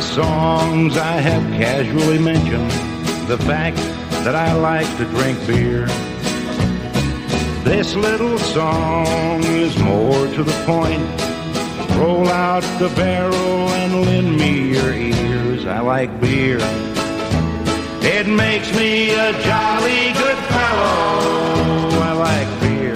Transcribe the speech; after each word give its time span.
songs, 0.00 0.96
I 0.96 1.20
have 1.20 1.42
casually 1.54 2.18
mentioned 2.18 2.70
the 3.28 3.38
fact 3.38 3.76
that 4.24 4.34
I 4.34 4.52
like 4.52 4.86
to 4.98 5.04
drink 5.06 5.38
beer. 5.46 5.86
This 7.64 7.94
little 7.94 8.38
song 8.38 9.42
is 9.44 9.76
more 9.78 10.26
to 10.26 10.44
the 10.44 10.64
point. 10.66 11.02
Roll 11.98 12.28
out 12.28 12.62
the 12.78 12.88
barrel 12.94 13.34
and 13.34 14.02
lend 14.06 14.36
me 14.36 14.72
your 14.72 14.92
ears. 14.92 15.66
I 15.66 15.80
like 15.80 16.20
beer. 16.20 16.58
It 18.02 18.26
makes 18.26 18.72
me 18.76 19.10
a 19.10 19.32
jolly 19.42 20.12
good 20.12 20.38
fellow. 20.52 21.88
I 22.02 22.12
like 22.12 22.60
beer. 22.60 22.94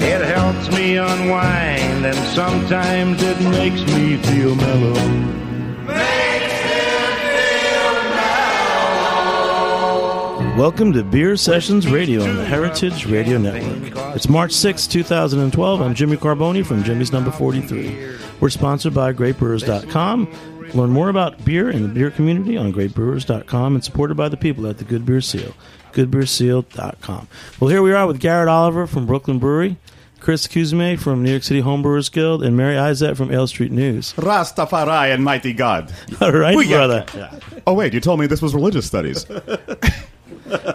It 0.00 0.22
helps 0.24 0.70
me 0.74 0.96
unwind 0.96 2.06
and 2.06 2.16
sometimes 2.34 3.22
it 3.22 3.40
makes 3.42 3.82
me 3.92 4.16
feel 4.16 4.54
mellow. 4.54 5.39
Welcome 10.56 10.92
to 10.94 11.04
Beer 11.04 11.36
Sessions 11.36 11.86
Radio 11.88 12.22
on 12.22 12.36
the 12.36 12.44
Heritage 12.44 13.06
Radio 13.06 13.38
Network. 13.38 14.14
It's 14.16 14.28
March 14.28 14.52
6, 14.52 14.86
2012. 14.88 15.80
I'm 15.80 15.94
Jimmy 15.94 16.16
Carbone 16.16 16.66
from 16.66 16.82
Jimmy's 16.84 17.12
Number 17.12 17.30
43. 17.30 18.16
We're 18.40 18.50
sponsored 18.50 18.92
by 18.92 19.12
GreatBrewers.com. 19.14 20.70
Learn 20.74 20.90
more 20.90 21.08
about 21.08 21.42
beer 21.44 21.70
and 21.70 21.84
the 21.84 21.88
beer 21.88 22.10
community 22.10 22.56
on 22.58 22.72
GreatBrewers.com 22.74 23.74
and 23.74 23.82
supported 23.84 24.16
by 24.16 24.28
the 24.28 24.36
people 24.36 24.66
at 24.66 24.78
the 24.78 24.84
Good 24.84 25.06
Beer 25.06 25.20
Seal. 25.22 25.54
GoodBeerSeal.com. 25.92 27.28
Well, 27.58 27.70
here 27.70 27.82
we 27.82 27.92
are 27.92 28.06
with 28.06 28.20
Garrett 28.20 28.48
Oliver 28.48 28.86
from 28.86 29.06
Brooklyn 29.06 29.38
Brewery, 29.38 29.76
Chris 30.18 30.46
Cuzme 30.46 30.98
from 30.98 31.22
New 31.22 31.30
York 31.30 31.42
City 31.42 31.62
Homebrewers 31.62 32.12
Guild, 32.12 32.42
and 32.42 32.56
Mary 32.56 32.74
Izett 32.74 33.16
from 33.16 33.32
Ale 33.32 33.46
Street 33.46 33.72
News. 33.72 34.12
Rastafari 34.14 35.14
and 35.14 35.24
mighty 35.24 35.54
God. 35.54 35.90
All 36.20 36.32
right, 36.32 36.56
Booyah. 36.56 37.06
brother. 37.06 37.40
Oh 37.66 37.72
wait, 37.72 37.94
you 37.94 38.00
told 38.00 38.20
me 38.20 38.26
this 38.26 38.42
was 38.42 38.54
religious 38.54 38.86
studies. 38.86 39.24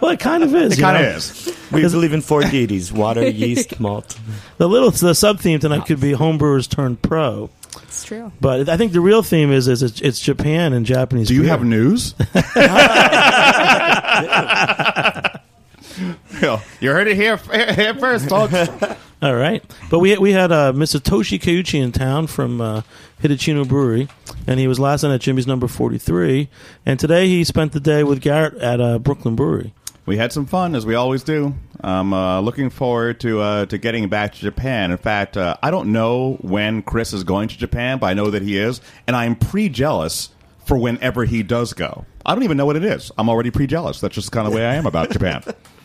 Well, 0.02 0.10
it 0.12 0.20
kind 0.20 0.42
of 0.42 0.54
is. 0.54 0.72
It 0.72 0.78
you 0.78 0.84
kind 0.84 0.96
of 1.04 1.16
is. 1.16 1.56
We 1.72 1.82
believe 1.82 2.12
in 2.12 2.20
four 2.22 2.42
deities: 2.50 2.92
water, 2.92 3.28
yeast, 3.28 3.78
malt. 3.80 4.18
The 4.58 4.68
little 4.68 4.90
the 4.90 5.14
sub 5.14 5.40
theme 5.40 5.58
tonight 5.60 5.86
could 5.86 6.00
be 6.00 6.12
homebrewers 6.12 6.68
turn 6.68 6.96
pro, 6.96 7.50
It's 7.82 8.04
true. 8.04 8.32
but 8.40 8.68
I 8.68 8.76
think 8.76 8.92
the 8.92 9.00
real 9.00 9.22
theme 9.22 9.50
is 9.52 9.68
is 9.68 9.82
it's, 9.82 10.00
it's 10.00 10.20
Japan 10.20 10.72
and 10.72 10.86
Japanese. 10.86 11.28
Do 11.28 11.34
you 11.34 11.42
beer. 11.42 11.50
have 11.50 11.64
news? 11.64 12.14
You 16.80 16.90
heard 16.90 17.08
it 17.08 17.16
here, 17.16 17.36
here 17.74 17.94
first, 17.94 18.28
folks. 18.28 18.54
All 19.22 19.34
right, 19.34 19.64
but 19.90 19.98
we 20.00 20.16
we 20.18 20.32
had 20.32 20.52
uh, 20.52 20.72
Mr. 20.72 21.00
Toshi 21.00 21.40
Kiuchi 21.40 21.82
in 21.82 21.90
town 21.90 22.26
from 22.26 22.60
uh, 22.60 22.82
Hitachino 23.22 23.66
Brewery, 23.66 24.08
and 24.46 24.60
he 24.60 24.68
was 24.68 24.78
last 24.78 25.02
night 25.02 25.14
at 25.14 25.20
Jimmy's 25.22 25.46
number 25.46 25.66
forty 25.66 25.96
three, 25.96 26.50
and 26.84 27.00
today 27.00 27.26
he 27.26 27.42
spent 27.42 27.72
the 27.72 27.80
day 27.80 28.04
with 28.04 28.20
Garrett 28.20 28.54
at 28.58 28.80
uh, 28.80 28.98
Brooklyn 28.98 29.34
Brewery. 29.34 29.72
We 30.04 30.18
had 30.18 30.32
some 30.32 30.46
fun, 30.46 30.74
as 30.74 30.84
we 30.84 30.94
always 30.94 31.24
do. 31.24 31.54
I'm 31.80 32.12
uh, 32.12 32.40
looking 32.40 32.70
forward 32.70 33.18
to 33.20 33.40
uh, 33.40 33.66
to 33.66 33.78
getting 33.78 34.08
back 34.08 34.34
to 34.34 34.40
Japan. 34.40 34.90
In 34.90 34.98
fact, 34.98 35.36
uh, 35.36 35.56
I 35.62 35.70
don't 35.70 35.92
know 35.92 36.34
when 36.42 36.82
Chris 36.82 37.12
is 37.14 37.24
going 37.24 37.48
to 37.48 37.56
Japan, 37.56 37.98
but 37.98 38.06
I 38.06 38.14
know 38.14 38.30
that 38.30 38.42
he 38.42 38.58
is, 38.58 38.80
and 39.06 39.16
I'm 39.16 39.34
pre-jealous 39.34 40.28
for 40.66 40.76
whenever 40.76 41.24
he 41.24 41.42
does 41.42 41.72
go. 41.72 42.04
I 42.24 42.34
don't 42.34 42.44
even 42.44 42.56
know 42.56 42.66
what 42.66 42.76
it 42.76 42.84
is. 42.84 43.10
I'm 43.16 43.28
already 43.28 43.50
pre-jealous. 43.50 44.00
That's 44.00 44.14
just 44.14 44.30
the 44.30 44.34
kind 44.34 44.46
of 44.46 44.52
the 44.52 44.58
way 44.58 44.66
I 44.66 44.74
am 44.74 44.84
about 44.84 45.10
Japan. 45.10 45.42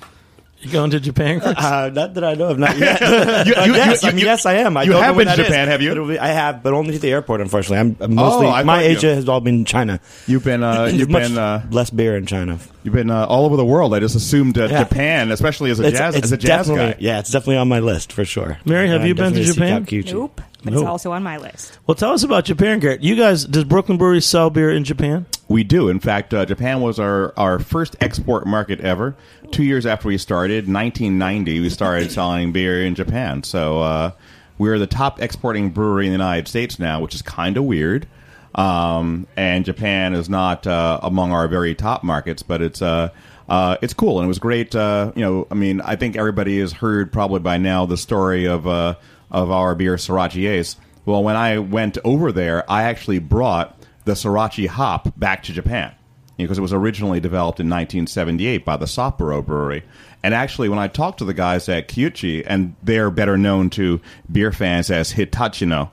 You 0.62 0.70
going 0.72 0.92
to 0.92 1.00
Japan? 1.00 1.40
Chris? 1.42 1.56
Uh, 1.58 1.90
not 1.92 2.14
that 2.14 2.24
I 2.24 2.36
know 2.36 2.50
of, 2.50 2.60
not 2.60 2.78
yet. 2.78 3.02
You- 3.48 3.56
you- 3.66 3.74
yes, 3.76 4.04
you- 4.04 4.10
I 4.10 4.12
mean, 4.12 4.26
yes, 4.26 4.46
I 4.46 4.54
am. 4.56 4.78
I 4.78 4.84
you 4.84 4.92
don't 4.92 5.02
have 5.02 5.16
know 5.16 5.20
been 5.20 5.28
to 5.28 5.36
that 5.38 5.40
is. 5.42 5.48
Japan, 5.48 5.68
have 5.70 5.82
you? 5.82 5.92
It'll 5.92 6.08
be- 6.08 6.20
I 6.20 6.28
have, 6.28 6.62
but 6.62 6.74
only 6.74 6.94
to 6.94 7.00
the 7.00 7.10
airport. 7.12 7.42
Unfortunately, 7.42 7.80
I'm, 7.80 7.98
I'm 8.00 8.14
mostly 8.16 8.48
I 8.48 8.62
my 8.64 8.78
thought 8.78 8.84
you- 8.90 8.98
Asia 8.98 9.16
has 9.16 9.28
all 9.28 9.40
been 9.42 9.66
China. 9.66 10.00
You've 10.28 10.44
been 10.44 10.62
uh, 10.64 10.86
you've 10.94 11.10
been 11.10 11.38
uh, 11.38 11.66
less 11.72 11.90
beer 11.90 12.16
in 12.16 12.26
China. 12.28 12.60
you've 12.84 12.94
been 12.94 13.10
uh, 13.10 13.26
all 13.26 13.46
over 13.46 13.56
the 13.58 13.66
world. 13.66 13.94
I 13.96 14.00
just 14.00 14.16
assumed 14.16 14.58
uh, 14.60 14.68
Yeah. 14.70 14.84
Japan, 14.84 15.32
especially 15.32 15.72
as 15.72 15.80
a 15.80 15.88
It's, 15.88 15.98
jazz 15.98 16.16
it's 16.16 16.26
as 16.26 16.32
a 16.32 16.38
jazz 16.38 16.70
guy. 16.70 16.96
yeah, 17.00 17.20
it's 17.20 17.32
definitely 17.32 17.58
on 17.58 17.68
my 17.68 17.80
list 17.80 18.14
for 18.14 18.24
sure. 18.24 18.60
Mary, 18.66 18.88
have 18.90 19.02
I'm 19.02 19.08
you 19.08 19.16
been 19.16 19.34
to 19.34 19.44
Japan? 19.44 19.86
seek 19.86 20.06
out 20.06 20.06
Kiuchi. 20.06 20.14
Nope. 20.14 20.42
But 20.64 20.74
Nope. 20.74 20.82
it's 20.84 20.88
also 20.90 21.12
on 21.12 21.24
my 21.24 21.38
list. 21.38 21.80
Well, 21.88 21.96
tell 21.96 22.12
us 22.12 22.24
about 22.24 22.46
Japan, 22.46 22.80
Garrett. 22.80 23.02
You 23.02 23.16
guys, 23.16 23.46
does 23.46 23.64
Brooklyn 23.64 23.98
Brewery 23.98 24.22
sell 24.22 24.50
beer 24.50 24.70
in 24.72 24.84
Japan? 24.84 25.26
We 25.48 25.64
do. 25.64 25.90
In 25.90 26.00
fact, 26.00 26.34
uh, 26.34 26.46
Japan 26.46 26.82
was 26.82 27.00
our, 27.00 27.34
our 27.36 27.58
first 27.60 27.96
export 28.00 28.46
market 28.46 28.80
ever. 28.82 29.16
Two 29.52 29.64
years 29.64 29.86
after 29.86 30.08
we 30.08 30.18
started, 30.20 30.68
1990, 30.72 31.60
we 31.62 31.70
started 31.70 32.12
selling 32.12 32.52
beer 32.52 32.86
in 32.86 32.94
Japan. 32.96 33.42
So 33.44 33.80
uh, 33.82 34.12
we're 34.60 34.78
the 34.78 34.88
top 34.88 35.20
exporting 35.20 35.72
brewery 35.72 36.06
in 36.06 36.12
the 36.12 36.18
United 36.18 36.48
States 36.48 36.78
now, 36.78 37.00
which 37.02 37.16
is 37.16 37.22
kind 37.24 37.58
of 37.58 37.64
weird. 37.64 38.08
Um, 38.54 39.28
and 39.36 39.66
Japan 39.66 40.14
is 40.14 40.30
not 40.30 40.68
uh, 40.68 41.00
among 41.02 41.32
our 41.32 41.48
very 41.48 41.74
top 41.74 42.04
markets, 42.04 42.44
but 42.44 42.62
it's 42.62 42.82
uh, 42.82 43.10
uh, 43.50 43.78
it's 43.82 43.94
cool 43.94 44.20
and 44.20 44.26
it 44.26 44.28
was 44.28 44.40
great. 44.40 44.76
Uh, 44.76 45.12
you 45.16 45.24
know, 45.24 45.48
I 45.50 45.56
mean, 45.56 45.82
I 45.82 45.96
think 45.96 46.16
everybody 46.16 46.60
has 46.60 46.72
heard 46.74 47.12
probably 47.12 47.40
by 47.40 47.58
now 47.58 47.86
the 47.86 47.98
story 47.98 48.46
of 48.46 48.68
uh, 48.68 48.96
of 49.32 49.52
our 49.52 49.76
beer 49.76 49.96
Sorachi 49.96 50.50
Ace. 50.50 50.76
Well, 51.06 51.24
when 51.24 51.36
I 51.36 51.58
went 51.58 51.98
over 52.04 52.32
there, 52.32 52.70
I 52.70 52.84
actually 52.84 53.20
brought 53.20 53.78
the 54.06 54.14
Sorachi 54.14 54.68
hop 54.68 55.18
back 55.18 55.44
to 55.44 55.54
Japan 55.54 55.94
because 56.38 56.58
it 56.58 56.62
was 56.62 56.74
originally 56.74 57.20
developed 57.20 57.60
in 57.60 57.68
1978 57.68 58.66
by 58.66 58.78
the 58.78 58.86
Sapporo 58.86 59.46
Brewery. 59.46 59.84
And 60.24 60.34
actually, 60.34 60.70
when 60.70 60.80
I 60.80 60.88
talked 60.88 61.20
to 61.20 61.26
the 61.26 61.34
guys 61.34 61.68
at 61.70 61.88
Kiuchi, 61.88 62.44
and 62.46 62.76
they're 62.84 63.10
better 63.10 63.38
known 63.38 63.70
to 63.72 64.02
beer 64.32 64.52
fans 64.52 64.92
as 64.92 65.14
Hitachino, 65.14 65.90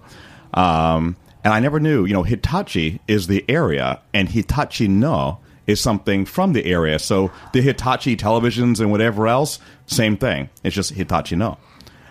um, 0.55 1.17
and 1.45 1.55
I 1.55 1.61
never 1.61 1.81
knew, 1.81 2.05
you 2.05 2.15
know, 2.15 2.25
Hitachi 2.25 3.01
is 3.09 3.27
the 3.27 3.45
area, 3.49 4.01
and 4.12 4.29
Hitachi 4.29 4.89
no 4.89 5.39
is 5.67 5.81
something 5.81 6.25
from 6.25 6.53
the 6.53 6.65
area. 6.65 6.99
So 6.99 7.31
the 7.53 7.61
Hitachi 7.61 8.17
televisions 8.17 8.81
and 8.81 8.91
whatever 8.91 9.29
else, 9.29 9.59
same 9.87 10.17
thing. 10.17 10.49
It's 10.62 10.75
just 10.75 10.93
Hitachi 10.93 11.37
no. 11.37 11.59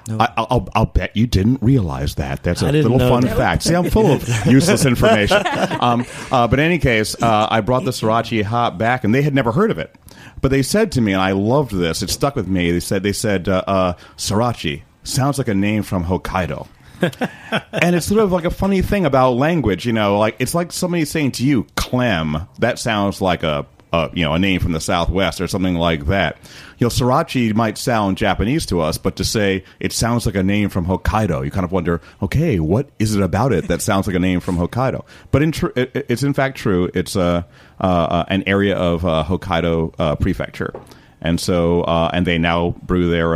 I, 0.09 0.33
I'll, 0.38 0.69
I'll 0.74 0.86
bet 0.86 1.15
you 1.15 1.27
didn't 1.27 1.62
realize 1.62 2.15
that. 2.15 2.44
That's 2.44 2.62
a 2.62 2.71
little 2.71 3.00
fun 3.00 3.24
that. 3.24 3.38
fact. 3.38 3.63
See, 3.63 3.75
I'm 3.75 3.89
full 3.89 4.12
of 4.12 4.27
useless 4.45 4.86
information. 4.86 5.45
Um, 5.81 6.06
uh, 6.31 6.48
but 6.48 6.59
in 6.59 6.65
any 6.65 6.80
case, 6.80 7.15
uh, 7.21 7.48
I 7.50 7.62
brought 7.62 7.83
the 7.83 7.92
Sorachi 7.92 8.44
hop 8.44 8.77
back, 8.77 9.04
and 9.04 9.13
they 9.13 9.21
had 9.21 9.36
never 9.36 9.51
heard 9.51 9.71
of 9.71 9.77
it. 9.77 9.95
But 10.42 10.51
they 10.51 10.62
said 10.62 10.92
to 10.94 11.01
me, 11.01 11.13
and 11.13 11.21
I 11.21 11.31
loved 11.31 11.71
this. 11.71 12.01
It 12.01 12.09
stuck 12.09 12.36
with 12.36 12.48
me. 12.48 12.71
They 12.71 12.80
said, 12.80 13.04
"They 13.04 13.13
said 13.13 13.50
uh, 13.50 13.63
uh, 13.68 13.94
Sorachi 14.18 14.83
sounds 15.04 15.38
like 15.38 15.48
a 15.48 15.56
name 15.56 15.83
from 15.83 16.06
Hokkaido." 16.06 16.68
and 17.01 17.95
it's 17.95 18.07
sort 18.07 18.21
of 18.21 18.31
like 18.31 18.45
a 18.45 18.50
funny 18.50 18.81
thing 18.81 19.06
about 19.06 19.33
language, 19.33 19.86
you 19.86 19.94
know, 19.94 20.18
like 20.18 20.36
it's 20.39 20.56
like 20.56 20.71
somebody 20.71 21.06
saying 21.06 21.31
to 21.33 21.45
you 21.45 21.68
"clem." 21.75 22.48
That 22.60 22.80
sounds 22.80 23.21
like 23.21 23.44
a 23.44 23.65
uh, 23.94 24.10
you 24.13 24.24
know 24.24 24.34
a 24.34 24.39
name 24.39 24.60
from 24.60 24.72
the 24.72 24.80
Southwest 24.80 25.42
or 25.42 25.48
something 25.48 25.75
like 25.75 26.07
that. 26.07 26.38
You 26.78 26.86
know, 26.86 26.89
Sorachi 26.89 27.54
might 27.54 27.78
sound 27.78 28.18
Japanese 28.18 28.66
to 28.68 28.81
us, 28.81 28.98
but 28.98 29.16
to 29.16 29.24
say 29.24 29.63
it 29.80 29.92
sounds 29.94 30.25
like 30.25 30.36
a 30.36 30.44
name 30.44 30.69
from 30.69 30.86
Hokkaido, 30.86 31.44
you 31.44 31.51
kind 31.51 31.63
of 31.63 31.72
wonder, 31.72 32.01
okay, 32.22 32.60
what 32.60 32.89
is 33.00 33.16
it 33.16 33.22
about 33.22 33.51
it 33.54 33.68
that 33.68 33.81
sounds 33.81 34.07
like 34.07 34.16
a 34.16 34.19
name 34.19 34.39
from 34.39 34.57
Hokkaido? 34.57 35.04
But 35.31 35.42
in 35.42 35.51
tr- 35.51 35.75
it, 35.75 36.06
it's 36.10 36.24
in 36.24 36.34
fact 36.34 36.57
true. 36.57 36.89
It's 36.94 37.16
uh, 37.16 37.44
uh, 37.81 37.84
uh, 37.84 38.25
an 38.28 38.44
area 38.48 38.75
of 38.75 39.06
uh, 39.06 39.24
Hokkaido 39.28 39.94
uh, 39.98 40.16
prefecture, 40.16 40.74
and 41.22 41.39
so 41.39 41.84
and 41.84 42.28
they 42.28 42.38
now 42.38 42.75
brew 42.84 43.10
their 43.10 43.31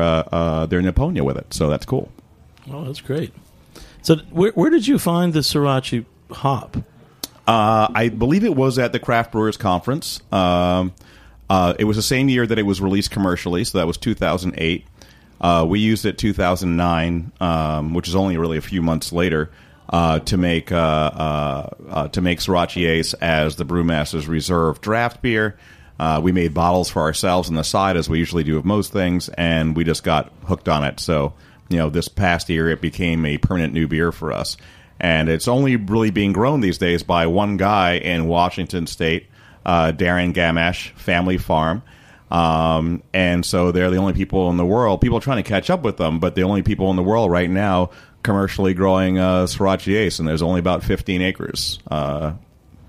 their 0.67 0.81
Nipponia 0.81 1.23
with 1.23 1.37
it. 1.37 1.53
So 1.53 1.69
that's 1.69 1.85
cool. 1.85 2.11
Oh, 2.71 2.85
that's 2.85 3.01
great. 3.01 3.33
So, 4.03 4.17
where, 4.31 4.51
where 4.51 4.69
did 4.69 4.87
you 4.87 4.97
find 4.97 5.33
the 5.33 5.39
sorachi 5.39 6.05
hop? 6.31 6.77
Uh, 7.47 7.87
I 7.93 8.09
believe 8.09 8.43
it 8.43 8.55
was 8.55 8.77
at 8.77 8.91
the 8.91 8.99
Craft 8.99 9.31
Brewers 9.31 9.57
Conference. 9.57 10.21
Um, 10.31 10.93
uh, 11.49 11.73
it 11.79 11.85
was 11.85 11.97
the 11.97 12.03
same 12.03 12.29
year 12.29 12.45
that 12.45 12.57
it 12.59 12.63
was 12.63 12.79
released 12.79 13.11
commercially, 13.11 13.63
so 13.63 13.79
that 13.79 13.87
was 13.87 13.97
2008. 13.97 14.85
Uh, 15.39 15.65
we 15.67 15.79
used 15.79 16.05
it 16.05 16.17
2009, 16.17 17.31
um, 17.41 17.93
which 17.93 18.07
is 18.07 18.15
only 18.15 18.37
really 18.37 18.57
a 18.57 18.61
few 18.61 18.81
months 18.81 19.11
later, 19.11 19.49
uh, 19.89 20.19
to 20.19 20.37
make 20.37 20.71
uh, 20.71 21.67
to 22.11 22.21
make 22.21 22.39
Sorachi 22.39 22.87
Ace 22.87 23.13
as 23.15 23.55
the 23.55 23.65
Brewmaster's 23.65 24.27
Reserve 24.27 24.79
draft 24.79 25.21
beer. 25.21 25.57
We 26.21 26.31
made 26.31 26.53
bottles 26.53 26.89
for 26.89 27.01
ourselves 27.01 27.49
on 27.49 27.55
the 27.55 27.63
side, 27.63 27.97
as 27.97 28.07
we 28.07 28.19
usually 28.19 28.43
do 28.43 28.55
with 28.55 28.65
most 28.65 28.93
things, 28.93 29.29
and 29.29 29.75
we 29.75 29.83
just 29.83 30.03
got 30.03 30.31
hooked 30.45 30.69
on 30.69 30.83
it. 30.83 30.99
So, 30.99 31.33
you 31.69 31.77
know, 31.77 31.89
this 31.89 32.07
past 32.07 32.49
year 32.49 32.69
it 32.69 32.81
became 32.81 33.25
a 33.25 33.39
permanent 33.39 33.73
new 33.73 33.87
beer 33.87 34.11
for 34.11 34.31
us 34.31 34.57
and 35.01 35.29
it's 35.29 35.47
only 35.47 35.75
really 35.77 36.11
being 36.11 36.31
grown 36.31 36.61
these 36.61 36.77
days 36.77 37.01
by 37.01 37.25
one 37.25 37.57
guy 37.57 37.95
in 37.95 38.27
Washington 38.27 38.85
State, 38.85 39.27
uh, 39.65 39.91
Darren 39.91 40.31
Gamache 40.31 40.91
Family 40.91 41.39
Farm. 41.39 41.81
Um, 42.29 43.01
and 43.11 43.43
so 43.43 43.71
they're 43.71 43.89
the 43.89 43.97
only 43.97 44.13
people 44.13 44.49
in 44.51 44.57
the 44.57 44.65
world. 44.65 45.01
People 45.01 45.17
are 45.17 45.21
trying 45.21 45.43
to 45.43 45.49
catch 45.49 45.71
up 45.71 45.81
with 45.81 45.97
them, 45.97 46.19
but 46.19 46.35
the 46.35 46.43
only 46.43 46.61
people 46.61 46.91
in 46.91 46.95
the 46.95 47.03
world 47.03 47.31
right 47.31 47.49
now 47.49 47.89
commercially 48.21 48.75
growing 48.75 49.17
uh, 49.17 49.45
Sorachi 49.45 49.97
Ace, 49.97 50.19
and 50.19 50.27
there's 50.27 50.43
only 50.43 50.59
about 50.59 50.83
15 50.83 51.19
acres 51.23 51.79
uh, 51.89 52.33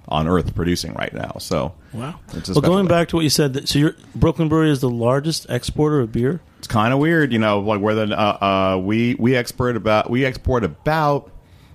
on 0.07 0.29
Earth 0.29 0.55
producing 0.55 0.93
right 0.93 1.15
now. 1.15 1.37
So 1.39 1.75
Wow. 1.95 2.21
Well, 2.49 2.61
going 2.61 2.89
back 2.89 3.09
to 3.09 3.17
what 3.17 3.23
you 3.23 3.31
said, 3.31 3.55
that, 3.55 3.69
so 3.69 3.79
your 3.79 3.97
Brooklyn 4.15 4.51
Brewery 4.51 4.71
is 4.71 4.81
the 4.81 4.91
largest 4.91 5.47
exporter 5.49 6.01
of 6.01 6.13
beer. 6.13 6.43
it's 6.59 6.69
kind 6.69 6.93
of 6.93 6.99
weird, 7.01 7.33
you 7.33 7.39
know, 7.39 7.61
like 7.61 7.81
where 7.81 7.95
the 7.95 8.19
uh, 8.19 8.75
uh, 8.75 8.79
we 8.79 9.15
we 9.15 9.35
export 9.35 9.77
about 9.77 10.11
we 10.11 10.27
export 10.27 10.63
about 10.63 11.32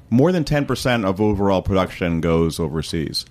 more 0.10 0.32
than 0.32 0.44
ten 0.44 0.66
percent 0.66 1.06
of 1.06 1.22
overall 1.22 1.62
production 1.62 2.22
goes 2.22 2.60
overseas. 2.60 3.26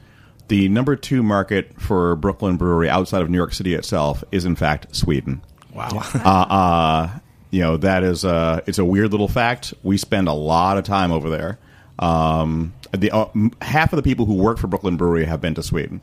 The 0.49 0.69
number 0.69 0.95
two 0.95 1.23
market 1.23 1.81
for 1.81 2.15
Brooklyn 2.17 2.57
Brewery 2.57 2.89
outside 2.89 3.23
of 3.23 3.31
New 3.31 3.37
York 3.37 3.53
City 3.53 3.75
itself 3.75 4.23
is 4.31 4.45
in 4.45 4.55
fact 4.55 4.95
Sweden. 4.95 5.43
Wow. 5.75 5.89
uh, 6.15 6.29
uh, 6.29 7.19
you 7.51 7.63
know 7.63 7.77
that 7.79 8.03
is 8.03 8.25
uh, 8.25 8.61
it's 8.67 8.79
a 8.79 8.85
weird 8.85 9.11
little 9.11 9.29
fact. 9.29 9.75
We 9.83 9.97
spend 9.97 10.29
a 10.29 10.33
lot 10.33 10.79
of 10.79 10.85
time 10.85 11.13
over 11.13 11.31
there. 11.31 11.59
Um, 11.99 12.75
the 12.93 13.11
uh, 13.11 13.29
m- 13.35 13.53
half 13.61 13.93
of 13.93 13.97
the 13.97 14.03
people 14.03 14.27
who 14.27 14.35
work 14.35 14.59
for 14.59 14.67
Brooklyn 14.67 14.97
Brewery 14.97 15.25
have 15.25 15.41
been 15.41 15.55
to 15.55 15.63
Sweden. 15.63 16.03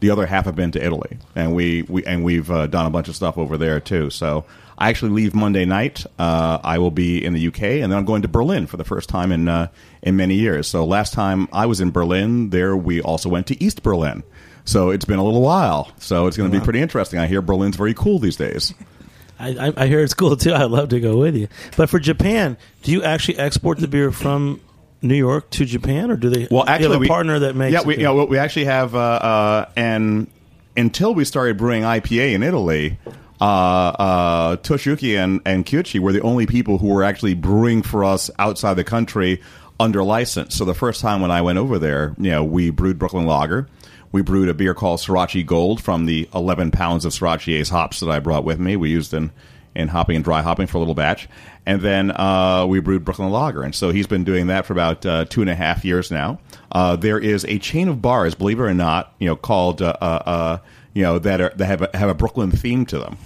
The 0.00 0.10
other 0.10 0.26
half 0.26 0.46
have 0.46 0.56
been 0.56 0.70
to 0.72 0.84
Italy, 0.84 1.18
and 1.36 1.54
we, 1.54 1.82
we 1.82 2.04
and 2.06 2.24
we've 2.24 2.50
uh, 2.50 2.66
done 2.66 2.86
a 2.86 2.90
bunch 2.90 3.08
of 3.08 3.16
stuff 3.16 3.36
over 3.36 3.58
there 3.58 3.80
too. 3.80 4.08
So 4.08 4.46
I 4.80 4.88
actually 4.88 5.10
leave 5.10 5.34
Monday 5.34 5.66
night. 5.66 6.06
Uh, 6.18 6.58
I 6.64 6.78
will 6.78 6.90
be 6.90 7.22
in 7.22 7.34
the 7.34 7.48
UK, 7.48 7.62
and 7.62 7.92
then 7.92 7.98
I'm 7.98 8.06
going 8.06 8.22
to 8.22 8.28
Berlin 8.28 8.66
for 8.66 8.78
the 8.78 8.84
first 8.84 9.10
time 9.10 9.30
in 9.30 9.46
uh, 9.46 9.68
in 10.02 10.16
many 10.16 10.36
years. 10.36 10.66
So 10.66 10.86
last 10.86 11.12
time 11.12 11.48
I 11.52 11.66
was 11.66 11.82
in 11.82 11.90
Berlin, 11.90 12.48
there 12.48 12.74
we 12.74 13.02
also 13.02 13.28
went 13.28 13.46
to 13.48 13.62
East 13.62 13.82
Berlin. 13.82 14.22
So 14.64 14.90
it's 14.90 15.04
been 15.04 15.18
a 15.18 15.24
little 15.24 15.42
while. 15.42 15.92
So 15.98 16.26
it's 16.26 16.36
going 16.36 16.50
to 16.50 16.58
be 16.58 16.64
pretty 16.64 16.80
interesting. 16.80 17.18
I 17.18 17.26
hear 17.26 17.42
Berlin's 17.42 17.76
very 17.76 17.92
cool 17.92 18.18
these 18.18 18.36
days. 18.36 18.72
I, 19.38 19.68
I, 19.68 19.72
I 19.76 19.86
hear 19.86 20.00
it's 20.00 20.14
cool 20.14 20.36
too. 20.36 20.54
I'd 20.54 20.70
love 20.70 20.90
to 20.90 21.00
go 21.00 21.18
with 21.18 21.36
you. 21.36 21.48
But 21.76 21.90
for 21.90 21.98
Japan, 21.98 22.56
do 22.82 22.92
you 22.92 23.02
actually 23.02 23.38
export 23.38 23.78
the 23.78 23.88
beer 23.88 24.10
from 24.10 24.60
New 25.02 25.14
York 25.14 25.50
to 25.50 25.66
Japan, 25.66 26.10
or 26.10 26.16
do 26.16 26.30
they? 26.30 26.48
Well, 26.50 26.64
actually, 26.66 26.90
have 26.90 26.96
a 26.96 26.98
we, 27.00 27.08
partner 27.08 27.38
that 27.40 27.54
makes. 27.54 27.72
Yeah, 27.72 27.82
we, 27.82 27.96
there? 27.96 28.00
you 28.00 28.16
know, 28.16 28.24
we 28.24 28.38
actually 28.38 28.66
have, 28.66 28.94
uh, 28.94 28.98
uh, 28.98 29.70
and 29.76 30.30
until 30.76 31.14
we 31.14 31.24
started 31.24 31.58
brewing 31.58 31.82
IPA 31.82 32.34
in 32.34 32.42
Italy, 32.42 32.98
uh, 33.40 33.44
uh, 33.44 34.56
Toshuki 34.56 35.16
and 35.16 35.40
and 35.44 35.64
Kiuchi 35.64 36.00
were 36.00 36.12
the 36.12 36.20
only 36.22 36.46
people 36.46 36.78
who 36.78 36.88
were 36.88 37.02
actually 37.02 37.34
brewing 37.34 37.82
for 37.82 38.04
us 38.04 38.30
outside 38.38 38.74
the 38.74 38.84
country 38.84 39.40
under 39.78 40.04
license. 40.04 40.54
So 40.54 40.64
the 40.64 40.74
first 40.74 41.00
time 41.00 41.20
when 41.20 41.30
I 41.30 41.40
went 41.40 41.58
over 41.58 41.78
there, 41.78 42.14
you 42.18 42.30
know, 42.30 42.44
we 42.44 42.70
brewed 42.70 42.98
Brooklyn 42.98 43.26
Lager. 43.26 43.66
We 44.12 44.22
brewed 44.22 44.48
a 44.48 44.54
beer 44.54 44.74
called 44.74 45.00
Sorachi 45.00 45.46
Gold 45.46 45.80
from 45.80 46.04
the 46.04 46.28
11 46.34 46.72
pounds 46.72 47.04
of 47.04 47.12
Sorachi 47.12 47.58
Ace 47.58 47.68
hops 47.68 48.00
that 48.00 48.10
I 48.10 48.18
brought 48.18 48.44
with 48.44 48.58
me. 48.58 48.76
We 48.76 48.90
used 48.90 49.14
in 49.14 49.30
in 49.74 49.88
hopping 49.88 50.16
and 50.16 50.24
dry 50.24 50.42
hopping 50.42 50.66
for 50.66 50.78
a 50.78 50.80
little 50.80 50.96
batch, 50.96 51.28
and 51.64 51.80
then 51.80 52.10
uh, 52.10 52.66
we 52.68 52.80
brewed 52.80 53.04
Brooklyn 53.04 53.30
Lager. 53.30 53.62
And 53.62 53.74
so 53.74 53.90
he's 53.90 54.08
been 54.08 54.24
doing 54.24 54.48
that 54.48 54.66
for 54.66 54.72
about 54.72 55.06
uh, 55.06 55.24
two 55.26 55.40
and 55.40 55.50
a 55.50 55.54
half 55.54 55.84
years 55.84 56.10
now. 56.10 56.40
Uh, 56.72 56.96
there 56.96 57.18
is 57.18 57.44
a 57.44 57.58
chain 57.58 57.88
of 57.88 58.02
bars, 58.02 58.34
believe 58.34 58.58
it 58.58 58.64
or 58.64 58.74
not, 58.74 59.14
you 59.18 59.26
know, 59.26 59.36
called 59.36 59.80
uh, 59.80 59.96
uh, 60.00 60.22
uh, 60.26 60.58
you 60.94 61.02
know 61.02 61.18
that 61.18 61.40
are 61.40 61.52
that 61.56 61.66
have 61.66 61.82
a, 61.82 61.96
have 61.96 62.08
a 62.08 62.14
Brooklyn 62.14 62.50
theme 62.50 62.86
to 62.86 62.98
them. 62.98 63.16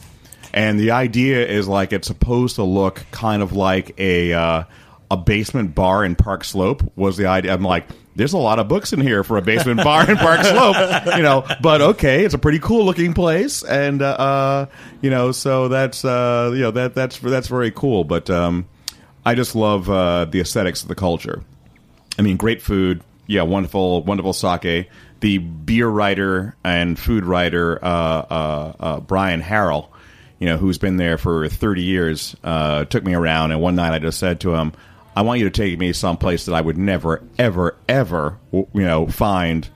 And 0.52 0.78
the 0.78 0.92
idea 0.92 1.46
is 1.46 1.66
like 1.66 1.92
it's 1.92 2.06
supposed 2.06 2.56
to 2.56 2.62
look 2.62 3.04
kind 3.10 3.42
of 3.42 3.52
like 3.52 3.98
a 3.98 4.32
uh, 4.32 4.64
a 5.10 5.16
basement 5.16 5.74
bar 5.74 6.04
in 6.04 6.14
Park 6.14 6.44
Slope 6.44 6.92
was 6.96 7.16
the 7.16 7.26
idea. 7.26 7.52
I'm 7.52 7.62
like, 7.62 7.86
there's 8.16 8.32
a 8.32 8.38
lot 8.38 8.58
of 8.58 8.68
books 8.68 8.92
in 8.92 9.00
here 9.00 9.24
for 9.24 9.36
a 9.36 9.42
basement 9.42 9.82
bar 9.84 10.08
in 10.08 10.16
Park 10.16 10.42
Slope, 10.42 10.76
you 11.16 11.22
know. 11.22 11.44
But 11.60 11.80
okay, 11.80 12.24
it's 12.24 12.34
a 12.34 12.38
pretty 12.38 12.58
cool 12.58 12.84
looking 12.84 13.14
place, 13.14 13.62
and 13.64 14.02
uh, 14.02 14.06
uh, 14.06 14.66
you 15.00 15.10
know, 15.10 15.32
so 15.32 15.68
that's 15.68 16.04
uh, 16.04 16.52
you 16.54 16.62
know 16.62 16.70
that 16.70 16.94
that's 16.94 17.18
that's 17.18 17.48
very 17.48 17.70
cool. 17.70 18.04
But 18.04 18.30
um, 18.30 18.66
I 19.24 19.34
just 19.34 19.54
love 19.54 19.90
uh, 19.90 20.26
the 20.26 20.40
aesthetics 20.40 20.82
of 20.82 20.88
the 20.88 20.94
culture. 20.94 21.42
I 22.18 22.22
mean, 22.22 22.36
great 22.36 22.62
food. 22.62 23.02
Yeah, 23.26 23.42
wonderful, 23.42 24.02
wonderful 24.02 24.32
sake. 24.32 24.88
The 25.20 25.38
beer 25.38 25.88
writer 25.88 26.54
and 26.64 26.98
food 26.98 27.24
writer 27.24 27.82
uh, 27.82 27.88
uh, 27.88 28.72
uh, 28.78 29.00
Bryan 29.00 29.40
Harrell, 29.40 29.88
you 30.38 30.46
know, 30.46 30.58
who's 30.58 30.76
been 30.76 30.98
there 30.98 31.16
for 31.16 31.48
30 31.48 31.82
years, 31.82 32.36
uh, 32.44 32.84
took 32.84 33.04
me 33.04 33.14
around, 33.14 33.52
and 33.52 33.60
one 33.60 33.74
night 33.76 33.94
I 33.94 34.00
just 34.00 34.18
said 34.18 34.40
to 34.40 34.54
him, 34.54 34.72
"I 35.16 35.22
want 35.22 35.38
you 35.38 35.46
to 35.46 35.50
take 35.50 35.78
me 35.78 35.94
someplace 35.94 36.44
that 36.46 36.54
I 36.54 36.60
would 36.60 36.76
never, 36.76 37.22
ever, 37.38 37.76
ever, 37.88 38.38
you 38.52 38.66
know, 38.74 39.06
find 39.06 39.66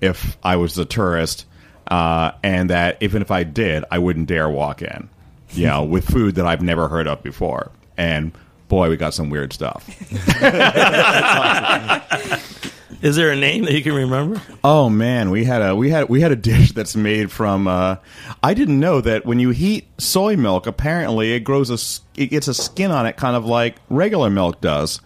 if 0.00 0.38
I 0.42 0.56
was 0.56 0.78
a 0.78 0.86
tourist, 0.86 1.44
uh, 1.88 2.30
and 2.42 2.70
that 2.70 2.96
even 3.02 3.20
if 3.20 3.30
I 3.30 3.44
did, 3.44 3.84
I 3.90 3.98
wouldn't 3.98 4.28
dare 4.28 4.48
walk 4.48 4.80
in, 4.80 5.10
you 5.50 5.66
know, 5.66 5.84
with 5.94 6.06
food 6.06 6.36
that 6.36 6.46
I've 6.46 6.62
never 6.62 6.88
heard 6.88 7.08
of 7.08 7.22
before." 7.22 7.70
And 7.98 8.32
boy, 8.68 8.88
we 8.88 8.96
got 8.96 9.12
some 9.12 9.28
weird 9.28 9.52
stuff. 9.52 9.84
Is 13.04 13.16
there 13.16 13.30
a 13.30 13.36
name 13.36 13.66
that 13.66 13.74
you 13.74 13.82
can 13.82 13.92
remember? 13.92 14.40
Oh 14.64 14.88
man, 14.88 15.28
we 15.28 15.44
had 15.44 15.60
a 15.60 15.76
we 15.76 15.90
had 15.90 16.08
we 16.08 16.22
had 16.22 16.32
a 16.32 16.36
dish 16.36 16.72
that's 16.74 16.96
made 16.96 17.30
from. 17.30 17.68
Uh, 17.68 17.96
I 18.42 18.54
didn't 18.54 18.80
know 18.80 19.02
that 19.02 19.26
when 19.26 19.38
you 19.38 19.50
heat 19.50 19.86
soy 19.98 20.36
milk, 20.36 20.66
apparently 20.66 21.34
it 21.34 21.40
grows 21.40 21.68
a 21.68 21.76
it 22.18 22.28
gets 22.28 22.48
a 22.48 22.54
skin 22.54 22.90
on 22.90 23.04
it, 23.04 23.18
kind 23.18 23.36
of 23.36 23.44
like 23.44 23.76
regular 23.90 24.30
milk 24.30 24.62
does. 24.62 25.02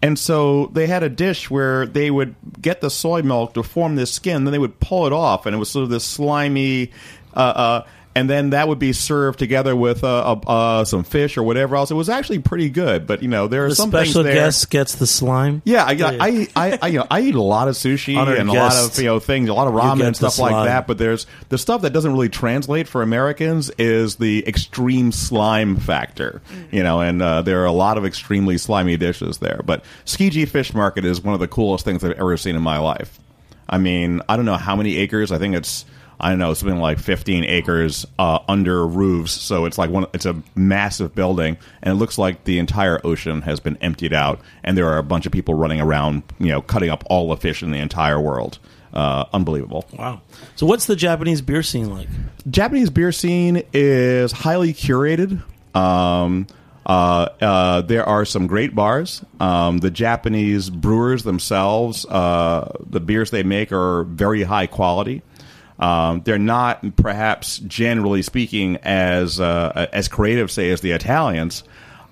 And 0.00 0.16
so 0.16 0.66
they 0.66 0.86
had 0.86 1.02
a 1.02 1.08
dish 1.08 1.50
where 1.50 1.84
they 1.84 2.12
would 2.12 2.36
get 2.60 2.80
the 2.80 2.90
soy 2.90 3.22
milk 3.22 3.54
to 3.54 3.64
form 3.64 3.96
this 3.96 4.12
skin, 4.12 4.44
then 4.44 4.52
they 4.52 4.58
would 4.58 4.78
pull 4.78 5.08
it 5.08 5.12
off, 5.12 5.44
and 5.44 5.54
it 5.54 5.58
was 5.58 5.68
sort 5.68 5.82
of 5.82 5.90
this 5.90 6.04
slimy. 6.04 6.92
Uh, 7.34 7.38
uh, 7.38 7.86
and 8.14 8.28
then 8.28 8.50
that 8.50 8.68
would 8.68 8.78
be 8.78 8.92
served 8.92 9.38
together 9.38 9.74
with 9.74 10.04
uh, 10.04 10.32
uh, 10.32 10.50
uh, 10.50 10.84
some 10.84 11.02
fish 11.04 11.36
or 11.36 11.42
whatever 11.42 11.76
else. 11.76 11.90
It 11.90 11.94
was 11.94 12.08
actually 12.08 12.40
pretty 12.40 12.68
good, 12.70 13.06
but 13.06 13.22
you 13.22 13.28
know 13.28 13.48
there 13.48 13.64
are 13.64 13.68
The 13.68 13.74
some 13.76 13.90
special 13.90 14.22
things 14.22 14.24
there. 14.24 14.34
guest 14.34 14.70
gets 14.70 14.96
the 14.96 15.06
slime. 15.06 15.62
Yeah, 15.64 15.84
I, 15.84 15.92
I, 15.92 16.48
I, 16.54 16.78
I, 16.82 16.86
you 16.88 16.98
know, 16.98 17.06
I 17.10 17.20
eat 17.20 17.34
a 17.34 17.42
lot 17.42 17.68
of 17.68 17.74
sushi 17.74 18.16
Honored 18.16 18.38
and 18.38 18.48
a 18.48 18.52
lot 18.52 18.74
of 18.74 18.98
you 18.98 19.04
know 19.06 19.18
things, 19.18 19.48
a 19.48 19.54
lot 19.54 19.68
of 19.68 19.74
ramen 19.74 20.06
and 20.06 20.16
stuff 20.16 20.38
like 20.38 20.66
that. 20.66 20.86
But 20.86 20.98
there's 20.98 21.26
the 21.48 21.58
stuff 21.58 21.82
that 21.82 21.92
doesn't 21.92 22.12
really 22.12 22.28
translate 22.28 22.88
for 22.88 23.02
Americans 23.02 23.70
is 23.78 24.16
the 24.16 24.46
extreme 24.46 25.12
slime 25.12 25.76
factor, 25.76 26.42
you 26.70 26.82
know. 26.82 27.00
And 27.00 27.22
uh, 27.22 27.42
there 27.42 27.62
are 27.62 27.66
a 27.66 27.72
lot 27.72 27.98
of 27.98 28.04
extremely 28.04 28.58
slimy 28.58 28.96
dishes 28.96 29.38
there. 29.38 29.60
But 29.64 29.84
Tsukiji 30.04 30.46
Fish 30.48 30.74
Market 30.74 31.04
is 31.04 31.20
one 31.22 31.34
of 31.34 31.40
the 31.40 31.48
coolest 31.48 31.84
things 31.84 32.04
I've 32.04 32.12
ever 32.12 32.36
seen 32.36 32.56
in 32.56 32.62
my 32.62 32.78
life. 32.78 33.18
I 33.68 33.78
mean, 33.78 34.20
I 34.28 34.36
don't 34.36 34.44
know 34.44 34.56
how 34.58 34.76
many 34.76 34.98
acres. 34.98 35.32
I 35.32 35.38
think 35.38 35.54
it's 35.54 35.86
I 36.22 36.30
don't 36.30 36.38
know 36.38 36.54
something 36.54 36.78
like 36.78 37.00
15 37.00 37.44
acres 37.44 38.06
uh, 38.18 38.38
under 38.48 38.86
roofs. 38.86 39.32
So 39.32 39.64
it's 39.64 39.76
like 39.76 39.90
one. 39.90 40.06
It's 40.14 40.24
a 40.24 40.40
massive 40.54 41.14
building, 41.14 41.58
and 41.82 41.92
it 41.92 41.96
looks 41.96 42.16
like 42.16 42.44
the 42.44 42.58
entire 42.58 43.00
ocean 43.04 43.42
has 43.42 43.58
been 43.58 43.76
emptied 43.78 44.12
out, 44.12 44.40
and 44.62 44.78
there 44.78 44.88
are 44.88 44.98
a 44.98 45.02
bunch 45.02 45.26
of 45.26 45.32
people 45.32 45.54
running 45.54 45.80
around, 45.80 46.22
you 46.38 46.48
know, 46.48 46.62
cutting 46.62 46.90
up 46.90 47.02
all 47.10 47.28
the 47.28 47.36
fish 47.36 47.62
in 47.62 47.72
the 47.72 47.78
entire 47.78 48.20
world. 48.20 48.58
Uh, 48.92 49.24
unbelievable. 49.32 49.86
Wow. 49.98 50.20
So, 50.54 50.66
what's 50.66 50.86
the 50.86 50.96
Japanese 50.96 51.40
beer 51.40 51.62
scene 51.62 51.90
like? 51.90 52.08
Japanese 52.48 52.90
beer 52.90 53.10
scene 53.10 53.62
is 53.72 54.32
highly 54.32 54.74
curated. 54.74 55.42
Um, 55.74 56.46
uh, 56.84 57.28
uh, 57.40 57.82
there 57.82 58.06
are 58.08 58.24
some 58.24 58.46
great 58.46 58.74
bars. 58.74 59.24
Um, 59.40 59.78
the 59.78 59.90
Japanese 59.90 60.68
brewers 60.68 61.22
themselves, 61.22 62.04
uh, 62.06 62.72
the 62.88 63.00
beers 63.00 63.30
they 63.30 63.42
make 63.42 63.72
are 63.72 64.04
very 64.04 64.42
high 64.42 64.66
quality. 64.66 65.22
Um, 65.78 66.22
they're 66.24 66.38
not, 66.38 66.96
perhaps 66.96 67.58
generally 67.58 68.22
speaking, 68.22 68.76
as 68.82 69.40
uh, 69.40 69.88
as 69.92 70.08
creative, 70.08 70.50
say, 70.50 70.70
as 70.70 70.80
the 70.80 70.92
Italians, 70.92 71.64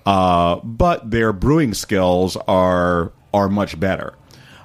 uh, 0.05 0.57
but 0.63 1.09
their 1.09 1.31
brewing 1.31 1.73
skills 1.73 2.35
are 2.47 3.13
are 3.33 3.49
much 3.49 3.79
better. 3.79 4.15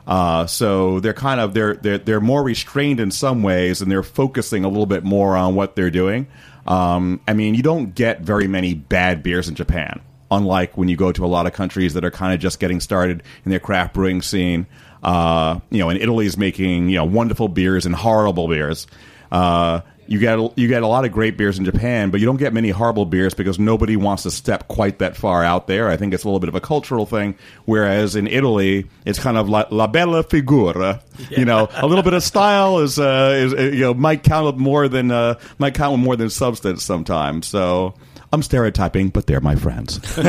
Uh, 0.06 0.46
so 0.46 1.00
they're 1.00 1.12
kind 1.12 1.40
of 1.40 1.52
they're 1.52 1.74
they're 1.74 1.98
they're 1.98 2.20
more 2.20 2.42
restrained 2.42 3.00
in 3.00 3.10
some 3.10 3.42
ways, 3.42 3.82
and 3.82 3.90
they're 3.90 4.02
focusing 4.02 4.64
a 4.64 4.68
little 4.68 4.86
bit 4.86 5.04
more 5.04 5.36
on 5.36 5.54
what 5.54 5.76
they're 5.76 5.90
doing. 5.90 6.26
Um, 6.66 7.20
I 7.28 7.32
mean, 7.34 7.54
you 7.54 7.62
don't 7.62 7.94
get 7.94 8.20
very 8.20 8.48
many 8.48 8.74
bad 8.74 9.22
beers 9.22 9.48
in 9.48 9.54
Japan, 9.54 10.00
unlike 10.30 10.76
when 10.76 10.88
you 10.88 10.96
go 10.96 11.12
to 11.12 11.24
a 11.24 11.28
lot 11.28 11.46
of 11.46 11.52
countries 11.52 11.94
that 11.94 12.04
are 12.04 12.10
kind 12.10 12.34
of 12.34 12.40
just 12.40 12.60
getting 12.60 12.80
started 12.80 13.22
in 13.44 13.50
their 13.50 13.60
craft 13.60 13.94
brewing 13.94 14.22
scene. 14.22 14.66
Uh, 15.06 15.60
you 15.70 15.78
know, 15.78 15.88
and 15.88 16.00
Italy's 16.00 16.36
making 16.36 16.88
you 16.88 16.96
know 16.96 17.04
wonderful 17.04 17.48
beers 17.48 17.86
and 17.86 17.94
horrible 17.94 18.48
beers. 18.48 18.88
Uh, 19.30 19.80
you 20.08 20.18
get 20.18 20.38
you 20.58 20.66
get 20.66 20.82
a 20.82 20.86
lot 20.86 21.04
of 21.04 21.12
great 21.12 21.36
beers 21.36 21.60
in 21.60 21.64
Japan, 21.64 22.10
but 22.10 22.18
you 22.18 22.26
don't 22.26 22.38
get 22.38 22.52
many 22.52 22.70
horrible 22.70 23.06
beers 23.06 23.32
because 23.32 23.58
nobody 23.58 23.96
wants 23.96 24.24
to 24.24 24.32
step 24.32 24.66
quite 24.66 24.98
that 24.98 25.16
far 25.16 25.44
out 25.44 25.68
there. 25.68 25.88
I 25.88 25.96
think 25.96 26.12
it's 26.12 26.24
a 26.24 26.26
little 26.26 26.40
bit 26.40 26.48
of 26.48 26.56
a 26.56 26.60
cultural 26.60 27.06
thing. 27.06 27.36
Whereas 27.66 28.16
in 28.16 28.26
Italy, 28.26 28.86
it's 29.04 29.20
kind 29.20 29.36
of 29.36 29.48
la, 29.48 29.66
la 29.70 29.86
bella 29.86 30.24
figura. 30.24 31.00
You 31.30 31.44
know, 31.44 31.68
a 31.76 31.86
little 31.86 32.02
bit 32.02 32.14
of 32.14 32.24
style 32.24 32.80
is 32.80 32.98
uh, 32.98 33.32
is 33.36 33.54
uh, 33.54 33.62
you 33.62 33.82
know 33.82 33.94
might 33.94 34.24
count 34.24 34.58
more 34.58 34.88
than 34.88 35.12
uh, 35.12 35.38
might 35.58 35.74
count 35.74 36.00
more 36.00 36.16
than 36.16 36.30
substance 36.30 36.82
sometimes. 36.82 37.46
So. 37.46 37.94
I'm 38.32 38.42
stereotyping, 38.42 39.10
but 39.10 39.28
they're 39.28 39.40
my 39.40 39.54
friends. 39.54 40.00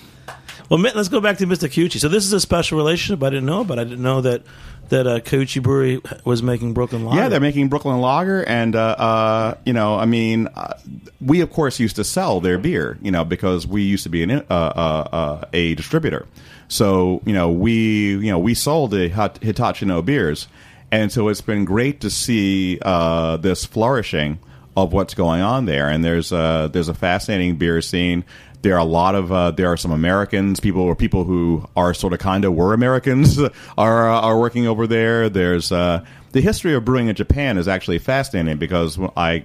Well, 0.68 0.80
let's 0.80 1.08
go 1.08 1.20
back 1.20 1.38
to 1.38 1.46
Mr. 1.46 1.68
Kiuchi. 1.68 1.98
So 1.98 2.08
this 2.08 2.24
is 2.24 2.32
a 2.32 2.40
special 2.40 2.76
relationship 2.76 3.22
I 3.22 3.30
didn't 3.30 3.46
know 3.46 3.62
about. 3.62 3.78
I 3.78 3.84
didn't 3.84 4.02
know 4.02 4.20
that 4.20 4.42
that 4.88 5.06
uh, 5.06 5.60
Brewery 5.60 6.00
was 6.24 6.42
making 6.42 6.72
Brooklyn 6.72 7.04
Lager. 7.04 7.20
Yeah, 7.20 7.28
they're 7.28 7.40
making 7.40 7.68
Brooklyn 7.68 8.00
Lager, 8.00 8.42
and 8.42 8.74
uh, 8.74 8.80
uh, 8.98 9.54
you 9.64 9.72
know, 9.72 9.96
I 9.96 10.06
mean, 10.06 10.48
uh, 10.54 10.74
we 11.20 11.40
of 11.40 11.50
course 11.50 11.78
used 11.78 11.96
to 11.96 12.04
sell 12.04 12.40
their 12.40 12.58
beer, 12.58 12.98
you 13.02 13.10
know, 13.10 13.24
because 13.24 13.66
we 13.66 13.82
used 13.82 14.02
to 14.04 14.08
be 14.08 14.22
an, 14.22 14.30
uh, 14.30 14.44
uh, 14.50 15.08
uh, 15.12 15.44
a 15.52 15.74
distributor. 15.74 16.26
So 16.68 17.22
you 17.24 17.32
know, 17.32 17.50
we 17.50 18.10
you 18.10 18.30
know 18.30 18.38
we 18.38 18.54
sold 18.54 18.90
the 18.90 19.08
Hitachi 19.40 19.86
no 19.86 20.02
beers, 20.02 20.48
and 20.90 21.10
so 21.10 21.28
it's 21.28 21.40
been 21.40 21.64
great 21.64 22.00
to 22.02 22.10
see 22.10 22.76
this 22.76 23.64
flourishing 23.64 24.38
of 24.76 24.92
what's 24.92 25.14
going 25.14 25.42
on 25.42 25.64
there. 25.64 25.88
And 25.88 26.04
there's 26.04 26.30
a 26.32 26.70
there's 26.72 26.88
a 26.88 26.94
fascinating 26.94 27.56
beer 27.56 27.80
scene. 27.82 28.24
There 28.62 28.74
are 28.74 28.80
a 28.80 28.84
lot 28.84 29.14
of 29.14 29.30
uh, 29.30 29.52
there 29.52 29.68
are 29.68 29.76
some 29.76 29.92
Americans, 29.92 30.58
people 30.60 30.82
or 30.82 30.96
people 30.96 31.24
who 31.24 31.68
are 31.76 31.94
sort 31.94 32.12
of 32.12 32.18
kind 32.18 32.44
of 32.44 32.54
were 32.54 32.74
Americans 32.74 33.38
are 33.78 34.10
uh, 34.10 34.20
are 34.20 34.38
working 34.38 34.66
over 34.66 34.86
there. 34.86 35.28
There's 35.28 35.70
uh, 35.70 36.04
the 36.32 36.40
history 36.40 36.74
of 36.74 36.84
brewing 36.84 37.08
in 37.08 37.14
Japan 37.14 37.56
is 37.56 37.68
actually 37.68 37.98
fascinating 37.98 38.58
because 38.58 38.98
I 39.16 39.44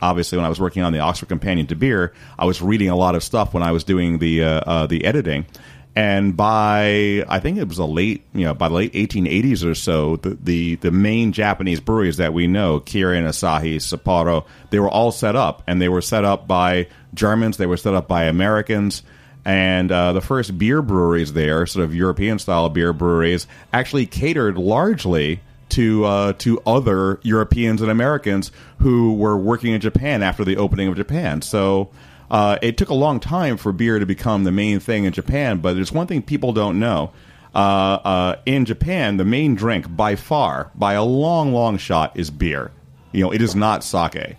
obviously 0.00 0.38
when 0.38 0.44
I 0.44 0.48
was 0.48 0.60
working 0.60 0.82
on 0.82 0.92
the 0.92 1.00
Oxford 1.00 1.28
Companion 1.28 1.66
to 1.68 1.76
Beer, 1.76 2.12
I 2.38 2.44
was 2.44 2.60
reading 2.62 2.88
a 2.88 2.96
lot 2.96 3.14
of 3.14 3.22
stuff 3.22 3.54
when 3.54 3.62
I 3.62 3.72
was 3.72 3.84
doing 3.84 4.18
the 4.18 4.44
uh, 4.44 4.60
uh, 4.60 4.86
the 4.86 5.04
editing. 5.04 5.46
And 5.94 6.36
by 6.36 7.24
I 7.26 7.40
think 7.40 7.56
it 7.56 7.68
was 7.68 7.78
the 7.78 7.86
late 7.86 8.26
you 8.34 8.44
know 8.44 8.52
by 8.52 8.68
the 8.68 8.74
late 8.74 8.92
1880s 8.92 9.64
or 9.64 9.74
so, 9.74 10.16
the 10.16 10.36
the, 10.42 10.74
the 10.76 10.90
main 10.90 11.32
Japanese 11.32 11.80
breweries 11.80 12.18
that 12.18 12.34
we 12.34 12.46
know, 12.46 12.80
Kirin, 12.80 13.26
Asahi, 13.26 13.76
Sapporo, 13.76 14.46
they 14.70 14.78
were 14.78 14.90
all 14.90 15.10
set 15.10 15.36
up, 15.36 15.62
and 15.66 15.80
they 15.80 15.88
were 15.88 16.02
set 16.02 16.24
up 16.24 16.46
by 16.46 16.88
Germans, 17.16 17.56
they 17.56 17.66
were 17.66 17.76
set 17.76 17.94
up 17.94 18.06
by 18.06 18.24
Americans, 18.24 19.02
and 19.44 19.90
uh, 19.90 20.12
the 20.12 20.20
first 20.20 20.56
beer 20.56 20.82
breweries 20.82 21.32
there, 21.32 21.66
sort 21.66 21.84
of 21.84 21.94
European 21.94 22.38
style 22.38 22.68
beer 22.68 22.92
breweries, 22.92 23.46
actually 23.72 24.06
catered 24.06 24.58
largely 24.58 25.40
to 25.70 26.04
uh, 26.04 26.32
to 26.34 26.60
other 26.66 27.18
Europeans 27.22 27.82
and 27.82 27.90
Americans 27.90 28.52
who 28.78 29.14
were 29.14 29.36
working 29.36 29.72
in 29.72 29.80
Japan 29.80 30.22
after 30.22 30.44
the 30.44 30.56
opening 30.56 30.88
of 30.88 30.96
Japan. 30.96 31.42
So 31.42 31.90
uh, 32.30 32.58
it 32.62 32.76
took 32.76 32.88
a 32.88 32.94
long 32.94 33.20
time 33.20 33.56
for 33.56 33.72
beer 33.72 33.98
to 33.98 34.06
become 34.06 34.44
the 34.44 34.52
main 34.52 34.80
thing 34.80 35.04
in 35.04 35.12
Japan, 35.12 35.58
but 35.58 35.74
there's 35.74 35.92
one 35.92 36.06
thing 36.06 36.22
people 36.22 36.52
don't 36.52 36.78
know. 36.78 37.12
Uh, 37.54 37.58
uh, 38.04 38.36
in 38.44 38.64
Japan, 38.64 39.16
the 39.16 39.24
main 39.24 39.54
drink 39.54 39.94
by 39.94 40.14
far, 40.14 40.70
by 40.74 40.92
a 40.92 41.04
long, 41.04 41.54
long 41.54 41.78
shot, 41.78 42.16
is 42.16 42.30
beer. 42.30 42.70
You 43.12 43.24
know, 43.24 43.32
it 43.32 43.40
is 43.40 43.54
not 43.54 43.82
sake. 43.82 44.36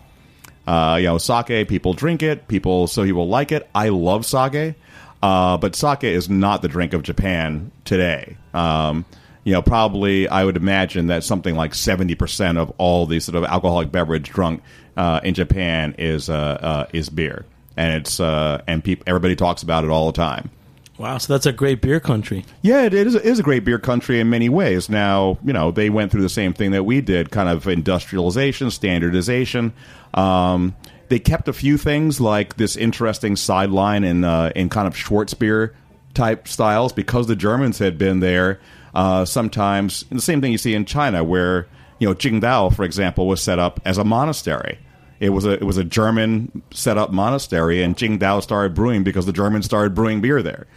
Uh, 0.67 0.97
you 1.00 1.05
know, 1.05 1.17
sake, 1.17 1.67
people 1.69 1.93
drink 1.93 2.21
it, 2.21 2.47
people, 2.50 2.88
so 2.88 3.03
you 3.03 3.15
will 3.15 3.29
like 3.29 3.53
it. 3.53 3.69
I 3.74 3.88
love 3.89 4.25
sake, 4.25 4.75
uh, 5.24 5.57
but 5.57 5.75
sake 5.75 6.03
is 6.03 6.29
not 6.29 6.62
the 6.62 6.67
drink 6.67 6.93
of 6.93 7.03
Japan 7.03 7.71
today. 7.86 8.36
Um, 8.53 9.05
you 9.45 9.53
know, 9.53 9.62
probably 9.62 10.27
I 10.27 10.43
would 10.43 10.57
imagine 10.57 11.07
that 11.07 11.24
something 11.24 11.55
like 11.55 11.71
70% 11.71 12.57
of 12.57 12.74
all 12.77 13.05
the 13.05 13.21
sort 13.21 13.38
of 13.38 13.45
alcoholic 13.45 13.93
beverage 13.93 14.29
drunk 14.29 14.62
uh, 14.97 15.21
in 15.24 15.33
Japan 15.36 15.95
is, 15.97 16.29
uh, 16.29 16.33
uh, 16.36 16.86
is 16.91 17.07
beer. 17.07 17.45
And 17.77 17.93
it's, 17.93 18.19
uh, 18.19 18.62
and 18.67 18.83
peop- 18.83 19.03
everybody 19.07 19.38
talks 19.38 19.63
about 19.63 19.86
it 19.86 19.89
all 19.89 20.07
the 20.07 20.17
time. 20.17 20.50
Wow, 20.98 21.18
so 21.18 21.34
that's 21.34 21.46
a 21.46 21.51
great 21.51 21.82
beer 21.82 22.00
country. 22.00 22.46
Yeah, 22.62 22.84
it 22.84 22.94
is, 22.94 23.16
it 23.16 23.25
is 23.25 23.39
a 23.39 23.44
great 23.44 23.63
beer 23.63 23.80
country 23.80 24.20
in 24.20 24.30
many 24.30 24.50
ways. 24.50 24.89
Now, 24.89 25.38
you 25.44 25.54
know, 25.54 25.72
they 25.72 25.89
went 25.89 26.12
through 26.12 26.22
the 26.22 26.30
same 26.30 26.54
thing 26.54 26.72
that 26.72 26.84
we 26.84 27.01
did 27.01 27.32
kind 27.32 27.50
of 27.50 27.68
industrialization, 27.68 28.72
standardization. 28.72 29.74
Um, 30.13 30.75
they 31.10 31.20
kept 31.20 31.48
a 31.48 31.54
few 31.54 31.77
things 31.77 32.20
like 32.20 32.58
this 32.58 32.75
interesting 32.75 33.36
sideline 33.36 34.04
in, 34.04 34.24
uh, 34.24 34.51
in 34.56 34.70
kind 34.70 34.88
of 34.88 34.96
Schwarzbier 34.96 35.74
type 36.13 36.48
styles 36.48 36.92
because 36.92 37.27
the 37.27 37.36
Germans 37.36 37.80
had 37.80 37.98
been 37.98 38.20
there. 38.20 38.60
Uh, 38.94 39.24
sometimes, 39.25 40.04
the 40.10 40.20
same 40.20 40.42
thing 40.42 40.51
you 40.51 40.58
see 40.58 40.74
in 40.74 40.84
China, 40.86 41.24
where, 41.24 41.68
you 42.00 42.08
know, 42.08 42.16
Qingdao, 42.16 42.75
for 42.75 42.84
example, 42.84 43.27
was 43.27 43.42
set 43.42 43.60
up 43.60 43.80
as 43.86 43.98
a 43.98 44.04
monastery. 44.04 44.80
It 45.20 45.30
was 45.30 45.46
a 45.46 45.51
it 45.51 45.63
was 45.63 45.77
a 45.77 45.84
German 45.84 46.62
set 46.72 46.98
up 46.98 47.12
monastery, 47.12 47.82
and 47.82 47.96
Qingdao 47.96 48.42
started 48.44 48.74
brewing 48.74 49.04
because 49.04 49.25
the 49.25 49.34
Germans 49.34 49.66
started 49.66 49.96
brewing 49.96 50.22
beer 50.22 50.42
there. 50.44 50.68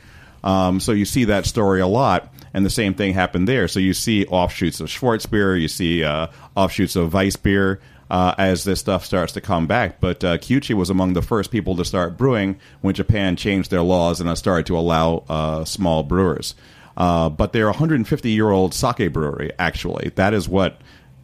Um, 0.42 0.80
so 0.80 0.92
you 0.92 1.04
see 1.04 1.24
that 1.24 1.46
story 1.46 1.80
a 1.80 1.86
lot, 1.86 2.32
and 2.54 2.64
the 2.64 2.70
same 2.70 2.94
thing 2.94 3.14
happened 3.14 3.48
there. 3.48 3.68
So 3.68 3.80
you 3.80 3.94
see 3.94 4.26
offshoots 4.26 4.80
of 4.80 4.88
Schwarzbier, 4.88 5.60
you 5.60 5.68
see 5.68 6.04
uh, 6.04 6.28
offshoots 6.56 6.96
of 6.96 7.12
Weissbier 7.12 7.78
uh, 8.10 8.34
as 8.38 8.64
this 8.64 8.80
stuff 8.80 9.04
starts 9.04 9.32
to 9.34 9.40
come 9.40 9.66
back. 9.66 10.00
But 10.00 10.24
uh, 10.24 10.38
Kiuchi 10.38 10.74
was 10.74 10.90
among 10.90 11.12
the 11.12 11.22
first 11.22 11.50
people 11.50 11.76
to 11.76 11.84
start 11.84 12.16
brewing 12.16 12.58
when 12.80 12.94
Japan 12.94 13.36
changed 13.36 13.70
their 13.70 13.82
laws 13.82 14.20
and 14.20 14.28
uh, 14.28 14.34
started 14.34 14.66
to 14.66 14.76
allow 14.76 15.24
uh, 15.28 15.64
small 15.64 16.02
brewers. 16.02 16.54
Uh, 16.96 17.28
but 17.30 17.52
they're 17.52 17.66
a 17.66 17.70
150 17.70 18.30
year 18.30 18.50
old 18.50 18.74
sake 18.74 19.12
brewery. 19.12 19.52
Actually, 19.58 20.10
that 20.16 20.34
is 20.34 20.48
what 20.48 20.80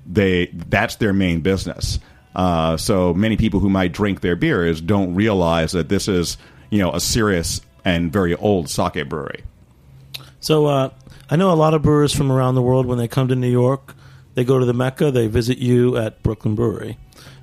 they 0.07 0.47
that's 0.47 0.97
their 0.97 1.13
main 1.13 1.41
business. 1.41 1.99
Uh, 2.35 2.77
so 2.77 3.13
many 3.13 3.37
people 3.37 3.61
who 3.61 3.69
might 3.69 3.93
drink 3.93 4.21
their 4.21 4.37
beers 4.37 4.81
don't 4.81 5.15
realize 5.15 5.73
that 5.73 5.89
this 5.89 6.07
is 6.07 6.39
you 6.71 6.79
know 6.79 6.93
a 6.93 7.01
serious 7.01 7.61
and 7.87 8.13
very 8.13 8.35
old 8.35 8.69
sake 8.69 9.09
brewery. 9.09 9.45
So 10.41 10.67
uh, 10.67 10.91
I 11.31 11.37
know 11.37 11.53
a 11.53 11.55
lot 11.55 11.73
of 11.73 11.83
brewers 11.83 12.13
from 12.13 12.33
around 12.33 12.57
the 12.57 12.63
world 12.63 12.85
when 12.85 12.99
they 12.99 13.07
come 13.07 13.29
to 13.29 13.37
New 13.37 13.51
York, 13.51 13.95
they 14.35 14.45
go 14.45 14.59
to 14.59 14.67
the 14.67 14.75
Mecca, 14.75 15.13
they 15.13 15.29
visit 15.29 15.59
you 15.59 15.97
at 15.97 16.21
Brooklyn 16.25 16.57
Brewery. 16.57 16.99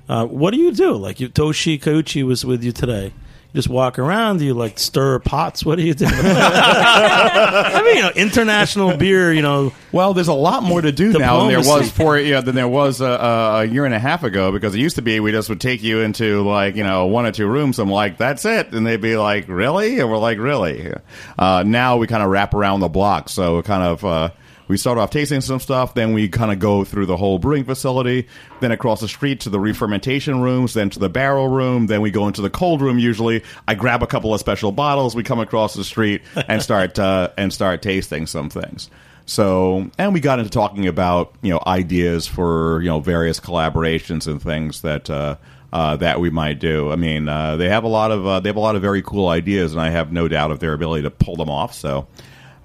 Uh, 0.06 0.26
what 0.26 0.52
do 0.52 0.60
you 0.60 0.70
do? 0.70 0.92
Like 0.92 1.18
you, 1.18 1.30
Toshi 1.30 1.80
Kiuchi 1.80 2.22
was 2.22 2.44
with 2.44 2.62
you 2.62 2.72
today. 2.72 3.14
Just 3.54 3.68
walk 3.68 4.00
around. 4.00 4.38
Do 4.38 4.44
you 4.44 4.52
like 4.52 4.80
stir 4.80 5.20
pots? 5.20 5.64
What 5.64 5.76
do 5.76 5.84
you 5.84 5.94
do? 5.94 6.06
I 6.10 7.82
mean, 7.84 7.96
you 7.96 8.02
know, 8.02 8.10
international 8.16 8.96
beer. 8.96 9.32
You 9.32 9.42
know, 9.42 9.72
Well, 9.92 10.12
there's 10.12 10.26
a 10.26 10.34
lot 10.34 10.64
more 10.64 10.80
to 10.80 10.90
do 10.90 11.12
now 11.12 11.38
than 11.38 11.48
there 11.48 11.58
was 11.60 11.88
for 11.88 12.18
you 12.18 12.32
know, 12.32 12.40
than 12.40 12.56
there 12.56 12.66
was 12.66 13.00
a, 13.00 13.04
a, 13.04 13.60
a 13.60 13.64
year 13.66 13.84
and 13.84 13.94
a 13.94 14.00
half 14.00 14.24
ago. 14.24 14.50
Because 14.50 14.74
it 14.74 14.80
used 14.80 14.96
to 14.96 15.02
be 15.02 15.20
we 15.20 15.30
just 15.30 15.48
would 15.48 15.60
take 15.60 15.84
you 15.84 16.00
into 16.00 16.42
like 16.42 16.74
you 16.74 16.82
know 16.82 17.06
one 17.06 17.26
or 17.26 17.30
two 17.30 17.46
rooms. 17.46 17.78
I'm 17.78 17.88
like, 17.90 18.18
that's 18.18 18.44
it, 18.44 18.72
and 18.74 18.84
they'd 18.84 19.00
be 19.00 19.16
like, 19.16 19.46
really, 19.46 20.00
and 20.00 20.10
we're 20.10 20.18
like, 20.18 20.38
really. 20.38 20.92
Uh, 21.38 21.62
now 21.64 21.96
we 21.96 22.08
kind 22.08 22.24
of 22.24 22.30
wrap 22.30 22.54
around 22.54 22.80
the 22.80 22.88
block, 22.88 23.28
so 23.28 23.62
kind 23.62 23.84
of. 23.84 24.04
Uh, 24.04 24.30
we 24.68 24.76
start 24.76 24.98
off 24.98 25.10
tasting 25.10 25.40
some 25.40 25.60
stuff, 25.60 25.94
then 25.94 26.12
we 26.14 26.28
kind 26.28 26.52
of 26.52 26.58
go 26.58 26.84
through 26.84 27.06
the 27.06 27.16
whole 27.16 27.38
brewing 27.38 27.64
facility, 27.64 28.28
then 28.60 28.72
across 28.72 29.00
the 29.00 29.08
street 29.08 29.40
to 29.40 29.50
the 29.50 29.60
re-fermentation 29.60 30.40
rooms, 30.40 30.74
then 30.74 30.90
to 30.90 30.98
the 30.98 31.08
barrel 31.08 31.48
room, 31.48 31.86
then 31.86 32.00
we 32.00 32.10
go 32.10 32.26
into 32.26 32.42
the 32.42 32.50
cold 32.50 32.80
room. 32.80 32.98
Usually, 32.98 33.42
I 33.68 33.74
grab 33.74 34.02
a 34.02 34.06
couple 34.06 34.32
of 34.32 34.40
special 34.40 34.72
bottles. 34.72 35.14
We 35.14 35.22
come 35.22 35.40
across 35.40 35.74
the 35.74 35.84
street 35.84 36.22
and 36.48 36.62
start 36.62 36.98
uh, 36.98 37.30
and 37.36 37.52
start 37.52 37.82
tasting 37.82 38.26
some 38.26 38.50
things. 38.50 38.90
So, 39.26 39.90
and 39.98 40.12
we 40.12 40.20
got 40.20 40.38
into 40.38 40.50
talking 40.50 40.86
about 40.86 41.34
you 41.42 41.50
know 41.50 41.62
ideas 41.66 42.26
for 42.26 42.80
you 42.82 42.88
know 42.88 43.00
various 43.00 43.40
collaborations 43.40 44.26
and 44.26 44.40
things 44.40 44.82
that 44.82 45.08
uh, 45.08 45.36
uh, 45.72 45.96
that 45.96 46.20
we 46.20 46.30
might 46.30 46.60
do. 46.60 46.92
I 46.92 46.96
mean, 46.96 47.28
uh, 47.28 47.56
they 47.56 47.68
have 47.68 47.84
a 47.84 47.88
lot 47.88 48.12
of 48.12 48.26
uh, 48.26 48.40
they 48.40 48.48
have 48.48 48.56
a 48.56 48.60
lot 48.60 48.76
of 48.76 48.82
very 48.82 49.02
cool 49.02 49.28
ideas, 49.28 49.72
and 49.72 49.80
I 49.80 49.90
have 49.90 50.12
no 50.12 50.28
doubt 50.28 50.50
of 50.50 50.60
their 50.60 50.72
ability 50.72 51.02
to 51.02 51.10
pull 51.10 51.36
them 51.36 51.50
off. 51.50 51.74
So, 51.74 52.06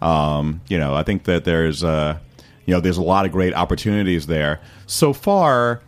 um, 0.01 0.61
you 0.67 0.77
know, 0.77 0.95
I 0.95 1.03
think 1.03 1.25
that 1.25 1.43
there's 1.43 1.83
uh, 1.83 2.17
you 2.65 2.73
know 2.73 2.79
there's 2.79 2.97
a 2.97 3.03
lot 3.03 3.25
of 3.25 3.31
great 3.31 3.53
opportunities 3.53 4.27
there. 4.27 4.59
So 4.85 5.13
far, 5.13 5.81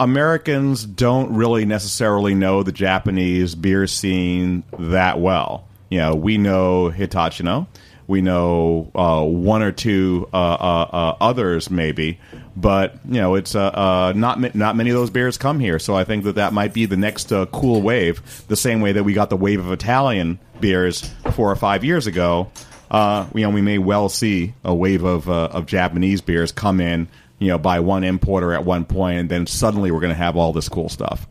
Americans 0.00 0.84
don't 0.84 1.34
really 1.34 1.64
necessarily 1.64 2.34
know 2.34 2.62
the 2.62 2.72
Japanese 2.72 3.54
beer 3.54 3.86
scene 3.86 4.62
that 4.78 5.20
well. 5.20 5.66
You 5.90 5.98
know, 5.98 6.14
we 6.14 6.38
know 6.38 6.90
Hitachino, 6.90 7.66
we 8.08 8.22
know 8.22 8.90
uh, 8.94 9.22
one 9.22 9.62
or 9.62 9.70
two 9.70 10.28
uh, 10.32 10.36
uh, 10.36 10.88
uh, 10.92 11.16
others 11.20 11.70
maybe, 11.70 12.18
But 12.56 12.94
you 13.06 13.20
know, 13.20 13.34
it's 13.34 13.54
uh, 13.54 14.12
not 14.16 14.54
not 14.54 14.76
many 14.76 14.90
of 14.90 14.96
those 14.96 15.10
beers 15.10 15.36
come 15.36 15.60
here, 15.60 15.78
so 15.78 15.94
I 15.94 16.04
think 16.04 16.24
that 16.24 16.36
that 16.36 16.52
might 16.52 16.72
be 16.72 16.86
the 16.86 16.96
next 16.96 17.32
cool 17.52 17.82
wave. 17.82 18.46
The 18.48 18.56
same 18.56 18.80
way 18.80 18.92
that 18.92 19.04
we 19.04 19.12
got 19.12 19.30
the 19.30 19.36
wave 19.36 19.60
of 19.60 19.70
Italian 19.70 20.38
beers 20.58 21.12
four 21.32 21.50
or 21.50 21.56
five 21.56 21.84
years 21.84 22.06
ago. 22.06 22.50
Uh, 22.90 23.26
you 23.34 23.42
know, 23.42 23.50
we 23.50 23.60
may 23.60 23.78
well 23.78 24.08
see 24.08 24.54
a 24.64 24.74
wave 24.74 25.04
of 25.04 25.28
uh, 25.28 25.48
of 25.52 25.66
Japanese 25.66 26.20
beers 26.20 26.52
come 26.52 26.80
in. 26.80 27.08
You 27.38 27.48
know, 27.48 27.58
by 27.58 27.78
one 27.80 28.02
importer 28.02 28.52
at 28.52 28.64
one 28.64 28.84
point, 28.84 29.18
and 29.20 29.28
then 29.28 29.46
suddenly 29.46 29.92
we're 29.92 30.00
going 30.00 30.10
to 30.12 30.16
have 30.16 30.36
all 30.36 30.52
this 30.52 30.68
cool 30.68 30.88
stuff. 30.88 31.28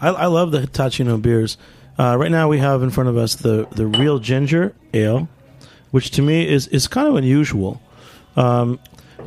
I, 0.00 0.10
I 0.10 0.26
love 0.26 0.52
the 0.52 0.60
Hitachino 0.60 1.20
beers. 1.20 1.58
Uh, 1.98 2.16
right 2.16 2.30
now, 2.30 2.48
we 2.48 2.58
have 2.58 2.82
in 2.84 2.90
front 2.90 3.08
of 3.08 3.16
us 3.16 3.34
the 3.34 3.66
the 3.72 3.86
real 3.86 4.20
ginger 4.20 4.74
ale, 4.94 5.28
which 5.90 6.12
to 6.12 6.22
me 6.22 6.46
is 6.48 6.68
is 6.68 6.86
kind 6.86 7.08
of 7.08 7.16
unusual. 7.16 7.82
Um, 8.36 8.78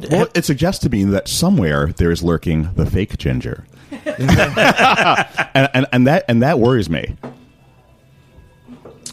Well, 0.10 0.28
it 0.34 0.46
suggests 0.46 0.82
to 0.84 0.90
me 0.90 1.04
that 1.04 1.28
somewhere 1.28 1.88
there 1.88 2.12
is 2.12 2.24
lurking 2.24 2.70
the 2.76 2.86
fake 2.86 3.18
ginger, 3.18 3.66
and, 3.92 5.70
and 5.74 5.86
and 5.92 6.08
that 6.08 6.24
and 6.30 6.42
that 6.44 6.60
worries 6.60 6.90
me. 6.90 7.18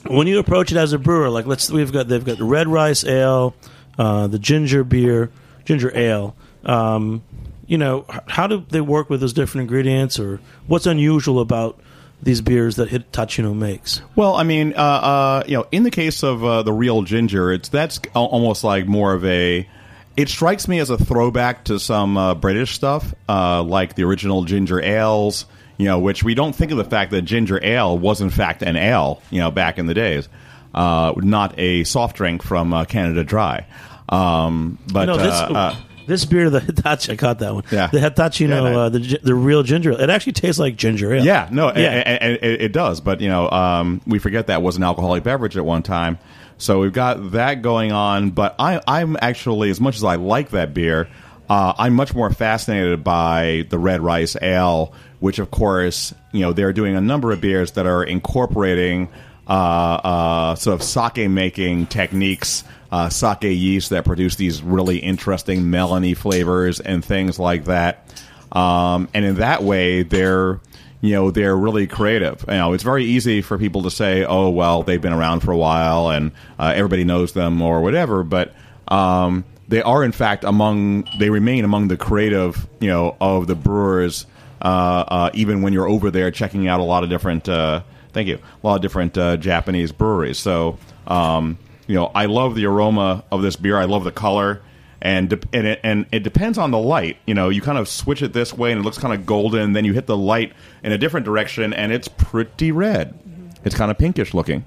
When 0.07 0.27
you 0.27 0.39
approach 0.39 0.73
it 0.73 0.77
as 0.77 0.93
a 0.93 0.99
brewer, 0.99 1.29
like 1.29 1.47
let's 1.47 1.71
we've 1.71 1.93
got 1.93 2.09
they've 2.09 2.25
got 2.25 2.39
the 2.39 2.45
red 2.45 2.69
rice 2.69 3.05
ale, 3.05 3.55
uh, 3.99 4.27
the 4.27 4.39
ginger 4.39 4.85
beer, 4.85 5.31
ginger 5.65 5.97
ale. 5.97 6.37
Um, 6.65 7.23
you 7.67 7.79
know, 7.79 8.05
how 8.27 8.47
do 8.47 8.65
they 8.71 8.81
work 8.81 9.11
with 9.11 9.21
those 9.21 9.33
different 9.33 9.63
ingredients, 9.63 10.19
or 10.19 10.41
what's 10.67 10.87
unusual 10.87 11.41
about 11.41 11.79
these 12.23 12.41
beers 12.41 12.77
that 12.77 12.89
Hitachino 12.89 13.55
makes? 13.55 14.01
Well, 14.17 14.35
I 14.35 14.43
mean, 14.43 14.75
uh, 14.75 14.81
uh, 14.81 15.43
you 15.47 15.57
know, 15.57 15.67
in 15.71 15.83
the 15.83 15.91
case 15.91 16.23
of 16.23 16.45
uh, 16.45 16.63
the 16.63 16.73
real 16.73 17.03
ginger, 17.03 17.53
it's 17.53 17.69
that's 17.69 18.01
almost 18.15 18.65
like 18.65 18.87
more 18.87 19.13
of 19.13 19.25
a. 19.25 19.69
It 20.17 20.29
strikes 20.29 20.67
me 20.67 20.81
as 20.81 20.91
a 20.91 20.99
throwback 20.99 21.65
to 21.67 21.79
some 21.79 22.17
uh, 22.17 22.35
British 22.35 22.75
stuff, 22.75 23.15
uh, 23.29 23.63
like 23.63 23.95
the 23.95 24.03
original 24.03 24.45
ginger 24.45 24.83
ales. 24.83 25.45
You 25.79 25.87
know, 25.87 25.99
which 26.01 26.23
we 26.25 26.35
don't 26.35 26.55
think 26.55 26.73
of 26.73 26.77
the 26.77 26.85
fact 26.85 27.13
that 27.13 27.23
ginger 27.23 27.59
ale 27.65 27.97
was 27.97 28.21
in 28.21 28.31
fact 28.31 28.63
an 28.63 28.77
ale. 28.77 29.23
You 29.31 29.41
know, 29.41 29.51
back 29.51 29.79
in 29.79 29.87
the 29.87 29.95
days, 29.95 30.29
uh, 30.75 31.13
not 31.17 31.59
a 31.59 31.85
soft 31.85 32.17
drink 32.17 32.43
from 32.43 32.75
uh, 32.75 32.85
Canada 32.85 33.25
Dry. 33.25 33.65
Um, 34.09 34.79
but 34.93 35.01
you 35.01 35.07
know, 35.07 35.17
this, 35.19 35.35
uh, 35.35 35.53
uh, 35.55 35.77
this 36.07 36.25
beer, 36.25 36.51
the 36.51 36.61
Hitachi, 36.61 37.13
I 37.13 37.17
caught 37.17 37.39
that 37.41 37.55
one. 37.55 37.65
Yeah. 37.71 37.89
The 37.89 37.99
Hitachino, 37.99 38.49
Yeah, 38.49 38.61
no. 38.61 38.81
uh, 38.81 38.89
the 38.89 39.21
the 39.23 39.35
real 39.35 39.63
ginger. 39.63 39.93
ale. 39.93 40.01
It 40.01 40.11
actually 40.11 40.33
tastes 40.33 40.59
like 40.59 40.77
ginger 40.77 41.13
ale. 41.15 41.25
Yeah, 41.25 41.49
no, 41.53 41.69
Yeah. 41.69 42.03
And, 42.07 42.35
it, 42.43 42.63
it 42.63 42.73
does. 42.73 43.01
But 43.01 43.21
you 43.21 43.29
know, 43.29 43.51
um, 43.51 44.01
we 44.07 44.19
forget 44.19 44.47
that 44.49 44.63
was 44.63 44.77
an 44.77 44.83
alcoholic 44.83 45.23
beverage 45.25 45.57
at 45.57 45.65
one 45.65 45.83
time. 45.83 46.19
So 46.57 46.81
we've 46.81 46.93
got 46.93 47.33
that 47.33 47.63
going 47.63 47.93
on. 47.93 48.31
But 48.31 48.57
I, 48.59 48.81
I'm 48.89 49.17
actually, 49.21 49.71
as 49.71 49.81
much 49.81 49.95
as 49.97 50.03
I 50.05 50.17
like 50.17 50.51
that 50.51 50.75
beer, 50.75 51.09
uh, 51.49 51.73
I'm 51.79 51.95
much 51.95 52.15
more 52.15 52.31
fascinated 52.31 53.03
by 53.03 53.67
the 53.71 53.79
red 53.79 54.01
rice 54.01 54.37
ale, 54.41 54.93
which, 55.21 55.39
of 55.39 55.51
course, 55.51 56.15
you 56.33 56.41
know, 56.41 56.53
they're 56.53 56.73
doing 56.73 56.95
a 56.95 57.01
number 57.01 57.33
of 57.33 57.41
beers 57.41 57.73
that 57.73 57.87
are 57.87 58.05
incorporating 58.05 59.09
uh, 59.49 59.53
uh, 59.53 60.55
sort 60.57 60.75
of 60.75 60.83
sake 60.83 61.29
making 61.31 61.87
techniques, 61.87 62.65
uh, 62.93 63.09
sake 63.09 63.45
yeast 63.45 63.91
that 63.91 64.05
produce 64.05 64.37
these 64.37 64.63
really 64.63 64.99
interesting 64.99 65.63
melony 65.63 66.17
flavors 66.17 66.81
and 66.81 67.03
things 67.03 67.39
like 67.39 67.65
that. 67.65 68.07
Um, 68.53 69.09
and 69.15 69.25
in 69.25 69.35
that 69.37 69.63
way, 69.63 70.03
they're 70.03 70.61
you 71.01 71.13
know 71.13 71.31
they're 71.31 71.57
really 71.57 71.87
creative. 71.87 72.45
You 72.49 72.55
know, 72.55 72.73
it's 72.73 72.83
very 72.83 73.05
easy 73.05 73.41
for 73.41 73.57
people 73.57 73.83
to 73.85 73.91
say, 73.91 74.25
"Oh, 74.25 74.51
well, 74.51 74.83
they've 74.83 75.01
been 75.01 75.13
around 75.13 75.41
for 75.41 75.53
a 75.53 75.57
while 75.57 76.11
and 76.11 76.33
uh, 76.59 76.73
everybody 76.75 77.05
knows 77.05 77.33
them" 77.33 77.63
or 77.63 77.83
whatever. 77.83 78.23
But 78.25 78.55
um, 78.89 79.45
they 79.69 79.83
are, 79.83 80.03
in 80.03 80.13
fact, 80.13 80.45
among 80.45 81.07
they 81.19 81.31
remain 81.31 81.65
among 81.65 81.89
the 81.89 81.97
creative, 81.97 82.67
you 82.81 82.89
know, 82.89 83.17
of 83.21 83.47
the 83.47 83.55
brewers. 83.55 84.27
Uh, 84.61 85.05
uh, 85.07 85.31
even 85.35 85.63
when 85.63 85.73
you're 85.73 85.89
over 85.89 86.11
there 86.11 86.31
checking 86.31 86.67
out 86.67 86.81
a 86.81 86.83
lot 86.83 87.05
of 87.05 87.11
different, 87.11 87.49
uh, 87.49 87.83
thank 88.13 88.27
you, 88.27 88.37
a 88.37 88.67
lot 88.67 88.75
of 88.75 88.83
different 88.83 89.17
uh, 89.17 89.37
Japanese 89.37 89.93
breweries. 89.93 90.39
So, 90.39 90.79
um, 91.07 91.59
you 91.87 91.95
know, 91.95 92.11
I 92.15 92.27
love 92.27 92.55
the 92.55 92.67
aroma 92.67 93.25
of 93.31 93.43
this 93.43 93.57
beer. 93.57 93.77
I 93.77 93.85
love 93.85 94.05
the 94.05 94.11
color 94.11 94.63
and 95.01 95.31
de- 95.31 95.49
and 95.53 95.67
it, 95.67 95.81
and 95.83 96.07
it 96.11 96.23
depends 96.25 96.59
on 96.59 96.71
the 96.71 96.79
light. 96.79 97.19
You 97.27 97.35
know, 97.35 97.51
you 97.51 97.61
kind 97.61 97.79
of 97.79 97.89
switch 97.89 98.23
it 98.23 98.33
this 98.33 98.53
way 98.53 98.73
and 98.73 98.81
it 98.81 98.83
looks 98.83 98.99
kind 98.99 99.15
of 99.15 99.27
golden. 99.27 99.75
Then 99.75 99.85
you 99.85 99.93
hit 99.93 100.07
the 100.07 100.17
light 100.17 100.53
in 100.83 100.93
a 100.93 100.99
different 100.99 101.25
direction 101.25 101.73
and 101.73 101.93
it's 101.93 102.09
pretty 102.09 102.73
red. 102.73 103.19
It's 103.65 103.75
kind 103.75 103.91
of 103.91 103.99
pinkish 103.99 104.35
looking. 104.35 104.65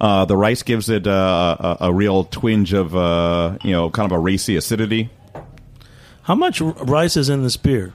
Uh, 0.00 0.24
the 0.24 0.36
rice 0.36 0.62
gives 0.62 0.88
it 0.88 1.06
uh, 1.06 1.76
a, 1.80 1.86
a 1.88 1.92
real 1.92 2.24
twinge 2.24 2.72
of 2.72 2.96
uh, 2.96 3.58
you 3.62 3.72
know 3.72 3.90
kind 3.90 4.10
of 4.10 4.16
a 4.16 4.18
racy 4.18 4.56
acidity. 4.56 5.10
How 6.22 6.34
much 6.34 6.60
rice 6.60 7.16
is 7.16 7.28
in 7.28 7.42
this 7.42 7.56
beer? 7.56 7.92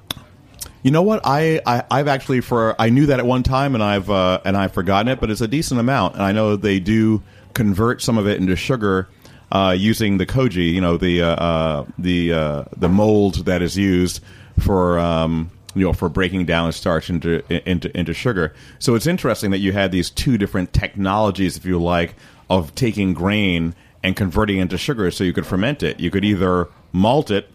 You 0.83 0.91
know 0.91 1.01
what? 1.01 1.21
I, 1.23 1.61
I 1.65 1.83
I've 1.89 2.07
actually 2.07 2.41
for 2.41 2.79
I 2.79 2.89
knew 2.89 3.07
that 3.07 3.19
at 3.19 3.25
one 3.25 3.41
time 3.41 3.73
and 3.73 3.83
I've 3.83 4.09
uh, 4.09 4.39
and 4.45 4.55
I've 4.55 4.73
forgotten 4.73 5.07
it, 5.07 5.19
but 5.19 5.31
it's 5.31 5.41
a 5.41 5.47
decent 5.47 5.79
amount. 5.79 6.13
And 6.13 6.23
I 6.23 6.31
know 6.31 6.55
they 6.55 6.79
do 6.79 7.23
convert 7.53 8.03
some 8.03 8.19
of 8.19 8.27
it 8.27 8.39
into 8.39 8.55
sugar 8.55 9.07
uh, 9.51 9.75
using 9.75 10.17
the 10.17 10.27
koji. 10.27 10.71
You 10.73 10.81
know 10.81 10.97
the 10.97 11.23
uh, 11.23 11.27
uh, 11.27 11.85
the 11.97 12.33
uh, 12.33 12.63
the 12.77 12.89
mold 12.89 13.45
that 13.45 13.63
is 13.63 13.75
used 13.77 14.21
for 14.59 14.99
um, 14.99 15.49
you 15.75 15.85
know 15.85 15.93
for 15.93 16.09
breaking 16.09 16.45
down 16.45 16.71
starch 16.71 17.09
into 17.09 17.43
into 17.69 17.95
into 17.97 18.13
sugar. 18.13 18.53
So 18.79 18.95
it's 18.95 19.07
interesting 19.07 19.51
that 19.51 19.59
you 19.59 19.73
had 19.73 19.91
these 19.91 20.09
two 20.09 20.37
different 20.37 20.73
technologies, 20.73 21.57
if 21.57 21.65
you 21.65 21.81
like, 21.81 22.15
of 22.49 22.73
taking 22.75 23.13
grain 23.13 23.75
and 24.03 24.15
converting 24.15 24.59
it 24.59 24.63
into 24.63 24.77
sugar, 24.77 25.11
so 25.11 25.23
you 25.23 25.33
could 25.33 25.45
ferment 25.45 25.83
it. 25.83 25.99
You 25.99 26.11
could 26.11 26.25
either 26.25 26.69
malt 26.91 27.31
it 27.31 27.49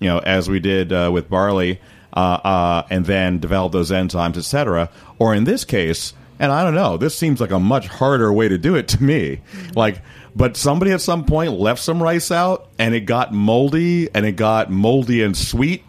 you 0.00 0.08
know, 0.08 0.18
as 0.18 0.48
we 0.48 0.60
did 0.60 0.92
uh, 0.92 1.10
with 1.12 1.28
barley, 1.28 1.80
uh, 2.12 2.18
uh, 2.44 2.86
and 2.90 3.06
then 3.06 3.38
develop 3.38 3.72
those 3.72 3.90
enzymes, 3.90 4.36
etc. 4.36 4.90
Or 5.18 5.34
in 5.34 5.44
this 5.44 5.64
case, 5.64 6.12
and 6.38 6.52
I 6.52 6.64
don't 6.64 6.74
know, 6.74 6.96
this 6.96 7.16
seems 7.16 7.40
like 7.40 7.50
a 7.50 7.60
much 7.60 7.86
harder 7.86 8.32
way 8.32 8.48
to 8.48 8.58
do 8.58 8.74
it 8.74 8.88
to 8.88 9.02
me. 9.02 9.40
Like, 9.74 10.02
but 10.36 10.56
somebody 10.56 10.90
at 10.90 11.00
some 11.00 11.24
point 11.24 11.52
left 11.52 11.80
some 11.80 12.02
rice 12.02 12.30
out, 12.30 12.68
and 12.78 12.94
it 12.94 13.02
got 13.02 13.32
moldy, 13.32 14.08
and 14.14 14.26
it 14.26 14.32
got 14.32 14.70
moldy 14.70 15.22
and 15.22 15.36
sweet. 15.36 15.84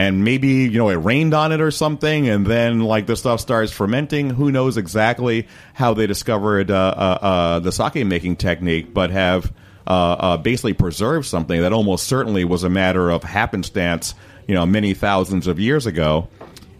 And 0.00 0.24
maybe 0.24 0.48
you 0.48 0.78
know 0.78 0.88
it 0.88 0.94
rained 0.94 1.34
on 1.34 1.52
it 1.52 1.60
or 1.60 1.70
something, 1.70 2.26
and 2.26 2.46
then 2.46 2.80
like 2.80 3.04
the 3.04 3.16
stuff 3.16 3.38
starts 3.38 3.70
fermenting. 3.70 4.30
Who 4.30 4.50
knows 4.50 4.78
exactly 4.78 5.46
how 5.74 5.92
they 5.92 6.06
discovered 6.06 6.70
uh, 6.70 6.74
uh, 6.96 7.18
uh, 7.20 7.58
the 7.58 7.70
sake 7.70 8.06
making 8.06 8.36
technique, 8.36 8.94
but 8.94 9.10
have 9.10 9.52
uh, 9.86 9.90
uh, 9.90 10.36
basically 10.38 10.72
preserved 10.72 11.26
something 11.26 11.60
that 11.60 11.74
almost 11.74 12.06
certainly 12.06 12.46
was 12.46 12.64
a 12.64 12.70
matter 12.70 13.10
of 13.10 13.24
happenstance, 13.24 14.14
you 14.48 14.54
know, 14.54 14.64
many 14.64 14.94
thousands 14.94 15.46
of 15.46 15.60
years 15.60 15.84
ago, 15.84 16.28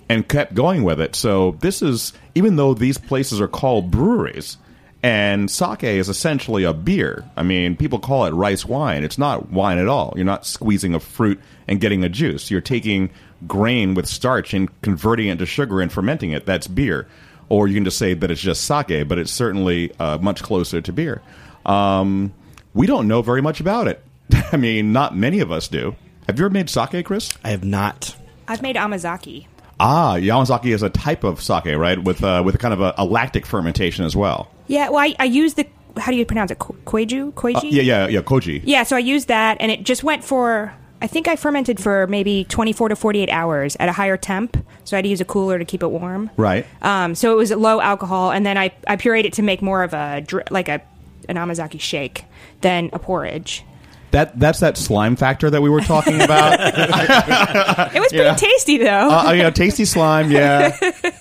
and 0.08 0.26
kept 0.26 0.54
going 0.54 0.82
with 0.82 0.98
it. 0.98 1.14
So 1.14 1.58
this 1.60 1.82
is 1.82 2.14
even 2.34 2.56
though 2.56 2.72
these 2.72 2.96
places 2.96 3.38
are 3.38 3.48
called 3.48 3.90
breweries, 3.90 4.56
and 5.02 5.50
sake 5.50 5.84
is 5.84 6.08
essentially 6.08 6.64
a 6.64 6.74
beer. 6.74 7.24
I 7.36 7.42
mean, 7.42 7.76
people 7.76 7.98
call 7.98 8.26
it 8.26 8.32
rice 8.32 8.64
wine. 8.64 9.02
It's 9.02 9.18
not 9.18 9.50
wine 9.50 9.78
at 9.78 9.88
all. 9.88 10.12
You're 10.14 10.26
not 10.26 10.44
squeezing 10.44 10.94
a 10.94 11.00
fruit 11.00 11.40
and 11.66 11.80
getting 11.80 12.04
a 12.04 12.08
juice. 12.08 12.50
You're 12.50 12.60
taking 12.60 13.10
grain 13.46 13.94
with 13.94 14.06
starch 14.06 14.52
and 14.52 14.68
converting 14.82 15.28
it 15.28 15.32
into 15.32 15.46
sugar 15.46 15.80
and 15.80 15.90
fermenting 15.90 16.32
it. 16.32 16.44
That's 16.44 16.66
beer. 16.66 17.06
Or 17.48 17.66
you 17.66 17.74
can 17.74 17.84
just 17.84 17.98
say 17.98 18.14
that 18.14 18.30
it's 18.30 18.40
just 18.40 18.64
sake, 18.64 19.08
but 19.08 19.18
it's 19.18 19.32
certainly 19.32 19.92
uh, 19.98 20.18
much 20.18 20.42
closer 20.42 20.80
to 20.80 20.92
beer. 20.92 21.22
Um, 21.64 22.32
we 22.74 22.86
don't 22.86 23.08
know 23.08 23.22
very 23.22 23.42
much 23.42 23.60
about 23.60 23.88
it. 23.88 24.04
I 24.52 24.56
mean, 24.56 24.92
not 24.92 25.16
many 25.16 25.40
of 25.40 25.50
us 25.50 25.66
do. 25.68 25.96
Have 26.26 26.38
you 26.38 26.44
ever 26.44 26.52
made 26.52 26.68
sake, 26.68 27.04
Chris? 27.06 27.32
I 27.42 27.50
have 27.50 27.64
not. 27.64 28.14
I've 28.46 28.62
made 28.62 28.76
amazake. 28.76 29.46
Ah, 29.80 30.16
Yamazaki 30.16 30.74
is 30.74 30.82
a 30.82 30.90
type 30.90 31.24
of 31.24 31.40
sake, 31.40 31.74
right? 31.76 31.98
With 32.02 32.22
uh, 32.22 32.42
with 32.44 32.58
kind 32.58 32.74
of 32.74 32.82
a, 32.82 32.94
a 32.98 33.04
lactic 33.04 33.46
fermentation 33.46 34.04
as 34.04 34.14
well. 34.14 34.50
Yeah, 34.70 34.88
well, 34.90 35.00
I, 35.00 35.14
I 35.18 35.24
use 35.24 35.54
the 35.54 35.66
how 35.98 36.12
do 36.12 36.16
you 36.16 36.24
pronounce 36.24 36.50
it? 36.52 36.58
Ko- 36.60 36.76
Kweju, 36.86 37.32
Kweji. 37.34 37.56
Uh, 37.56 37.60
yeah, 37.66 37.82
yeah, 37.82 38.06
yeah, 38.08 38.20
koji. 38.20 38.62
Yeah, 38.64 38.84
so 38.84 38.94
I 38.96 39.00
used 39.00 39.28
that, 39.28 39.56
and 39.60 39.70
it 39.72 39.82
just 39.84 40.04
went 40.04 40.24
for. 40.24 40.72
I 41.02 41.06
think 41.06 41.28
I 41.28 41.36
fermented 41.36 41.80
for 41.80 42.06
maybe 42.08 42.44
24 42.44 42.90
to 42.90 42.96
48 42.96 43.30
hours 43.30 43.74
at 43.80 43.88
a 43.88 43.92
higher 43.92 44.16
temp, 44.18 44.56
so 44.84 44.96
I 44.96 44.98
had 44.98 45.04
to 45.04 45.08
use 45.08 45.20
a 45.20 45.24
cooler 45.24 45.58
to 45.58 45.64
keep 45.64 45.82
it 45.82 45.88
warm. 45.90 46.30
Right. 46.36 46.66
Um, 46.82 47.14
so 47.14 47.32
it 47.32 47.36
was 47.36 47.50
low 47.50 47.80
alcohol, 47.80 48.30
and 48.32 48.44
then 48.44 48.58
I, 48.58 48.70
I 48.86 48.96
pureed 48.96 49.24
it 49.24 49.32
to 49.34 49.42
make 49.42 49.62
more 49.62 49.82
of 49.82 49.94
a 49.94 50.24
like 50.50 50.68
a 50.68 50.80
an 51.28 51.36
amazake 51.38 51.80
shake 51.80 52.24
than 52.60 52.90
a 52.92 52.98
porridge. 52.98 53.64
That 54.12 54.38
that's 54.38 54.60
that 54.60 54.76
slime 54.76 55.16
factor 55.16 55.48
that 55.50 55.62
we 55.62 55.70
were 55.70 55.80
talking 55.80 56.20
about. 56.20 56.58
It 57.94 58.00
was 58.00 58.08
pretty 58.08 58.16
Yeah. 58.24 58.34
tasty 58.34 58.78
though. 58.78 59.08
uh, 59.10 59.32
you 59.32 59.42
know, 59.42 59.50
tasty 59.50 59.84
slime. 59.84 60.30
Yeah. 60.30 60.76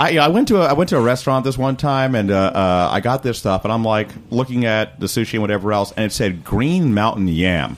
I, 0.00 0.08
you 0.08 0.16
know, 0.16 0.22
I 0.22 0.28
went 0.28 0.48
to 0.48 0.56
a, 0.62 0.64
I 0.64 0.72
went 0.72 0.88
to 0.90 0.96
a 0.96 1.00
restaurant 1.00 1.44
this 1.44 1.58
one 1.58 1.76
time, 1.76 2.14
and 2.14 2.30
uh, 2.30 2.34
uh, 2.34 2.88
I 2.90 3.00
got 3.00 3.22
this 3.22 3.38
stuff, 3.38 3.64
and 3.64 3.72
I'm 3.72 3.84
like 3.84 4.08
looking 4.30 4.64
at 4.64 4.98
the 4.98 5.04
sushi 5.06 5.34
and 5.34 5.42
whatever 5.42 5.74
else, 5.74 5.92
and 5.92 6.06
it 6.06 6.12
said 6.12 6.42
Green 6.42 6.94
Mountain 6.94 7.28
Yam, 7.28 7.76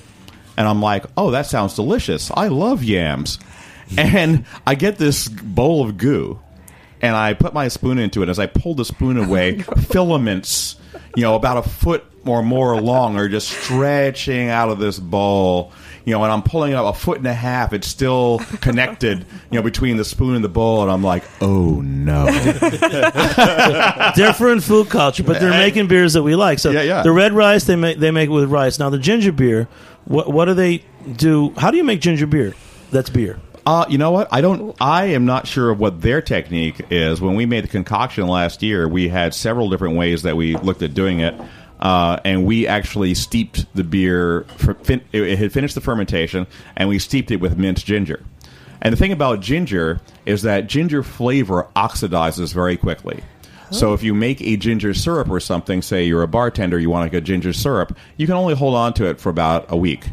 and 0.57 0.69
I'm 0.69 0.81
like, 0.81 1.05
oh, 1.17 1.33
that 1.33 1.47
sounds 1.47 1.75
delicious. 1.75 2.31
I 2.31 2.47
love 2.47 2.85
yams, 2.85 3.41
and 3.99 4.45
I 4.65 4.77
get 4.77 4.99
this 4.99 5.27
bowl 5.27 5.85
of 5.85 5.99
goo, 5.99 6.39
and 7.01 7.17
I 7.17 7.35
put 7.35 7.55
my 7.55 7.67
spoon 7.67 7.99
into 7.99 8.23
it. 8.23 8.29
As 8.29 8.39
I 8.39 8.47
pull 8.47 8.77
the 8.77 8.85
spoon 8.85 9.17
away, 9.17 9.59
filaments, 9.89 10.77
you 11.17 11.25
know, 11.25 11.35
about 11.35 11.57
a 11.57 11.69
foot 11.69 12.05
or 12.25 12.45
more 12.45 12.81
long 12.81 13.17
are 13.17 13.29
just 13.29 13.49
stretching 13.49 14.49
out 14.49 14.69
of 14.69 14.79
this 14.79 15.01
bowl. 15.01 15.73
You 16.05 16.13
know, 16.15 16.23
and 16.25 16.33
I'm 16.33 16.43
pulling 16.43 16.73
it 16.73 16.75
up 16.75 16.95
a 16.95 16.99
foot 16.99 17.19
and 17.19 17.27
a 17.27 17.35
half. 17.35 17.73
It's 17.73 17.87
still 17.87 18.39
connected, 18.61 19.25
you 19.51 19.59
know, 19.59 19.63
between 19.63 19.97
the 19.97 20.05
spoon 20.05 20.35
and 20.35 20.45
the 20.45 20.49
bowl, 20.49 20.83
and 20.83 20.91
I'm 20.91 21.03
like, 21.05 21.23
oh 21.41 21.81
no. 21.81 22.27
different 24.15 24.63
food 24.63 24.89
culture, 24.89 25.23
but 25.23 25.41
they're 25.41 25.51
making 25.51 25.89
beers 25.89 26.15
that 26.15 26.23
we 26.23 26.35
like. 26.35 26.59
So 26.59 26.71
Yeah, 26.71 26.83
yeah. 26.83 27.03
the 27.03 27.13
red 27.13 27.33
rice 27.33 27.65
they 27.65 27.77
make 27.77 27.99
they 27.99 28.11
make 28.11 28.29
it 28.29 28.33
with 28.33 28.51
rice. 28.51 28.79
Now 28.79 28.91
the 28.91 28.99
ginger 28.99 29.33
beer, 29.33 29.69
what 30.05 30.33
what 30.33 30.47
do 30.47 30.55
they 30.55 30.85
do? 31.17 31.51
How 31.57 31.71
do 31.71 31.77
you 31.77 31.85
make 31.85 32.01
ginger 32.01 32.27
beer? 32.27 32.55
That's 32.91 33.11
beer. 33.11 33.39
Uh, 33.65 33.85
you 33.89 33.97
know 33.97 34.11
what? 34.11 34.27
I 34.33 34.41
don't. 34.41 34.75
I 34.81 35.07
am 35.07 35.25
not 35.25 35.47
sure 35.47 35.71
of 35.71 35.79
what 35.79 36.01
their 36.01 36.21
technique 36.21 36.81
is. 36.91 37.21
When 37.21 37.37
we 37.37 37.47
made 37.47 37.63
the 37.65 37.69
concoction 37.69 38.27
last 38.27 38.61
year, 38.63 38.89
we 38.89 39.09
had 39.09 39.35
several 39.35 39.71
different 39.71 39.97
ways 39.97 40.23
that 40.23 40.37
we 40.37 40.57
looked 40.57 40.83
at 40.83 40.95
doing 40.95 41.21
it, 41.21 41.35
uh, 41.83 42.19
and 42.25 42.47
we 42.47 42.67
actually 42.67 43.13
steeped 43.13 43.67
the 43.75 43.85
beer. 43.85 44.47
For, 44.57 44.75
fin- 44.75 45.03
it, 45.13 45.23
it 45.23 45.39
had 45.39 45.53
finished 45.53 45.75
the 45.75 45.81
fermentation, 45.83 46.47
and 46.77 46.89
we 46.89 46.99
steeped 46.99 47.31
it 47.31 47.37
with 47.37 47.59
mint 47.59 47.85
ginger. 47.85 48.25
And 48.81 48.93
the 48.93 48.97
thing 48.97 49.13
about 49.13 49.41
ginger 49.41 50.01
is 50.25 50.43
that 50.43 50.67
ginger 50.67 51.03
flavor 51.03 51.69
oxidizes 51.77 52.55
very 52.55 52.77
quickly. 52.77 53.23
So 53.71 53.95
if 53.95 54.03
you 54.03 54.13
make 54.13 54.43
a 54.43 54.59
ginger 54.59 54.93
syrup 54.93 55.31
or 55.31 55.41
something, 55.41 55.81
say 55.81 56.05
you're 56.05 56.23
a 56.23 56.29
bartender, 56.29 56.79
you 56.79 56.91
want 56.91 57.07
like 57.07 57.15
a 57.15 57.23
ginger 57.23 57.55
syrup, 57.55 57.97
you 58.19 58.27
can 58.27 58.37
only 58.37 58.55
hold 58.55 58.75
on 58.75 58.93
to 58.95 59.07
it 59.09 59.19
for 59.19 59.31
about 59.31 59.65
a 59.71 59.77
week 59.77 60.11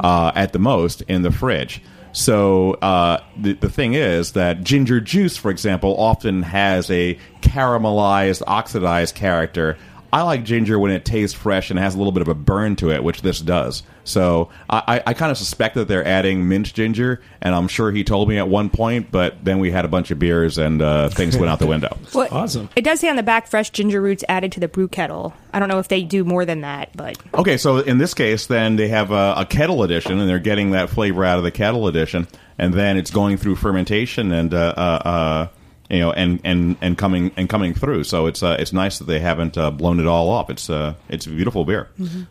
uh, 0.00 0.32
at 0.34 0.52
the 0.52 0.58
most 0.58 1.02
in 1.02 1.22
the 1.22 1.30
fridge. 1.30 1.80
So 2.10 2.72
uh, 2.74 3.22
the 3.36 3.52
the 3.52 3.68
thing 3.68 3.94
is 3.94 4.32
that 4.32 4.64
ginger 4.64 5.00
juice, 5.00 5.36
for 5.36 5.50
example, 5.50 5.94
often 5.98 6.42
has 6.42 6.90
a 6.90 7.16
caramelized, 7.42 8.42
oxidized 8.46 9.14
character. 9.14 9.76
I 10.12 10.22
like 10.22 10.44
ginger 10.44 10.78
when 10.78 10.90
it 10.90 11.04
tastes 11.04 11.36
fresh 11.36 11.70
and 11.70 11.78
has 11.78 11.94
a 11.94 11.98
little 11.98 12.12
bit 12.12 12.22
of 12.22 12.28
a 12.28 12.34
burn 12.34 12.76
to 12.76 12.90
it, 12.90 13.02
which 13.04 13.22
this 13.22 13.40
does. 13.40 13.82
So 14.04 14.50
I, 14.70 15.02
I 15.04 15.14
kind 15.14 15.32
of 15.32 15.36
suspect 15.38 15.74
that 15.74 15.88
they're 15.88 16.06
adding 16.06 16.48
mint 16.48 16.72
ginger, 16.72 17.20
and 17.40 17.54
I'm 17.54 17.66
sure 17.66 17.90
he 17.90 18.04
told 18.04 18.28
me 18.28 18.38
at 18.38 18.48
one 18.48 18.70
point, 18.70 19.10
but 19.10 19.44
then 19.44 19.58
we 19.58 19.72
had 19.72 19.84
a 19.84 19.88
bunch 19.88 20.12
of 20.12 20.18
beers 20.18 20.58
and 20.58 20.80
uh, 20.80 21.08
things 21.08 21.36
went 21.36 21.50
out 21.50 21.58
the 21.58 21.66
window. 21.66 21.96
Well, 22.14 22.28
Awesome. 22.30 22.68
It 22.76 22.82
does 22.84 23.00
say 23.00 23.08
on 23.08 23.16
the 23.16 23.22
back 23.22 23.46
fresh 23.48 23.70
ginger 23.70 24.00
roots 24.00 24.24
added 24.28 24.52
to 24.52 24.60
the 24.60 24.68
brew 24.68 24.88
kettle. 24.88 25.34
I 25.52 25.58
don't 25.58 25.68
know 25.68 25.80
if 25.80 25.88
they 25.88 26.02
do 26.02 26.24
more 26.24 26.44
than 26.44 26.60
that, 26.60 26.96
but 26.96 27.18
Okay, 27.34 27.56
so 27.56 27.78
in 27.78 27.98
this 27.98 28.14
case, 28.14 28.46
then 28.46 28.76
they 28.76 28.88
have 28.88 29.10
a, 29.10 29.34
a 29.38 29.46
kettle 29.46 29.82
edition, 29.82 30.18
and 30.20 30.28
they're 30.28 30.38
getting 30.38 30.70
that 30.70 30.88
flavor 30.88 31.24
out 31.24 31.38
of 31.38 31.44
the 31.44 31.50
kettle 31.50 31.88
edition, 31.88 32.28
and 32.58 32.72
then 32.72 32.96
it's 32.96 33.10
going 33.10 33.36
through 33.36 33.56
fermentation 33.56 34.32
and 34.32 34.54
uh, 34.54 34.74
uh, 34.76 34.80
uh, 34.80 35.48
you 35.90 36.00
know, 36.00 36.12
and, 36.12 36.40
and, 36.44 36.76
and 36.80 36.98
coming 36.98 37.32
and 37.36 37.48
coming 37.48 37.74
through. 37.74 38.04
So 38.04 38.26
it's 38.26 38.42
uh, 38.42 38.56
it's 38.58 38.72
nice 38.72 38.98
that 38.98 39.04
they 39.04 39.20
haven't 39.20 39.56
uh, 39.56 39.70
blown 39.70 40.00
it 40.00 40.06
all 40.06 40.28
off. 40.30 40.50
It's 40.50 40.68
uh, 40.68 40.94
it's 41.08 41.26
a 41.26 41.30
beautiful 41.30 41.64
beer. 41.64 41.88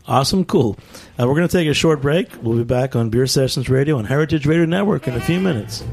Awesome, 0.07 0.45
cool. 0.45 0.77
Uh, 1.19 1.27
we're 1.27 1.35
going 1.35 1.47
to 1.47 1.57
take 1.57 1.67
a 1.67 1.73
short 1.73 2.01
break. 2.01 2.29
We'll 2.41 2.57
be 2.57 2.63
back 2.63 2.95
on 2.95 3.09
Beer 3.09 3.27
Sessions 3.27 3.69
Radio 3.69 3.97
on 3.97 4.05
Heritage 4.05 4.45
Radio 4.45 4.65
Network 4.65 5.07
in 5.07 5.15
a 5.15 5.21
few 5.21 5.39
minutes. 5.39 5.83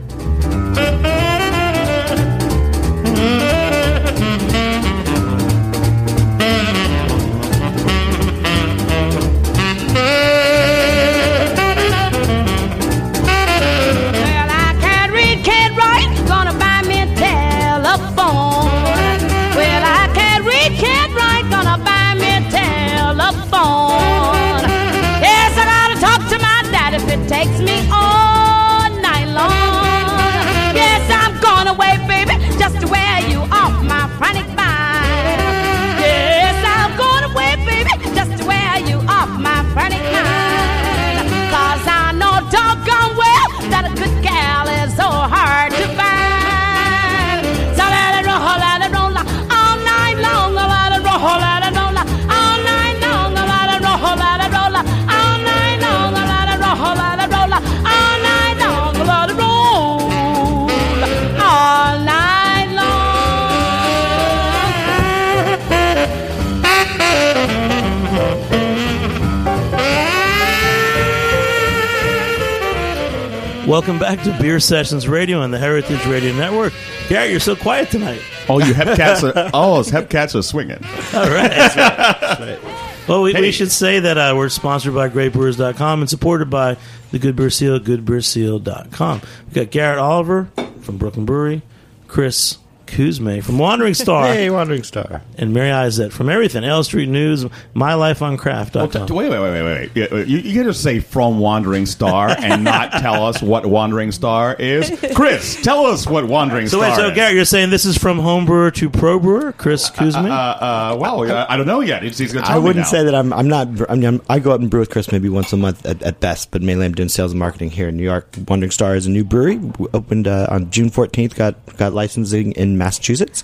Welcome 73.73 73.99
back 73.99 74.23
to 74.25 74.39
Beer 74.39 74.61
Sessions 74.61 75.09
Radio 75.09 75.41
on 75.41 75.51
the 75.51 75.59
Heritage 75.59 76.05
Radio 76.05 76.35
Network. 76.35 76.75
Garrett, 77.09 77.31
you're 77.31 77.41
so 77.41 77.57
quiet 77.57 77.91
tonight. 77.91 78.21
Oh, 78.47 78.59
you 78.59 78.75
Hepcats 78.75 79.23
are 79.25 79.51
oh, 79.55 79.77
those 79.77 79.91
Hepcats 79.91 80.39
are 80.39 80.43
swinging. 80.43 80.77
All 81.15 81.31
right. 81.31 82.59
Well, 83.09 83.23
we, 83.23 83.33
we 83.35 83.51
should 83.51 83.73
say 83.73 83.99
that 83.99 84.17
uh, 84.17 84.35
we're 84.37 84.49
sponsored 84.49 84.95
by 84.95 85.09
GreatBrewers.com 85.09 86.03
and 86.03 86.09
supported 86.09 86.51
by 86.51 86.77
the 87.11 87.19
Good 87.19 87.35
Beer 87.35 87.51
Seal, 87.51 87.81
GoodBeerSeal.com. 87.81 89.23
We've 89.47 89.55
got 89.55 89.71
Garrett 89.73 89.99
Oliver 89.99 90.51
from 90.83 90.99
Brooklyn 90.99 91.27
Brewery, 91.27 91.63
Chris 92.07 92.59
Cuzme 92.93 93.43
from 93.43 93.59
Wandering 93.59 93.95
Star, 94.05 94.27
Hey, 94.27 94.51
Wandering 94.51 94.83
Star. 94.83 95.23
and 95.39 95.53
Mary 95.55 95.71
Izett 95.71 96.13
from 96.13 96.29
everything, 96.29 96.63
Ale 96.65 96.85
Street 96.85 97.09
News, 97.09 97.45
MyLifeOnCraft.com. 97.75 99.17
Wait, 99.17 99.31
wait, 99.31 99.39
wait, 99.41 99.51
wait, 99.51 99.63
wait. 99.63 99.91
Yeah, 99.95 100.19
You, 100.25 100.39
you 100.39 100.55
can 100.55 100.65
just 100.65 100.83
say 100.83 101.01
from 101.01 101.39
Wandering 101.39 101.87
Star 101.87 102.29
and 102.31 102.65
not 102.73 102.93
tell 102.93 103.25
us 103.27 103.43
what 103.43 103.67
Wandering 103.67 104.13
Star 104.13 104.55
is. 104.55 104.91
Chris, 105.15 105.61
tell 105.63 105.87
us 105.87 106.07
what 106.07 106.27
Wandering 106.27 106.69
So 106.69 106.79
Star 106.79 106.91
wait, 106.91 106.97
so 106.97 107.09
is. 107.09 107.15
Garrett, 107.15 107.35
you're 107.35 107.45
saying 107.45 107.71
this 107.71 107.85
is 107.85 107.97
from 107.97 108.19
homebrewer 108.19 108.73
to 108.75 108.91
pro 108.91 109.19
brewer, 109.19 109.53
Chris 109.53 109.91
Cuzme? 109.91 110.29
uh, 110.29 110.33
uh, 110.33 110.97
well, 111.01 111.31
I, 111.31 111.47
I 111.55 111.57
don't 111.57 111.67
know 111.67 111.81
yet. 111.81 112.03
He's, 112.03 112.19
he's 112.19 112.33
going 112.33 112.45
to 112.45 112.49
tell 112.49 112.57
I 112.57 112.61
wouldn't 112.61 112.85
now. 112.85 112.91
say 112.91 113.05
that 113.05 113.15
I'm. 113.15 113.33
I'm 113.33 113.49
not. 113.49 113.69
I 113.91 113.95
mean, 113.95 114.05
I'm, 114.05 114.23
I 114.29 114.39
go 114.39 114.53
out 114.53 114.61
and 114.61 114.71
brew 114.71 114.81
with 114.81 114.91
Chris 114.91 115.11
maybe 115.13 115.29
once 115.29 115.53
a 115.53 115.57
month 115.57 115.85
at, 115.87 116.03
at 116.03 116.21
best, 116.21 116.51
but 116.51 116.63
mainly 116.63 116.85
I'm 116.87 116.93
doing 116.93 117.09
sales 117.09 117.33
and 117.33 117.39
marketing 117.39 117.71
here 117.71 117.89
in 117.89 117.97
New 117.97 118.03
York. 118.03 118.37
Wandering 118.49 118.71
Star 118.71 118.95
is 118.97 119.07
a 119.07 119.11
new 119.11 119.25
brewery 119.25 119.57
w- 119.57 119.89
opened 119.95 120.29
uh, 120.29 120.47
on 120.51 120.71
June 120.71 120.91
14th. 120.91 121.35
Got 121.35 121.55
got 121.77 121.93
licensing 121.93 122.53
in 122.53 122.79
Massachusetts 122.83 123.43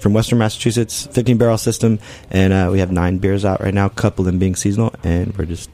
from 0.00 0.12
Western 0.12 0.38
Massachusetts, 0.38 1.06
15 1.12 1.38
barrel 1.38 1.58
system, 1.58 1.98
and 2.30 2.52
uh, 2.52 2.68
we 2.72 2.80
have 2.80 2.90
nine 2.90 3.18
beers 3.18 3.44
out 3.44 3.60
right 3.60 3.74
now. 3.74 3.86
A 3.86 3.90
couple 3.90 4.22
of 4.22 4.26
them 4.26 4.38
being 4.38 4.56
seasonal, 4.56 4.92
and 5.04 5.36
we're 5.36 5.44
just 5.44 5.70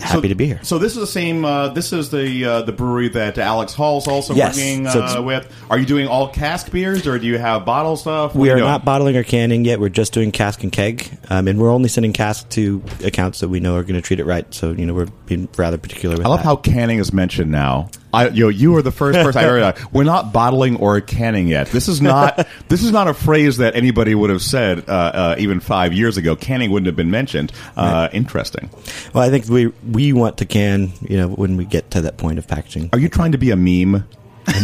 happy 0.00 0.22
so, 0.22 0.28
to 0.28 0.34
be 0.34 0.46
here. 0.46 0.60
So 0.62 0.78
this 0.78 0.92
is 0.92 0.98
the 0.98 1.06
same. 1.06 1.44
Uh, 1.44 1.68
this 1.68 1.92
is 1.92 2.10
the 2.10 2.44
uh, 2.44 2.62
the 2.62 2.72
brewery 2.72 3.08
that 3.10 3.36
Alex 3.38 3.74
Hall's 3.74 4.08
also 4.08 4.34
Yes. 4.34 4.56
working 4.56 4.88
So 4.88 5.02
uh, 5.02 5.22
with. 5.22 5.52
Are 5.70 5.78
you 5.78 5.86
doing 5.86 6.06
all 6.06 6.28
cask 6.28 6.70
beers, 6.70 7.06
or 7.06 7.18
do 7.18 7.26
you 7.26 7.38
have 7.38 7.64
bottle 7.64 7.96
stuff? 7.96 8.34
What 8.34 8.40
We 8.40 8.50
are 8.50 8.58
not 8.58 8.84
bottling 8.84 9.16
or 9.16 9.24
canning 9.24 9.64
yet. 9.64 9.80
We're 9.80 9.88
just 9.88 10.12
doing 10.12 10.32
cask 10.32 10.62
and 10.62 10.72
keg, 10.72 11.10
um, 11.28 11.48
and 11.48 11.60
we're 11.60 11.70
only 11.70 11.88
sending 11.88 12.12
cask 12.12 12.48
to 12.50 12.82
accounts 13.04 13.40
that 13.40 13.48
we 13.48 13.60
know 13.60 13.76
are 13.76 13.82
going 13.82 14.00
to 14.00 14.02
treat 14.02 14.20
it 14.20 14.24
right. 14.24 14.52
So 14.54 14.72
you 14.72 14.86
know 14.86 14.94
we're 14.94 15.10
being 15.26 15.48
rather 15.56 15.78
particular 15.78 16.16
with 16.16 16.26
I 16.26 16.30
love 16.30 16.40
that. 16.40 16.44
how 16.46 16.56
canning 16.56 16.98
is 16.98 17.12
mentioned 17.12 17.50
now. 17.50 17.90
I, 18.14 18.28
you 18.28 18.44
know, 18.44 18.48
you 18.48 18.72
were 18.72 18.82
the 18.82 18.92
first 18.92 19.18
person 19.18 19.44
I. 19.44 19.74
We're 19.92 20.04
not 20.04 20.32
bottling 20.32 20.76
or 20.76 21.00
canning 21.00 21.48
yet. 21.48 21.68
This 21.68 21.88
is 21.88 22.00
not. 22.00 22.46
this 22.68 22.82
is 22.82 22.92
not 22.92 23.08
a 23.08 23.14
phrase 23.14 23.56
that 23.58 23.74
anybody 23.76 24.14
would 24.14 24.30
have 24.30 24.42
said 24.42 24.88
uh, 24.88 24.92
uh, 24.92 25.36
even 25.38 25.60
five 25.60 25.92
years 25.92 26.16
ago. 26.16 26.36
Canning 26.36 26.70
wouldn't 26.70 26.86
have 26.86 26.96
been 26.96 27.10
mentioned. 27.10 27.52
Uh, 27.76 28.08
Interesting. 28.12 28.70
Well, 29.12 29.22
I 29.24 29.30
think 29.30 29.48
we 29.48 29.66
we 29.90 30.12
want 30.12 30.38
to 30.38 30.44
can 30.46 30.92
you 31.02 31.16
know 31.16 31.28
when 31.28 31.56
we 31.56 31.64
get 31.64 31.90
to 31.92 32.00
that 32.02 32.16
point 32.16 32.38
of 32.38 32.46
packaging. 32.48 32.90
Are 32.92 32.98
you 32.98 33.08
trying 33.08 33.32
to 33.32 33.38
be 33.38 33.50
a 33.50 33.56
meme? 33.56 34.06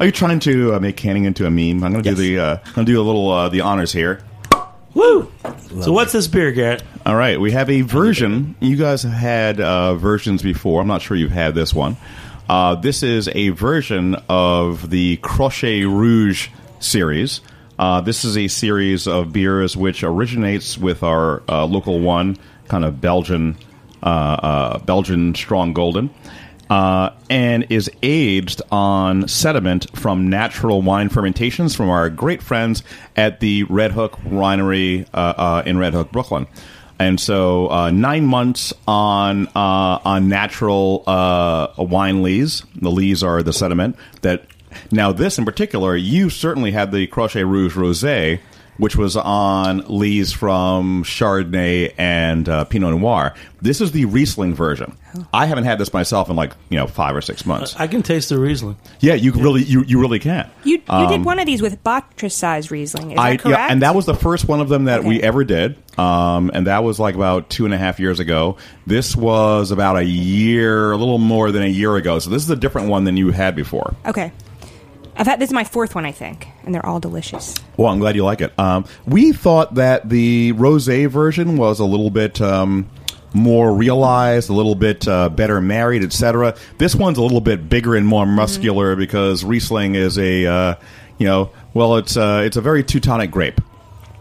Are 0.00 0.06
you 0.06 0.12
trying 0.12 0.40
to 0.40 0.74
uh, 0.74 0.80
make 0.80 0.96
canning 0.96 1.24
into 1.24 1.46
a 1.46 1.50
meme? 1.50 1.82
I'm 1.84 1.92
going 1.92 2.02
to 2.04 2.10
Yes. 2.10 2.16
do 2.18 2.22
the. 2.22 2.38
Uh, 2.40 2.56
I'm 2.64 2.72
going 2.74 2.86
to 2.86 2.92
do 2.92 3.00
a 3.00 3.04
little 3.04 3.30
uh, 3.30 3.48
the 3.48 3.60
honors 3.62 3.92
here. 3.92 4.20
Woo! 4.94 5.30
So 5.80 5.92
what's 5.92 6.12
this 6.12 6.28
beer, 6.28 6.52
Garrett? 6.52 6.82
All 7.04 7.16
right, 7.16 7.40
we 7.40 7.50
have 7.52 7.68
a 7.68 7.80
version. 7.82 8.54
You 8.60 8.76
guys 8.76 9.02
have 9.02 9.12
had 9.12 9.60
uh, 9.60 9.96
versions 9.96 10.42
before. 10.42 10.80
I'm 10.80 10.86
not 10.86 11.02
sure 11.02 11.16
you've 11.16 11.32
had 11.32 11.54
this 11.54 11.74
one. 11.74 11.96
Uh, 12.48 12.76
this 12.76 13.02
is 13.02 13.28
a 13.28 13.48
version 13.50 14.16
of 14.28 14.90
the 14.90 15.16
Crochet 15.16 15.84
Rouge 15.84 16.48
series. 16.78 17.40
Uh, 17.78 18.00
this 18.02 18.24
is 18.24 18.36
a 18.36 18.46
series 18.48 19.08
of 19.08 19.32
beers 19.32 19.76
which 19.76 20.04
originates 20.04 20.78
with 20.78 21.02
our 21.02 21.42
uh, 21.48 21.64
local 21.64 22.00
one, 22.00 22.36
kind 22.68 22.84
of 22.84 23.00
Belgian, 23.00 23.56
uh, 24.02 24.06
uh, 24.06 24.78
Belgian 24.78 25.34
strong 25.34 25.72
golden. 25.72 26.10
Uh, 26.70 27.10
and 27.28 27.66
is 27.70 27.90
aged 28.02 28.62
on 28.70 29.28
sediment 29.28 29.86
from 29.96 30.28
natural 30.28 30.82
wine 30.82 31.08
fermentations 31.08 31.74
from 31.74 31.90
our 31.90 32.08
great 32.10 32.42
friends 32.42 32.82
at 33.16 33.40
the 33.40 33.64
Red 33.64 33.92
Hook 33.92 34.16
Winery 34.22 35.06
uh, 35.12 35.16
uh, 35.16 35.62
in 35.66 35.78
Red 35.78 35.92
Hook, 35.92 36.10
Brooklyn. 36.12 36.46
And 36.98 37.20
so, 37.20 37.70
uh, 37.70 37.90
nine 37.90 38.24
months 38.24 38.72
on 38.86 39.48
uh, 39.48 39.98
on 40.04 40.28
natural 40.28 41.02
wine 41.76 42.22
lees. 42.22 42.62
The 42.76 42.90
lees 42.90 43.22
are 43.22 43.42
the 43.42 43.52
sediment 43.52 43.96
that. 44.22 44.46
Now, 44.90 45.12
this 45.12 45.38
in 45.38 45.44
particular, 45.44 45.94
you 45.94 46.30
certainly 46.30 46.72
had 46.72 46.90
the 46.90 47.06
Crochet 47.06 47.44
Rouge 47.44 47.76
Rosé, 47.76 48.40
which 48.78 48.96
was 48.96 49.16
on 49.16 49.84
lees 49.88 50.32
from 50.32 51.04
Chardonnay 51.04 51.94
and 51.98 52.48
uh, 52.48 52.64
Pinot 52.64 52.98
Noir. 52.98 53.34
This 53.62 53.80
is 53.80 53.92
the 53.92 54.04
Riesling 54.04 54.54
version. 54.54 54.96
I 55.32 55.46
haven't 55.46 55.64
had 55.64 55.78
this 55.78 55.92
myself 55.92 56.28
in 56.28 56.34
like 56.36 56.52
you 56.70 56.76
know 56.76 56.86
five 56.88 57.14
or 57.14 57.20
six 57.20 57.46
months. 57.46 57.76
I 57.78 57.86
can 57.86 58.02
taste 58.02 58.28
the 58.30 58.38
Riesling. 58.38 58.76
Yeah, 59.00 59.14
you 59.14 59.30
really 59.32 59.62
you, 59.62 59.84
you 59.84 60.00
really 60.00 60.18
can. 60.18 60.50
You 60.64 60.78
you 60.90 61.08
did 61.08 61.24
one 61.24 61.38
of 61.38 61.46
these 61.46 61.62
with 61.62 61.82
Botrytis 61.84 62.70
Riesling. 62.70 63.12
Is 63.12 63.18
Um, 63.18 63.24
I 63.24 63.30
that 63.32 63.40
correct? 63.40 63.58
yeah, 63.58 63.66
and 63.70 63.82
that 63.82 63.94
was 63.94 64.06
the 64.06 64.14
first 64.14 64.48
one 64.48 64.60
of 64.60 64.68
them 64.68 64.84
that 64.84 65.04
we 65.04 65.22
ever 65.22 65.44
did, 65.44 65.76
um, 65.98 66.50
and 66.52 66.66
that 66.66 66.82
was 66.82 66.98
like 66.98 67.14
about 67.14 67.48
two 67.48 67.64
and 67.64 67.72
a 67.72 67.78
half 67.78 68.00
years 68.00 68.18
ago. 68.18 68.56
This 68.86 69.14
was 69.14 69.70
about 69.70 69.96
a 69.98 70.04
year, 70.04 70.90
a 70.90 70.96
little 70.96 71.18
more 71.18 71.52
than 71.52 71.62
a 71.62 71.68
year 71.68 71.94
ago. 71.96 72.18
So 72.18 72.30
this 72.30 72.42
is 72.42 72.50
a 72.50 72.56
different 72.56 72.88
one 72.88 73.04
than 73.04 73.16
you 73.16 73.30
had 73.30 73.54
before. 73.54 73.94
okay. 74.06 74.32
I've 75.16 75.26
had 75.26 75.38
this 75.38 75.50
is 75.50 75.54
my 75.54 75.64
fourth 75.64 75.94
one, 75.94 76.04
I 76.04 76.12
think, 76.12 76.48
and 76.64 76.74
they're 76.74 76.84
all 76.84 77.00
delicious. 77.00 77.54
Well, 77.76 77.92
I'm 77.92 77.98
glad 78.00 78.16
you 78.16 78.24
like 78.24 78.40
it. 78.40 78.56
Um, 78.58 78.84
we 79.06 79.32
thought 79.32 79.76
that 79.76 80.08
the 80.08 80.52
rosé 80.54 81.08
version 81.08 81.56
was 81.56 81.78
a 81.78 81.84
little 81.84 82.10
bit 82.10 82.40
um, 82.40 82.90
more 83.32 83.72
realized, 83.74 84.50
a 84.50 84.52
little 84.52 84.74
bit 84.74 85.06
uh, 85.06 85.28
better 85.28 85.60
married, 85.60 86.02
etc. 86.02 86.56
This 86.78 86.94
one's 86.94 87.18
a 87.18 87.22
little 87.22 87.40
bit 87.40 87.68
bigger 87.68 87.94
and 87.94 88.06
more 88.06 88.26
muscular 88.26 88.96
because 88.96 89.44
Riesling 89.44 89.94
is 89.94 90.18
a, 90.18 90.46
uh, 90.46 90.74
you 91.18 91.26
know, 91.26 91.50
well, 91.74 91.96
it's 91.96 92.16
uh, 92.16 92.42
it's 92.44 92.56
a 92.56 92.60
very 92.60 92.82
Teutonic 92.82 93.30
grape. 93.30 93.60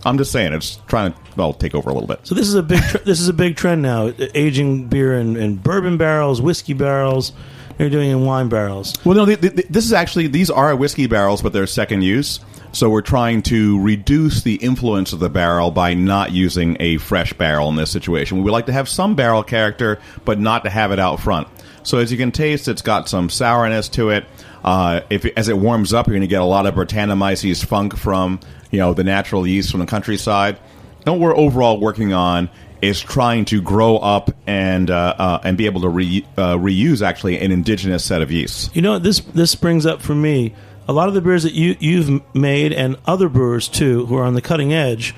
I'm 0.05 0.17
just 0.17 0.31
saying, 0.31 0.53
it's 0.53 0.77
trying 0.87 1.13
to 1.13 1.19
well 1.37 1.53
take 1.53 1.73
over 1.73 1.89
a 1.89 1.93
little 1.93 2.07
bit. 2.07 2.19
So 2.23 2.35
this 2.35 2.47
is 2.47 2.55
a 2.55 2.63
big 2.63 2.81
tr- 2.81 2.97
this 2.99 3.19
is 3.19 3.27
a 3.29 3.33
big 3.33 3.55
trend 3.55 3.81
now. 3.81 4.11
Aging 4.35 4.87
beer 4.89 5.17
in, 5.17 5.37
in 5.37 5.55
bourbon 5.55 5.97
barrels, 5.97 6.41
whiskey 6.41 6.73
barrels. 6.73 7.31
They're 7.77 7.89
doing 7.89 8.11
in 8.11 8.25
wine 8.25 8.49
barrels. 8.49 8.93
Well, 9.03 9.15
no, 9.15 9.25
th 9.25 9.41
th 9.41 9.67
this 9.69 9.85
is 9.85 9.93
actually 9.93 10.27
these 10.27 10.49
are 10.49 10.75
whiskey 10.75 11.07
barrels, 11.07 11.41
but 11.41 11.53
they're 11.53 11.67
second 11.67 12.03
use. 12.03 12.39
So 12.71 12.89
we're 12.89 13.01
trying 13.01 13.43
to 13.43 13.79
reduce 13.81 14.41
the 14.41 14.55
influence 14.55 15.13
of 15.13 15.19
the 15.19 15.29
barrel 15.29 15.69
by 15.69 15.93
not 15.93 16.31
using 16.31 16.75
a 16.79 16.97
fresh 16.97 17.31
barrel 17.33 17.69
in 17.69 17.75
this 17.75 17.91
situation. 17.91 18.37
We 18.37 18.43
would 18.45 18.51
like 18.51 18.65
to 18.65 18.73
have 18.73 18.89
some 18.89 19.13
barrel 19.15 19.43
character, 19.43 19.99
but 20.25 20.39
not 20.39 20.63
to 20.63 20.71
have 20.71 20.91
it 20.91 20.97
out 20.97 21.19
front. 21.19 21.47
So 21.83 21.99
as 21.99 22.11
you 22.11 22.17
can 22.17 22.31
taste, 22.31 22.67
it's 22.67 22.81
got 22.81 23.07
some 23.07 23.29
sourness 23.29 23.89
to 23.89 24.09
it. 24.09 24.25
Uh, 24.63 25.01
if 25.11 25.25
as 25.37 25.49
it 25.49 25.57
warms 25.57 25.93
up, 25.93 26.07
you're 26.07 26.15
going 26.15 26.21
to 26.21 26.27
get 26.27 26.41
a 26.41 26.45
lot 26.45 26.65
of 26.65 26.73
Brettanomyces 26.73 27.63
funk 27.63 27.95
from 27.95 28.39
you 28.71 28.79
know 28.79 28.93
the 28.93 29.03
natural 29.03 29.45
yeast 29.45 29.69
from 29.69 29.81
the 29.81 29.85
countryside. 29.85 30.57
And 31.05 31.13
what 31.13 31.21
we're 31.21 31.37
overall 31.37 31.79
working 31.79 32.13
on 32.13 32.49
is 32.83 32.99
trying 32.99 33.45
to 33.45 33.61
grow 33.61 33.95
up 33.97 34.29
and 34.45 34.91
uh, 34.91 35.15
uh, 35.17 35.39
and 35.45 35.57
be 35.57 35.65
able 35.67 35.79
to 35.79 35.87
re- 35.87 36.25
uh, 36.37 36.55
reuse 36.55 37.01
actually 37.01 37.39
an 37.39 37.49
indigenous 37.49 38.03
set 38.03 38.21
of 38.21 38.29
yeasts. 38.29 38.69
You 38.73 38.81
know 38.81 38.99
this 38.99 39.21
this 39.21 39.55
brings 39.55 39.85
up 39.85 40.01
for 40.01 40.13
me 40.13 40.53
a 40.85 40.91
lot 40.91 41.07
of 41.07 41.13
the 41.13 41.21
beers 41.21 41.43
that 41.43 41.53
you 41.53 41.77
you've 41.79 42.21
made 42.35 42.73
and 42.73 42.97
other 43.05 43.29
brewers 43.29 43.69
too 43.69 44.05
who 44.05 44.17
are 44.17 44.23
on 44.25 44.33
the 44.33 44.41
cutting 44.41 44.73
edge. 44.73 45.15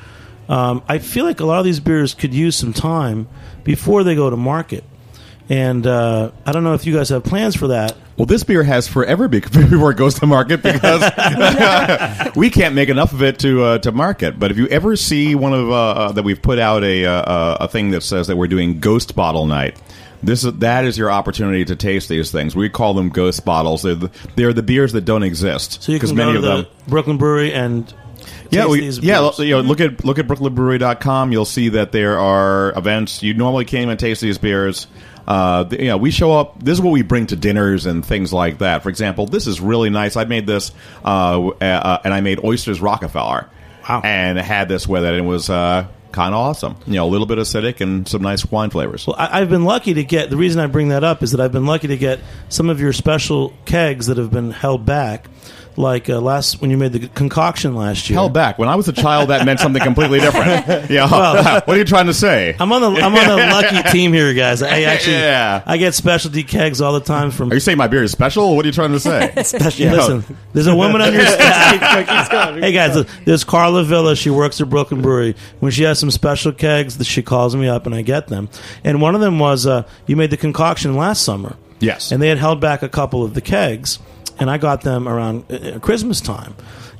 Um, 0.48 0.84
I 0.88 1.00
feel 1.00 1.26
like 1.26 1.40
a 1.40 1.46
lot 1.46 1.58
of 1.58 1.66
these 1.66 1.80
beers 1.80 2.14
could 2.14 2.36
use 2.36 2.56
some 2.56 2.72
time 2.72 3.28
before 3.64 4.04
they 4.04 4.14
go 4.14 4.30
to 4.30 4.38
market, 4.38 4.84
and 5.50 5.88
uh, 5.88 6.32
I 6.46 6.52
don't 6.52 6.64
know 6.64 6.76
if 6.76 6.86
you 6.86 6.94
guys 6.94 7.10
have 7.10 7.24
plans 7.24 7.56
for 7.56 7.70
that. 7.70 7.98
Well, 8.18 8.26
this 8.26 8.44
beer 8.44 8.64
has 8.64 8.88
forever 8.88 9.28
be- 9.28 9.40
before 9.42 9.92
it 9.92 9.98
goes 9.98 10.20
to 10.20 10.26
market 10.26 10.64
because 10.64 11.02
we 12.36 12.50
can't 12.50 12.74
make 12.74 12.90
enough 12.90 13.12
of 13.12 13.22
it 13.22 13.40
to 13.40 13.64
uh, 13.64 13.78
to 13.80 13.92
market. 13.92 14.40
But 14.40 14.52
if 14.52 14.58
you 14.58 14.68
ever 14.68 14.96
see 14.96 15.36
one 15.36 15.54
of 15.54 15.70
uh, 15.70 15.74
uh, 15.74 16.12
that 16.14 16.24
we've 16.24 16.42
put 16.42 16.58
out 16.58 16.84
a 16.84 17.06
uh, 17.06 17.58
a 17.62 17.68
thing 17.68 17.92
that 17.92 18.02
says 18.02 18.28
that 18.28 18.38
we're 18.38 18.48
doing 18.48 18.80
Ghost 18.80 19.16
Bottle 19.16 19.46
Night. 19.46 19.80
This 20.24 20.44
is, 20.44 20.54
that 20.60 20.86
is 20.86 20.98
your 20.98 21.12
opportunity 21.12 21.66
to 21.66 21.76
taste 21.76 22.10
these 22.10 22.32
things. 22.32 22.56
We 22.56 22.68
call 22.68 22.96
them 22.96 23.10
ghost 23.10 23.46
bottles. 23.46 23.84
They're 23.84 23.94
the, 23.94 24.12
they're 24.36 24.54
the 24.54 24.64
beers 24.64 24.94
that 24.94 25.02
don't 25.02 25.22
exist. 25.22 25.84
So 25.84 25.92
you 25.92 26.00
can 26.00 26.16
many 26.16 26.34
go 26.34 26.34
to 26.34 26.38
of 26.38 26.44
the 26.44 26.64
them 26.64 26.74
Brooklyn 26.88 27.18
Brewery 27.18 27.54
and 27.54 27.94
yeah, 28.50 28.68
we, 28.68 28.82
these 28.82 29.00
yeah. 29.00 29.20
beers. 29.20 29.40
You 29.40 29.56
know, 29.56 29.62
look 29.62 29.82
at 29.82 30.04
look 30.04 30.20
at 30.20 30.28
brooklynbrewery.com. 30.28 31.32
You'll 31.32 31.46
see 31.46 31.70
that 31.70 31.92
there 31.92 32.20
are 32.20 32.78
events. 32.78 33.24
You 33.24 33.34
normally 33.34 33.66
can't 33.66 33.84
even 33.84 33.98
taste 33.98 34.22
these 34.22 34.38
beers. 34.38 34.88
Uh, 35.28 35.66
you 35.72 35.88
know, 35.88 35.98
we 35.98 36.12
show 36.12 36.32
up. 36.34 36.64
This 36.64 36.74
is 36.74 36.82
what 36.82 36.92
we 36.92 37.02
bring 37.02 37.28
to 37.28 37.36
dinners 37.36 37.86
and 37.86 38.06
things 38.06 38.32
like 38.32 38.60
that. 38.60 38.84
For 38.84 38.90
example, 38.90 39.26
this 39.26 39.48
is 39.48 39.60
really 39.60 39.90
nice. 39.90 40.16
I 40.16 40.26
made 40.26 40.46
this, 40.46 40.72
uh, 41.04 41.48
uh, 41.48 42.02
and 42.04 42.14
I 42.14 42.22
made 42.22 42.44
oysters 42.44 42.80
Rockefeller. 42.80 43.50
Wow. 43.88 44.02
And 44.04 44.40
had 44.40 44.68
this 44.68 44.88
with 44.88 45.04
it, 45.04 45.10
and 45.10 45.26
it 45.26 45.30
was 45.30 45.48
uh, 45.48 45.86
kind 46.12 46.34
of 46.34 46.40
awesome. 46.40 46.76
You 46.88 46.94
know, 46.94 47.06
a 47.06 47.12
little 47.12 47.28
bit 47.28 47.38
acidic 47.38 47.82
and 47.82 48.08
some 48.08 48.24
nice 48.24 48.50
wine 48.50 48.72
flavors. 48.72 49.06
Well, 49.06 49.16
I, 49.20 49.42
I've 49.42 49.50
been 49.50 49.64
lucky 49.64 49.94
to 49.94 50.04
get. 50.04 50.32
The 50.32 50.38
reason 50.38 50.60
I 50.60 50.66
bring 50.66 50.90
that 50.90 51.04
up 51.04 51.22
is 51.22 51.34
that 51.34 51.42
I've 51.42 51.52
been 51.52 51.68
lucky 51.68 51.90
to 51.90 51.98
get 51.98 52.20
some 52.50 52.70
of 52.70 52.80
your 52.80 52.94
special 52.94 53.54
kegs 53.66 54.08
that 54.08 54.18
have 54.18 54.32
been 54.32 54.50
held 54.50 54.88
back, 54.88 55.28
like 55.78 56.10
uh, 56.10 56.20
last 56.22 56.62
when 56.62 56.72
you 56.72 56.78
made 56.78 56.94
the 56.94 57.08
concoction 57.10 57.76
last 57.76 58.10
year. 58.10 58.16
Held 58.18 58.34
back. 58.34 58.58
When 58.58 58.70
I 58.70 58.76
was 58.76 58.88
a 58.88 58.94
child, 58.94 59.30
that 59.30 59.46
meant 59.46 59.60
something 59.60 59.82
completely 59.82 60.20
different. 60.20 60.90
Yeah. 60.90 61.10
what 61.66 61.70
are 61.70 61.78
you 61.78 61.84
trying 61.84 62.06
to 62.08 62.14
say? 62.14 62.56
I'm 62.60 62.72
on 62.72 62.82
the 62.82 63.02
I'm 63.02 63.14
on 63.16 63.28
the 63.28 63.46
lucky 63.54 63.90
team 63.92 64.14
here, 64.14 64.34
guys. 64.34 64.62
I 64.62 64.82
actually 64.84 65.16
Yeah. 65.18 65.64
I 65.66 65.78
get 65.78 65.94
specialty 65.94 66.44
kegs 66.44 66.80
all 66.82 66.94
the 66.94 67.00
time 67.00 67.32
from. 67.32 67.52
Are 67.52 67.54
you 67.56 67.60
saying 67.60 67.78
my 67.78 67.88
beer 67.88 68.04
is 68.04 68.12
special? 68.12 68.56
What 68.56 68.66
are 68.66 68.68
you 68.68 68.74
trying 68.74 68.92
to 68.92 69.00
say? 69.00 69.32
Hey, 69.36 69.92
listen, 69.92 70.24
there's 70.54 70.68
a 70.68 70.76
woman 70.76 71.02
on 71.02 71.14
your 71.14 71.26
staff. 71.26 72.56
hey 72.60 72.72
guys, 72.72 73.06
there's 73.26 73.44
Carla 73.44 73.84
Villa. 73.84 74.16
She 74.16 74.30
works 74.30 74.62
at 74.62 74.70
Brooklyn 74.70 75.02
Brewery. 75.02 75.36
When 75.60 75.72
she 75.72 75.84
has 75.84 76.00
some 76.00 76.12
special 76.12 76.52
kegs, 76.52 77.04
she 77.06 77.22
calls 77.24 77.56
me 77.56 77.68
up 77.68 77.86
and 77.86 77.96
I 77.96 78.02
get 78.02 78.28
them. 78.28 78.50
And 78.84 79.02
one 79.02 79.16
of 79.16 79.22
them 79.22 79.40
was 79.40 79.66
uh, 79.66 79.88
you 80.08 80.16
made 80.16 80.30
the 80.30 80.38
concoction 80.38 80.96
last 80.96 81.24
summer. 81.24 81.56
Yes. 81.82 82.12
and 82.12 82.22
they 82.22 82.30
had 82.30 82.38
held 82.38 82.62
back 82.62 82.84
a 82.84 82.90
couple 82.90 83.22
of 83.24 83.34
the 83.34 83.42
kegs, 83.42 84.00
and 84.40 84.50
I 84.50 84.58
got 84.58 84.82
them 84.82 85.08
around 85.08 85.52
uh, 85.52 85.80
Christmas 85.80 86.22
time. 86.22 86.56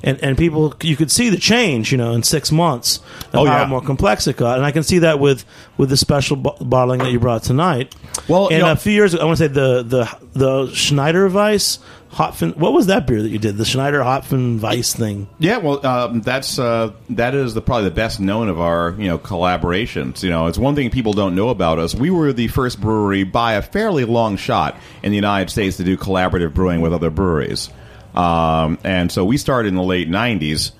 And, 0.06 0.22
and 0.22 0.38
people, 0.38 0.72
you 0.82 0.96
could 0.96 1.10
see 1.10 1.28
the 1.30 1.36
change, 1.36 1.90
you 1.92 1.98
know, 1.98 2.12
in 2.12 2.22
six 2.22 2.50
months 2.52 2.98
of 3.32 3.40
Oh, 3.40 3.44
how 3.44 3.62
yeah. 3.62 3.66
more 3.66 3.82
complex 3.82 4.26
it 4.28 4.36
got, 4.36 4.56
and 4.56 4.64
I 4.64 4.70
can 4.70 4.82
see 4.84 5.00
that 5.00 5.18
with 5.18 5.44
with 5.76 5.90
the 5.90 5.96
special 5.98 6.36
bo- 6.36 6.56
bottling 6.60 7.00
that 7.00 7.10
you 7.10 7.18
brought 7.20 7.42
tonight. 7.42 7.94
Well, 8.28 8.46
and 8.46 8.52
you 8.56 8.62
know- 8.62 8.72
a 8.72 8.76
few 8.76 8.92
years 8.92 9.12
ago, 9.14 9.22
I 9.22 9.26
want 9.26 9.38
to 9.38 9.44
say 9.44 9.48
the 9.48 9.82
the 9.82 10.18
the 10.32 10.72
Schneider 10.72 11.28
Weiss 11.28 11.80
Hopfen. 12.12 12.56
What 12.56 12.72
was 12.72 12.86
that 12.86 13.06
beer 13.08 13.20
that 13.20 13.28
you 13.28 13.38
did? 13.38 13.56
The 13.56 13.64
Schneider 13.64 13.98
Hopfen 14.00 14.60
Weiss 14.60 14.94
thing. 14.94 15.26
Yeah, 15.40 15.58
well, 15.58 15.84
um, 15.84 16.20
that's 16.22 16.56
uh, 16.58 16.92
that 17.10 17.34
is 17.34 17.54
the 17.54 17.60
probably 17.60 17.88
the 17.88 17.94
best 17.94 18.20
known 18.20 18.48
of 18.48 18.60
our 18.60 18.94
you 18.98 19.08
know 19.08 19.18
collaborations. 19.18 20.22
You 20.22 20.30
know, 20.30 20.46
it's 20.46 20.56
one 20.56 20.76
thing 20.76 20.88
people 20.90 21.14
don't 21.14 21.34
know 21.34 21.48
about 21.48 21.78
us. 21.80 21.94
We 21.96 22.10
were 22.10 22.32
the 22.32 22.46
first 22.48 22.80
brewery 22.80 23.24
by 23.24 23.54
a 23.54 23.62
fairly 23.62 24.04
long 24.04 24.36
shot 24.36 24.76
in 25.02 25.10
the 25.10 25.16
United 25.16 25.50
States 25.50 25.76
to 25.78 25.84
do 25.84 25.96
collaborative 25.96 26.54
brewing 26.54 26.80
with 26.80 26.92
other 26.94 27.10
breweries, 27.10 27.70
um, 28.16 28.78
and 28.84 29.10
so 29.12 29.24
we 29.24 29.36
started 29.36 29.68
in 29.68 29.74
the 29.74 29.82
late 29.82 30.08
'90s 30.08 30.72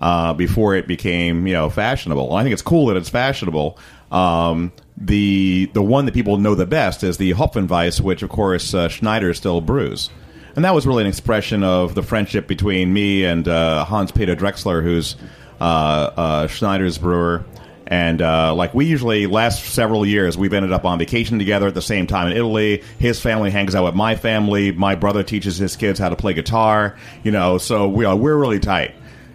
uh, 0.00 0.32
before 0.34 0.74
it 0.74 0.86
became 0.86 1.46
you 1.46 1.52
know 1.52 1.70
fashionable. 1.70 2.34
I 2.34 2.42
think 2.42 2.52
it's 2.52 2.62
cool 2.62 2.86
that 2.86 2.96
it's 2.96 3.08
fashionable. 3.08 3.78
Um, 4.10 4.72
the 4.96 5.70
the 5.72 5.82
one 5.82 6.04
that 6.06 6.14
people 6.14 6.36
know 6.36 6.54
the 6.54 6.66
best 6.66 7.02
is 7.02 7.16
the 7.16 7.32
Hopfenweiss, 7.32 8.00
which 8.00 8.22
of 8.22 8.30
course 8.30 8.74
uh, 8.74 8.88
Schneider 8.88 9.34
still 9.34 9.60
brews. 9.60 10.10
And 10.56 10.64
that 10.64 10.74
was 10.74 10.86
really 10.86 11.02
an 11.02 11.08
expression 11.08 11.64
of 11.64 11.96
the 11.96 12.02
friendship 12.02 12.46
between 12.46 12.92
me 12.92 13.24
and 13.24 13.48
uh, 13.48 13.84
Hans 13.84 14.12
Peter 14.12 14.36
Drexler, 14.36 14.84
who's 14.84 15.16
uh, 15.60 15.64
uh, 15.64 16.46
Schneider's 16.46 16.96
brewer. 16.96 17.44
And 17.86 18.22
uh, 18.22 18.54
like 18.54 18.74
we 18.74 18.86
usually 18.86 19.26
last 19.26 19.64
several 19.64 20.06
years, 20.06 20.38
we've 20.38 20.52
ended 20.52 20.72
up 20.72 20.84
on 20.84 20.98
vacation 20.98 21.38
together 21.38 21.66
at 21.66 21.74
the 21.74 21.82
same 21.82 22.06
time 22.06 22.28
in 22.28 22.36
Italy. 22.36 22.82
His 22.98 23.20
family 23.20 23.50
hangs 23.50 23.74
out 23.74 23.84
with 23.84 23.94
my 23.94 24.16
family. 24.16 24.72
My 24.72 24.94
brother 24.94 25.22
teaches 25.22 25.58
his 25.58 25.76
kids 25.76 25.98
how 25.98 26.08
to 26.08 26.16
play 26.16 26.32
guitar. 26.32 26.96
You 27.22 27.30
know, 27.30 27.58
so 27.58 27.88
we 27.88 28.04
are, 28.04 28.16
we're 28.16 28.36
really 28.36 28.60
tight. 28.60 28.94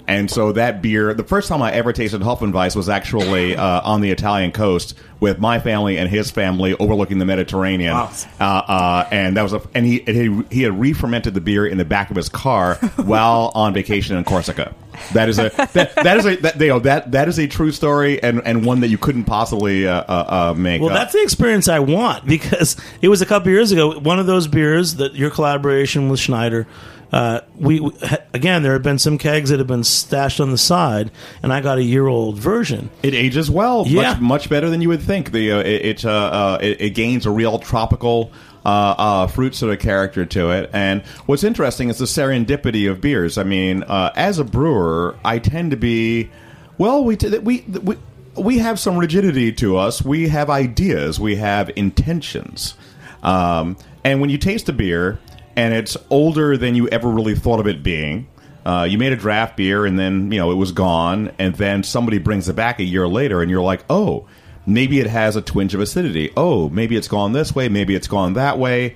And 0.10 0.30
so 0.30 0.52
that 0.54 0.82
beer, 0.82 1.14
the 1.14 1.24
first 1.24 1.48
time 1.48 1.62
I 1.62 1.72
ever 1.72 1.94
tasted 1.94 2.22
Hopfenweiss 2.22 2.76
was 2.76 2.90
actually 2.90 3.56
uh, 3.58 3.82
on 3.82 4.02
the 4.02 4.12
Italian 4.12 4.52
coast 4.52 4.96
with 5.20 5.40
my 5.40 5.60
family 5.60 5.98
and 5.98 6.10
his 6.10 6.32
family 6.32 6.74
overlooking 6.76 7.20
the 7.20 7.26
Mediterranean. 7.26 7.94
Wow. 7.94 8.12
Uh, 8.40 8.44
uh, 8.44 9.08
and 9.12 9.38
that 9.38 9.44
was 9.44 9.54
a, 9.54 9.62
and 9.74 9.86
he, 9.86 10.00
he 10.00 10.42
he 10.50 10.64
had 10.64 10.80
re-fermented 10.80 11.34
the 11.34 11.42
beer 11.42 11.66
in 11.66 11.78
the 11.78 11.86
back 11.86 12.10
of 12.10 12.16
his 12.16 12.30
car 12.30 12.76
while 12.96 13.52
on 13.54 13.74
vacation 13.74 14.18
in 14.18 14.24
Corsica. 14.24 14.74
That 15.14 15.30
is 15.30 15.40
a 15.40 15.50
that, 15.74 15.96
that 15.96 16.18
is 16.18 16.26
a 16.26 16.36
that, 16.38 16.60
you 16.60 16.68
know, 16.68 16.80
that 16.80 17.12
that 17.12 17.28
is 17.28 17.38
a 17.38 17.48
true 17.48 17.72
story 17.72 18.22
and, 18.22 18.42
and 18.46 18.66
one 18.66 18.82
that 18.82 18.90
you 18.90 18.98
couldn't 18.98 19.26
possibly 19.26 19.88
uh, 19.88 20.04
uh, 20.08 20.52
uh, 20.52 20.54
make. 20.58 20.82
Well, 20.82 20.92
up. 20.92 20.98
that's 20.98 21.14
the 21.14 21.22
experience 21.22 21.68
I 21.68 21.80
want 21.80 22.26
because 22.28 22.78
it 23.02 23.10
was 23.10 23.22
a 23.22 23.26
couple 23.26 23.52
years 23.52 23.72
ago. 23.72 24.00
One 24.00 24.20
of 24.20 24.26
those 24.26 24.48
beers 24.48 24.96
that 24.96 25.16
your 25.16 25.30
collaboration 25.30 26.10
with 26.10 26.20
Schneider. 26.20 26.68
Uh, 27.12 27.42
we 27.58 27.80
we- 27.80 27.92
again, 28.34 28.62
there 28.64 28.74
have 28.74 28.84
been 28.84 29.00
some 29.00 29.18
kegs 29.18 29.50
that 29.50 29.58
have 29.60 29.68
been 29.68 29.84
stashed 29.84 30.40
on 30.40 30.52
the 30.52 30.58
side, 30.58 31.10
and 31.42 31.52
I 31.52 31.60
got 31.62 31.78
a 31.80 31.84
year 31.84 32.06
old 32.08 32.38
version. 32.38 32.90
It 33.02 33.14
ages 33.16 33.50
well, 33.50 33.86
Yeah. 33.88 34.12
much 34.14 34.20
much 34.22 34.50
better 34.50 34.70
than 34.70 34.82
you 34.82 34.90
would 34.90 35.02
think. 35.02 35.32
The 35.32 35.52
uh, 35.54 35.60
it 35.60 35.86
it, 35.86 36.06
uh, 36.06 36.10
uh, 36.10 36.58
it 36.62 36.80
it 36.82 36.90
gains 36.92 37.26
a 37.26 37.32
real 37.32 37.58
tropical 37.58 38.32
uh, 38.66 38.70
uh, 38.98 39.28
fruit 39.28 39.56
sort 39.56 39.74
of 39.74 39.80
character 39.80 40.26
to 40.26 40.52
it. 40.52 40.70
And 40.74 41.02
what's 41.26 41.44
interesting 41.44 41.90
is 41.90 41.98
the 41.98 42.06
serendipity 42.06 42.92
of 42.92 43.02
beers. 43.02 43.38
I 43.38 43.44
mean, 43.44 43.84
uh, 43.84 44.12
as 44.16 44.38
a 44.38 44.44
brewer, 44.44 45.16
I 45.24 45.40
tend 45.40 45.72
to 45.72 45.78
be, 45.78 46.30
well, 46.78 47.04
we, 47.06 47.16
t- 47.16 47.38
we, 47.40 47.62
we, 47.62 47.96
we 48.36 48.58
have 48.60 48.78
some 48.78 48.98
rigidity 48.98 49.54
to 49.54 49.78
us. 49.78 50.04
We 50.04 50.28
have 50.28 50.50
ideas. 50.50 51.22
We 51.22 51.38
have 51.38 51.72
intentions. 51.78 52.76
Um, 53.24 53.78
and 54.04 54.20
when 54.20 54.30
you 54.30 54.38
taste 54.38 54.68
a 54.68 54.74
beer 54.74 55.20
and 55.60 55.74
it's 55.74 55.98
older 56.10 56.56
than 56.56 56.74
you 56.74 56.88
ever 56.88 57.10
really 57.10 57.36
thought 57.36 57.60
of 57.60 57.68
it 57.68 57.84
being, 57.84 58.30
uh, 58.66 58.88
you 58.90 58.98
made 58.98 59.12
a 59.12 59.18
draft 59.18 59.58
beer 59.58 59.86
and 59.86 60.00
then 60.00 60.32
you 60.32 60.40
know 60.40 60.52
it 60.52 60.56
was 60.56 60.72
gone, 60.72 61.34
and 61.38 61.54
then 61.56 61.84
somebody 61.84 62.18
brings 62.18 62.48
it 62.48 62.56
back 62.56 62.80
a 62.80 62.84
year 62.84 63.10
later, 63.10 63.42
and 63.42 63.52
you're 63.52 63.62
like, 63.62 63.84
oh, 63.90 64.26
maybe 64.66 65.02
it 65.02 65.08
has 65.08 65.36
a 65.36 65.42
twinge 65.42 65.74
of 65.74 65.82
acidity. 65.82 66.32
Oh, 66.38 66.70
maybe 66.70 66.96
it's 66.96 67.10
gone 67.10 67.34
this 67.34 67.54
way. 67.54 67.68
Maybe 67.68 67.94
it's 67.94 68.08
gone 68.08 68.34
that 68.34 68.58
way. 68.58 68.96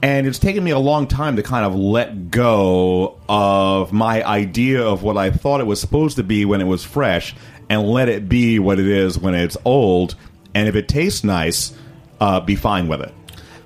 And 0.00 0.26
it's 0.26 0.38
taken 0.38 0.64
me 0.64 0.70
a 0.70 0.78
long 0.78 1.06
time 1.06 1.36
to 1.36 1.42
kind 1.42 1.66
of 1.66 1.74
let 1.74 2.30
go 2.30 3.18
of 3.28 3.92
my 3.92 4.24
idea 4.24 4.82
of 4.82 5.02
what 5.02 5.18
I 5.18 5.30
thought 5.30 5.60
it 5.60 5.66
was 5.66 5.82
supposed 5.82 6.16
to 6.16 6.22
be 6.22 6.46
when 6.46 6.62
it 6.62 6.64
was 6.64 6.82
fresh 6.82 7.34
and 7.68 7.82
let 7.82 8.08
it 8.08 8.26
be 8.26 8.58
what 8.58 8.78
it 8.78 8.88
is 8.88 9.18
when 9.18 9.34
it's 9.34 9.58
old. 9.66 10.14
And 10.54 10.66
if 10.66 10.74
it 10.76 10.88
tastes 10.88 11.24
nice, 11.24 11.74
uh, 12.20 12.40
be 12.40 12.56
fine 12.56 12.88
with 12.88 13.02
it. 13.02 13.12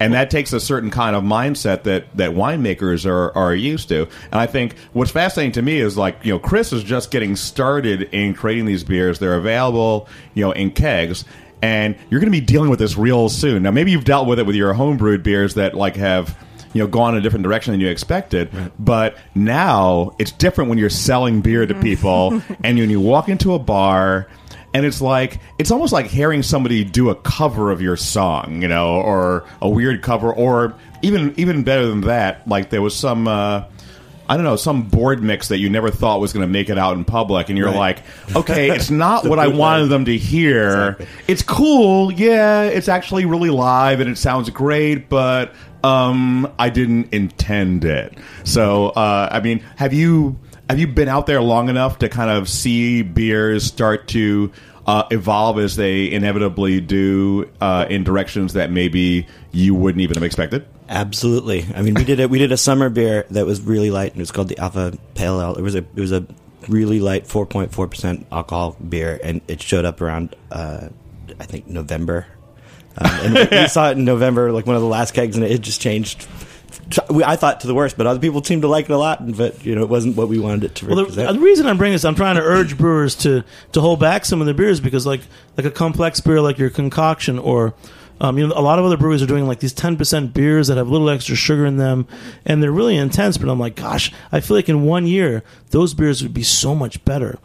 And 0.01 0.13
that 0.15 0.31
takes 0.31 0.53
a 0.53 0.61
certain 0.61 0.91
kind 0.91 1.17
of 1.17 1.23
mindset 1.23 1.85
that, 1.85 2.15
that 2.17 2.31
winemakers 2.33 3.07
are, 3.07 3.37
are 3.37 3.55
used 3.55 3.89
to. 3.89 4.03
And 4.03 4.35
I 4.35 4.47
think 4.47 4.77
what's 4.93 5.11
fascinating 5.11 5.53
to 5.53 5.63
me 5.63 5.79
is 5.79 5.97
like, 5.97 6.25
you 6.25 6.33
know, 6.33 6.39
Chris 6.39 6.73
is 6.73 6.83
just 6.83 7.11
getting 7.11 7.37
started 7.37 8.03
in 8.13 8.35
creating 8.35 8.67
these 8.67 8.85
beers. 8.85 9.19
They're 9.19 9.37
available, 9.37 10.09
you 10.35 10.45
know, 10.45 10.53
in 10.53 10.71
kegs. 10.71 11.25
And 11.63 11.97
you're 12.11 12.21
going 12.21 12.31
to 12.33 12.39
be 12.39 12.45
dealing 12.45 12.69
with 12.69 12.79
this 12.79 12.97
real 12.97 13.29
soon. 13.29 13.63
Now, 13.63 13.71
maybe 13.71 13.91
you've 13.91 14.05
dealt 14.05 14.29
with 14.29 14.39
it 14.39 14.47
with 14.47 14.57
your 14.57 14.75
homebrewed 14.75 15.23
beers 15.23 15.55
that 15.55 15.75
like 15.75 15.97
have 15.97 16.37
you 16.75 16.83
know 16.83 16.87
gone 16.87 17.15
in 17.15 17.21
a 17.21 17.23
different 17.23 17.45
direction 17.45 17.73
than 17.73 17.81
you 17.81 17.89
expected. 17.89 18.51
But 18.79 19.17
now 19.35 20.15
it's 20.19 20.33
different 20.33 20.69
when 20.69 20.79
you're 20.79 20.91
selling 20.91 21.41
beer 21.41 21.65
to 21.65 21.75
mm. 21.75 21.83
people 21.83 22.43
and 22.63 22.79
when 22.79 22.91
you 22.91 23.01
walk 23.01 23.29
into 23.31 23.55
a 23.55 23.59
bar 23.59 24.29
and 24.75 24.85
it's 24.85 25.01
like 25.01 25.39
it's 25.59 25.71
almost 25.71 25.93
like 25.93 26.07
hearing 26.07 26.43
somebody 26.43 26.85
do 26.85 27.09
a 27.09 27.15
cover 27.15 27.71
of 27.71 27.81
your 27.81 27.97
song, 27.97 28.61
you 28.61 28.69
know, 28.69 28.97
or 29.01 29.45
a 29.63 29.69
weird 29.69 30.03
cover, 30.03 30.31
or 30.33 30.75
even 31.03 31.33
even 31.39 31.63
better 31.63 31.87
than 31.87 32.03
that, 32.03 32.47
like 32.47 32.69
there 32.71 32.83
was 32.83 32.95
some. 32.95 33.27
Uh, 33.27 33.65
I 34.27 34.37
don't 34.39 34.45
know, 34.45 34.57
some 34.57 34.85
board 34.85 35.23
mix 35.23 35.49
that 35.49 35.59
you 35.59 35.69
never 35.69 35.91
thought 35.91 36.19
was 36.19 36.33
going 36.33 36.47
to 36.47 36.51
make 36.51 36.71
it 36.71 36.79
out 36.79 36.97
in 36.97 37.05
public, 37.05 37.51
and 37.51 37.59
you're 37.59 37.67
Right. 37.67 37.77
like, 37.77 38.35
okay, 38.35 38.71
it's 38.71 38.91
not 38.91 39.25
what 39.29 39.39
I 39.39 39.49
wanted 39.49 39.89
them 39.91 40.07
to 40.07 40.17
hear. 40.17 40.93
Exactly. 40.93 41.07
It's 41.29 41.43
cool, 41.43 42.11
yeah, 42.11 42.63
it's 42.63 42.89
actually 42.89 43.27
really 43.27 43.51
live 43.51 44.01
and 44.01 44.09
it 44.09 44.17
sounds 44.17 44.49
great, 44.49 45.11
but 45.11 45.53
um, 45.83 46.51
I 46.59 46.71
didn't 46.71 47.13
intend 47.13 47.85
it. 47.85 48.17
So, 48.45 48.87
uh, 48.87 49.29
I 49.31 49.41
mean, 49.41 49.63
have 49.77 49.93
you 49.93 50.39
have 50.69 50.79
you 50.79 50.87
been 50.87 51.09
out 51.09 51.27
there 51.27 51.41
long 51.41 51.69
enough 51.69 51.99
to 52.01 52.09
kind 52.09 52.31
of 52.31 52.49
see 52.49 53.03
beers 53.03 53.65
start 53.65 54.09
to 54.09 54.51
uh, 54.87 55.05
evolve 55.11 55.59
as 55.59 55.77
they 55.77 56.11
inevitably 56.11 56.81
do 56.81 57.51
uh, 57.61 57.87
in 57.89 58.05
directions 58.05 58.53
that 58.55 58.71
maybe 58.71 59.27
you 59.53 59.75
wouldn't 59.75 60.01
even 60.03 60.15
have 60.15 60.25
expected? 60.25 60.67
Absolutely. 60.89 61.65
I 61.75 61.81
mean, 61.83 61.95
we 61.95 62.05
did 62.05 62.21
a 62.21 62.29
we 62.29 62.39
did 62.39 62.53
a 62.53 62.57
summer 62.59 62.91
beer 62.91 63.25
that 63.31 63.47
was 63.47 63.61
really 63.63 63.91
light, 63.91 64.13
and 64.13 64.21
it 64.21 64.23
was 64.23 64.31
called 64.33 64.49
the 64.49 64.59
Alpha 64.59 64.97
Pale 65.15 65.41
Ale. 65.41 65.55
It 65.57 65.63
was 65.63 65.75
a 65.75 65.79
it 65.79 65.97
was 65.97 66.13
a 66.13 66.27
really 66.69 67.01
light, 67.01 67.27
four 67.27 67.47
point 67.47 67.73
four 67.73 67.89
percent 67.89 68.27
alcohol 68.31 68.77
beer, 68.87 69.19
and 69.23 69.41
it 69.49 69.63
showed 69.63 69.85
up 69.87 70.01
around 70.03 70.37
uh, 70.51 70.89
I 71.41 71.45
think 71.45 71.67
November. 71.67 72.27
Um, 72.99 73.11
and 73.11 73.35
we- 73.35 73.59
we 73.63 73.69
saw 73.69 73.89
it 73.91 73.99
in 73.99 74.05
November, 74.05 74.53
like 74.53 74.67
one 74.67 74.77
of 74.77 74.83
the 74.83 74.89
last 74.89 75.15
kegs, 75.15 75.37
and 75.37 75.45
it 75.45 75.63
just 75.63 75.81
changed. 75.81 76.27
I 77.25 77.37
thought 77.37 77.61
to 77.61 77.67
the 77.67 77.75
worst, 77.75 77.97
but 77.97 78.07
other 78.07 78.21
people 78.21 78.43
seemed 78.43 78.63
to 78.63 78.69
like 78.69 78.87
it 78.87 78.93
a 78.93 78.99
lot. 78.99 79.21
But 79.37 79.65
you 79.65 79.75
know, 79.75 79.83
it 79.83 79.89
wasn't 79.89 80.17
what 80.17 80.29
we 80.29 80.39
wanted 80.39 80.65
it 80.65 80.75
to 80.77 80.87
Well, 80.87 80.97
the, 80.97 81.03
represent. 81.03 81.33
the 81.35 81.41
reason 81.45 81.67
I'm 81.67 81.79
bringing 81.79 81.95
this, 81.95 82.05
I'm 82.05 82.15
trying 82.15 82.37
to 82.37 82.43
urge 82.43 82.77
brewers 82.77 83.15
to 83.17 83.45
to 83.73 83.81
hold 83.81 84.01
back 84.01 84.25
some 84.25 84.41
of 84.41 84.47
their 84.47 84.55
beers 84.55 84.81
because, 84.81 85.07
like, 85.07 85.23
like 85.57 85.67
a 85.67 85.71
complex 85.71 86.21
beer 86.21 86.41
like 86.41 86.59
your 86.59 86.71
concoction, 86.71 87.39
or 87.39 87.75
um, 88.21 88.39
you 88.39 88.47
know, 88.47 88.55
a 88.57 88.63
lot 88.63 88.79
of 88.79 88.85
other 88.85 88.97
breweries 88.97 89.23
are 89.23 89.27
doing 89.27 89.47
like 89.47 89.59
these 89.59 89.75
10% 89.75 90.33
beers 90.33 90.69
that 90.69 90.77
have 90.77 90.87
a 90.87 90.91
little 90.91 91.11
extra 91.11 91.35
sugar 91.35 91.67
in 91.67 91.79
them, 91.79 92.07
and 92.47 92.63
they're 92.63 92.71
really 92.71 92.97
intense. 92.97 93.37
But 93.39 93.49
I'm 93.49 93.59
like, 93.59 93.75
gosh, 93.75 94.13
I 94.31 94.41
feel 94.41 94.57
like 94.57 94.69
in 94.69 94.85
one 94.85 95.07
year 95.07 95.43
those 95.71 95.95
beers 95.95 96.23
would 96.23 96.35
be 96.35 96.45
so 96.45 96.75
much 96.75 97.05
better. 97.05 97.39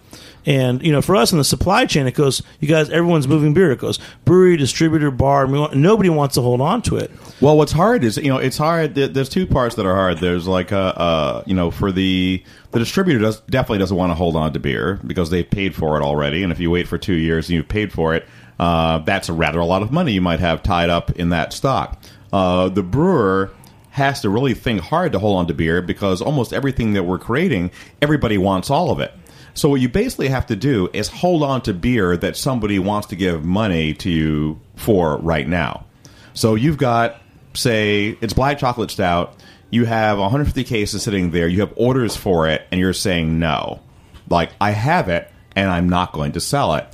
And 0.46 0.82
you 0.84 0.92
know, 0.92 1.02
for 1.02 1.16
us 1.16 1.32
in 1.32 1.38
the 1.38 1.44
supply 1.44 1.86
chain, 1.86 2.08
it 2.08 2.14
goes, 2.14 2.42
you 2.60 2.68
guys, 2.68 2.90
everyone's 2.90 3.28
moving 3.28 3.54
beer. 3.54 3.72
It 3.72 3.80
goes 3.80 4.00
brewery, 4.26 4.58
distributor, 4.58 5.12
bar. 5.12 5.48
Nobody 5.76 6.10
wants 6.10 6.36
to 6.36 6.42
hold 6.42 6.62
on 6.62 6.82
to 6.84 6.98
it. 6.98 7.12
Well, 7.42 7.58
what's 7.58 7.72
hard 7.72 8.04
is 8.04 8.18
you 8.18 8.30
know 8.30 8.38
it's 8.38 8.58
hard. 8.58 8.96
There's 8.96 9.30
two 9.30 9.46
parts 9.46 9.76
that 9.76 9.86
are 9.86 9.96
hard. 9.96 10.20
There's 10.20 10.48
like 10.48 10.72
uh, 10.72 10.78
uh 10.78 11.44
you 11.46 11.56
know 11.56 11.72
for 11.72 11.92
the 11.92 12.44
the 12.72 12.80
distributor 12.80 13.20
does 13.20 13.42
definitely 13.42 13.80
doesn't 13.80 13.96
want 13.96 14.12
to 14.12 14.16
hold 14.16 14.36
on 14.36 14.54
to 14.54 14.60
beer 14.60 15.00
because 15.06 15.30
they've 15.30 15.50
paid 15.50 15.76
for 15.76 15.98
it 15.98 16.04
already, 16.04 16.44
and 16.44 16.52
if 16.52 16.60
you 16.60 16.72
wait 16.72 16.88
for 16.88 16.98
two 16.98 17.16
years 17.16 17.50
and 17.50 17.56
you've 17.56 17.68
paid 17.68 17.92
for 17.92 18.14
it, 18.14 18.26
uh, 18.60 19.00
that's 19.00 19.30
a 19.30 19.34
rather 19.34 19.60
a 19.60 19.66
lot 19.66 19.82
of 19.82 19.92
money 19.92 20.14
you 20.14 20.22
might 20.22 20.40
have 20.40 20.64
tied 20.64 20.90
up 20.90 21.12
in 21.12 21.30
that 21.30 21.54
stock. 21.54 22.02
Uh, 22.32 22.70
the 22.70 22.84
brewer 22.84 23.52
has 23.92 24.22
to 24.22 24.30
really 24.30 24.54
think 24.54 24.82
hard 24.82 25.12
to 25.12 25.20
hold 25.20 25.38
on 25.38 25.48
to 25.48 25.54
beer 25.54 25.82
because 25.82 26.22
almost 26.22 26.54
everything 26.54 26.94
that 26.94 27.04
we're 27.04 27.18
creating, 27.18 27.72
everybody 28.02 28.38
wants 28.38 28.70
all 28.70 28.92
of 28.92 29.00
it. 29.00 29.14
So 29.60 29.68
what 29.68 29.82
you 29.82 29.90
basically 29.90 30.30
have 30.30 30.46
to 30.46 30.56
do 30.56 30.90
is 30.94 31.10
hold 31.10 31.44
on 31.44 31.62
to 31.64 31.74
beer 31.74 32.16
that 32.16 32.38
somebody 32.38 32.80
wants 32.80 33.08
to 33.08 33.18
give 33.18 33.44
money 33.44 33.94
to 33.96 34.10
you 34.10 34.58
for 34.78 35.18
right 35.18 35.46
now. 35.46 35.86
So 36.34 36.56
you've 36.56 36.78
got, 36.78 37.22
say, 37.54 38.18
it's 38.22 38.32
black 38.32 38.58
chocolate 38.58 38.90
stout. 38.90 39.36
You 39.70 39.84
have 39.84 40.18
150 40.18 40.64
cases 40.64 41.04
sitting 41.04 41.32
there. 41.32 41.50
You 41.50 41.60
have 41.60 41.74
orders 41.76 42.16
for 42.16 42.48
it, 42.48 42.66
and 42.72 42.80
you're 42.80 42.94
saying 42.94 43.38
no. 43.38 43.82
Like 44.30 44.52
I 44.62 44.72
have 44.72 45.10
it, 45.10 45.30
and 45.58 45.70
I'm 45.70 45.90
not 45.90 46.14
going 46.14 46.32
to 46.32 46.40
sell 46.40 46.76
it. 46.76 46.88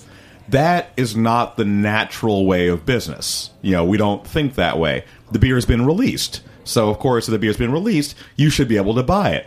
That 0.50 0.90
is 0.98 1.16
not 1.16 1.58
the 1.58 1.66
natural 1.66 2.48
way 2.48 2.70
of 2.70 2.84
business. 2.84 3.52
You 3.62 3.74
know, 3.74 3.86
we 3.86 3.98
don't 3.98 4.26
think 4.26 4.56
that 4.56 4.80
way. 4.80 5.06
The 5.32 5.38
beer 5.38 5.54
has 5.54 5.68
been 5.68 5.86
released, 5.86 6.42
so 6.64 6.90
of 6.90 6.98
course, 6.98 7.28
if 7.28 7.32
the 7.32 7.38
beer's 7.38 7.58
been 7.58 7.72
released, 7.72 8.16
you 8.36 8.50
should 8.50 8.68
be 8.68 8.78
able 8.78 8.96
to 8.96 9.04
buy 9.04 9.34
it. 9.34 9.46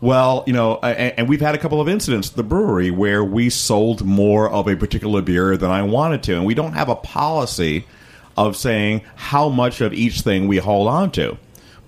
Well, 0.00 0.44
you 0.46 0.54
know, 0.54 0.78
and, 0.78 1.28
we've 1.28 1.42
had 1.42 1.54
a 1.54 1.58
couple 1.58 1.80
of 1.80 1.88
incidents 1.88 2.30
at 2.30 2.36
the 2.36 2.42
brewery 2.42 2.90
where 2.90 3.22
we 3.22 3.50
sold 3.50 4.04
more 4.04 4.48
of 4.48 4.66
a 4.66 4.76
particular 4.76 5.20
beer 5.20 5.56
than 5.58 5.70
I 5.70 5.82
wanted 5.82 6.22
to, 6.24 6.36
and 6.36 6.46
we 6.46 6.54
don't 6.54 6.72
have 6.72 6.88
a 6.88 6.96
policy 6.96 7.86
of 8.36 8.56
saying 8.56 9.02
how 9.16 9.50
much 9.50 9.82
of 9.82 9.92
each 9.92 10.22
thing 10.22 10.48
we 10.48 10.56
hold 10.56 10.88
on 10.88 11.10
to. 11.12 11.36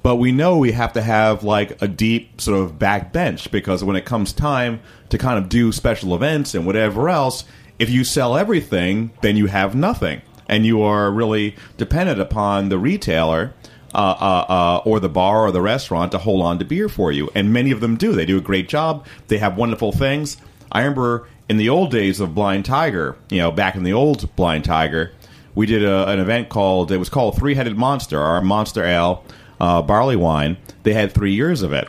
But 0.02 0.16
we 0.16 0.32
know 0.32 0.58
we 0.58 0.72
have 0.72 0.92
to 0.94 1.02
have 1.02 1.44
like 1.44 1.80
a 1.80 1.88
deep 1.88 2.40
sort 2.40 2.60
of 2.60 2.78
back 2.78 3.12
bench 3.12 3.50
because 3.50 3.84
when 3.84 3.96
it 3.96 4.04
comes 4.04 4.32
time 4.32 4.80
to 5.08 5.16
kind 5.16 5.38
of 5.38 5.48
do 5.48 5.72
special 5.72 6.14
events 6.14 6.54
and 6.54 6.66
whatever 6.66 7.08
else, 7.08 7.44
if 7.78 7.88
you 7.88 8.04
sell 8.04 8.36
everything, 8.36 9.12
then 9.22 9.36
you 9.36 9.46
have 9.46 9.74
nothing. 9.74 10.20
And 10.48 10.66
you 10.66 10.82
are 10.82 11.10
really 11.10 11.56
dependent 11.78 12.20
upon 12.20 12.68
the 12.68 12.78
retailer 12.78 13.54
uh, 13.94 13.98
uh, 13.98 14.52
uh, 14.52 14.82
or 14.84 15.00
the 15.00 15.08
bar 15.08 15.46
or 15.46 15.52
the 15.52 15.60
restaurant 15.60 16.12
to 16.12 16.18
hold 16.18 16.42
on 16.42 16.58
to 16.58 16.64
beer 16.64 16.88
for 16.88 17.12
you. 17.12 17.30
And 17.34 17.52
many 17.52 17.70
of 17.70 17.80
them 17.80 17.96
do. 17.96 18.12
They 18.12 18.26
do 18.26 18.38
a 18.38 18.42
great 18.42 18.68
job. 18.68 19.06
They 19.28 19.38
have 19.38 19.56
wonderful 19.56 19.92
things. 19.92 20.36
I 20.70 20.80
remember 20.80 21.28
in 21.48 21.58
the 21.58 21.68
old 21.68 21.90
days 21.90 22.20
of 22.20 22.34
Blind 22.34 22.64
Tiger, 22.64 23.16
you 23.28 23.38
know, 23.38 23.50
back 23.50 23.74
in 23.74 23.82
the 23.82 23.92
old 23.92 24.34
Blind 24.36 24.64
Tiger, 24.64 25.12
we 25.54 25.66
did 25.66 25.84
a, 25.84 26.08
an 26.08 26.18
event 26.18 26.48
called, 26.48 26.90
it 26.90 26.96
was 26.96 27.08
called 27.08 27.36
Three 27.36 27.54
Headed 27.54 27.76
Monster, 27.76 28.20
our 28.20 28.40
Monster 28.40 28.84
Ale 28.84 29.24
uh, 29.60 29.82
barley 29.82 30.16
wine. 30.16 30.56
They 30.82 30.94
had 30.94 31.12
three 31.12 31.34
years 31.34 31.62
of 31.62 31.72
it. 31.72 31.88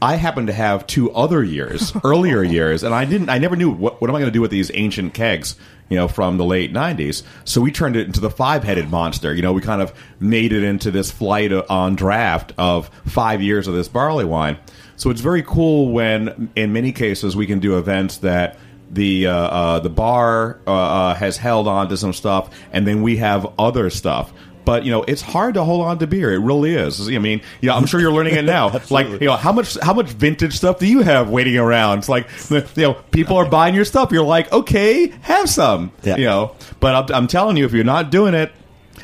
I 0.00 0.16
happened 0.16 0.48
to 0.48 0.52
have 0.52 0.86
two 0.86 1.12
other 1.12 1.44
years, 1.44 1.92
earlier 2.04 2.42
years, 2.42 2.82
and 2.82 2.92
I 2.92 3.04
didn't. 3.04 3.28
I 3.28 3.38
never 3.38 3.54
knew 3.54 3.70
what, 3.70 4.00
what 4.00 4.10
am 4.10 4.16
I 4.16 4.18
going 4.18 4.30
to 4.30 4.34
do 4.36 4.40
with 4.40 4.50
these 4.50 4.70
ancient 4.74 5.14
kegs, 5.14 5.54
you 5.92 5.98
know, 5.98 6.08
from 6.08 6.38
the 6.38 6.44
late 6.44 6.72
'90s. 6.72 7.22
So 7.44 7.60
we 7.60 7.70
turned 7.70 7.94
it 7.94 8.06
into 8.06 8.18
the 8.18 8.30
five-headed 8.30 8.90
monster. 8.90 9.34
You 9.34 9.42
know, 9.42 9.52
we 9.52 9.60
kind 9.60 9.82
of 9.82 9.92
made 10.18 10.52
it 10.52 10.64
into 10.64 10.90
this 10.90 11.10
flight 11.10 11.52
on 11.52 11.94
draft 11.94 12.52
of 12.58 12.90
five 13.06 13.42
years 13.42 13.68
of 13.68 13.74
this 13.74 13.88
barley 13.88 14.24
wine. 14.24 14.58
So 14.96 15.10
it's 15.10 15.20
very 15.20 15.42
cool 15.42 15.92
when, 15.92 16.50
in 16.56 16.72
many 16.72 16.92
cases, 16.92 17.36
we 17.36 17.46
can 17.46 17.60
do 17.60 17.76
events 17.76 18.18
that 18.18 18.56
the 18.90 19.26
uh, 19.26 19.34
uh, 19.34 19.80
the 19.80 19.90
bar 19.90 20.60
uh, 20.66 20.70
uh, 20.70 21.14
has 21.14 21.36
held 21.36 21.66
on 21.66 21.88
to 21.88 21.96
some 21.96 22.12
stuff, 22.12 22.50
and 22.72 22.86
then 22.86 23.02
we 23.02 23.16
have 23.16 23.46
other 23.58 23.90
stuff. 23.90 24.32
But 24.64 24.84
you 24.84 24.90
know, 24.90 25.02
it's 25.02 25.22
hard 25.22 25.54
to 25.54 25.64
hold 25.64 25.84
on 25.84 25.98
to 25.98 26.06
beer. 26.06 26.32
It 26.32 26.38
really 26.38 26.74
is. 26.74 27.08
I 27.08 27.18
mean, 27.18 27.40
you 27.60 27.68
know, 27.68 27.76
I'm 27.76 27.86
sure 27.86 28.00
you're 28.00 28.12
learning 28.12 28.36
it 28.36 28.44
now. 28.44 28.80
like, 28.90 29.08
you 29.08 29.26
know, 29.26 29.36
how 29.36 29.52
much 29.52 29.76
how 29.80 29.92
much 29.92 30.08
vintage 30.08 30.56
stuff 30.56 30.78
do 30.78 30.86
you 30.86 31.00
have 31.00 31.30
waiting 31.30 31.56
around? 31.56 31.98
It's 31.98 32.08
like, 32.08 32.28
you 32.50 32.62
know, 32.76 32.94
people 33.10 33.36
are 33.36 33.48
buying 33.48 33.74
your 33.74 33.84
stuff. 33.84 34.12
You're 34.12 34.24
like, 34.24 34.52
okay, 34.52 35.08
have 35.22 35.48
some. 35.48 35.92
Yeah. 36.02 36.16
You 36.16 36.24
know, 36.26 36.56
but 36.80 37.10
I'm, 37.10 37.16
I'm 37.16 37.26
telling 37.26 37.56
you, 37.56 37.64
if 37.64 37.72
you're 37.72 37.84
not 37.84 38.10
doing 38.10 38.34
it, 38.34 38.52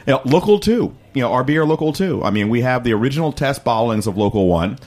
you 0.06 0.14
know, 0.14 0.22
local 0.24 0.58
too. 0.60 0.94
You 1.14 1.22
know, 1.22 1.32
our 1.32 1.42
beer 1.42 1.64
local 1.64 1.92
too. 1.92 2.22
I 2.22 2.30
mean, 2.30 2.48
we 2.48 2.60
have 2.60 2.84
the 2.84 2.92
original 2.92 3.32
test 3.32 3.64
bottlings 3.64 4.06
of 4.06 4.16
local 4.16 4.46
one. 4.46 4.78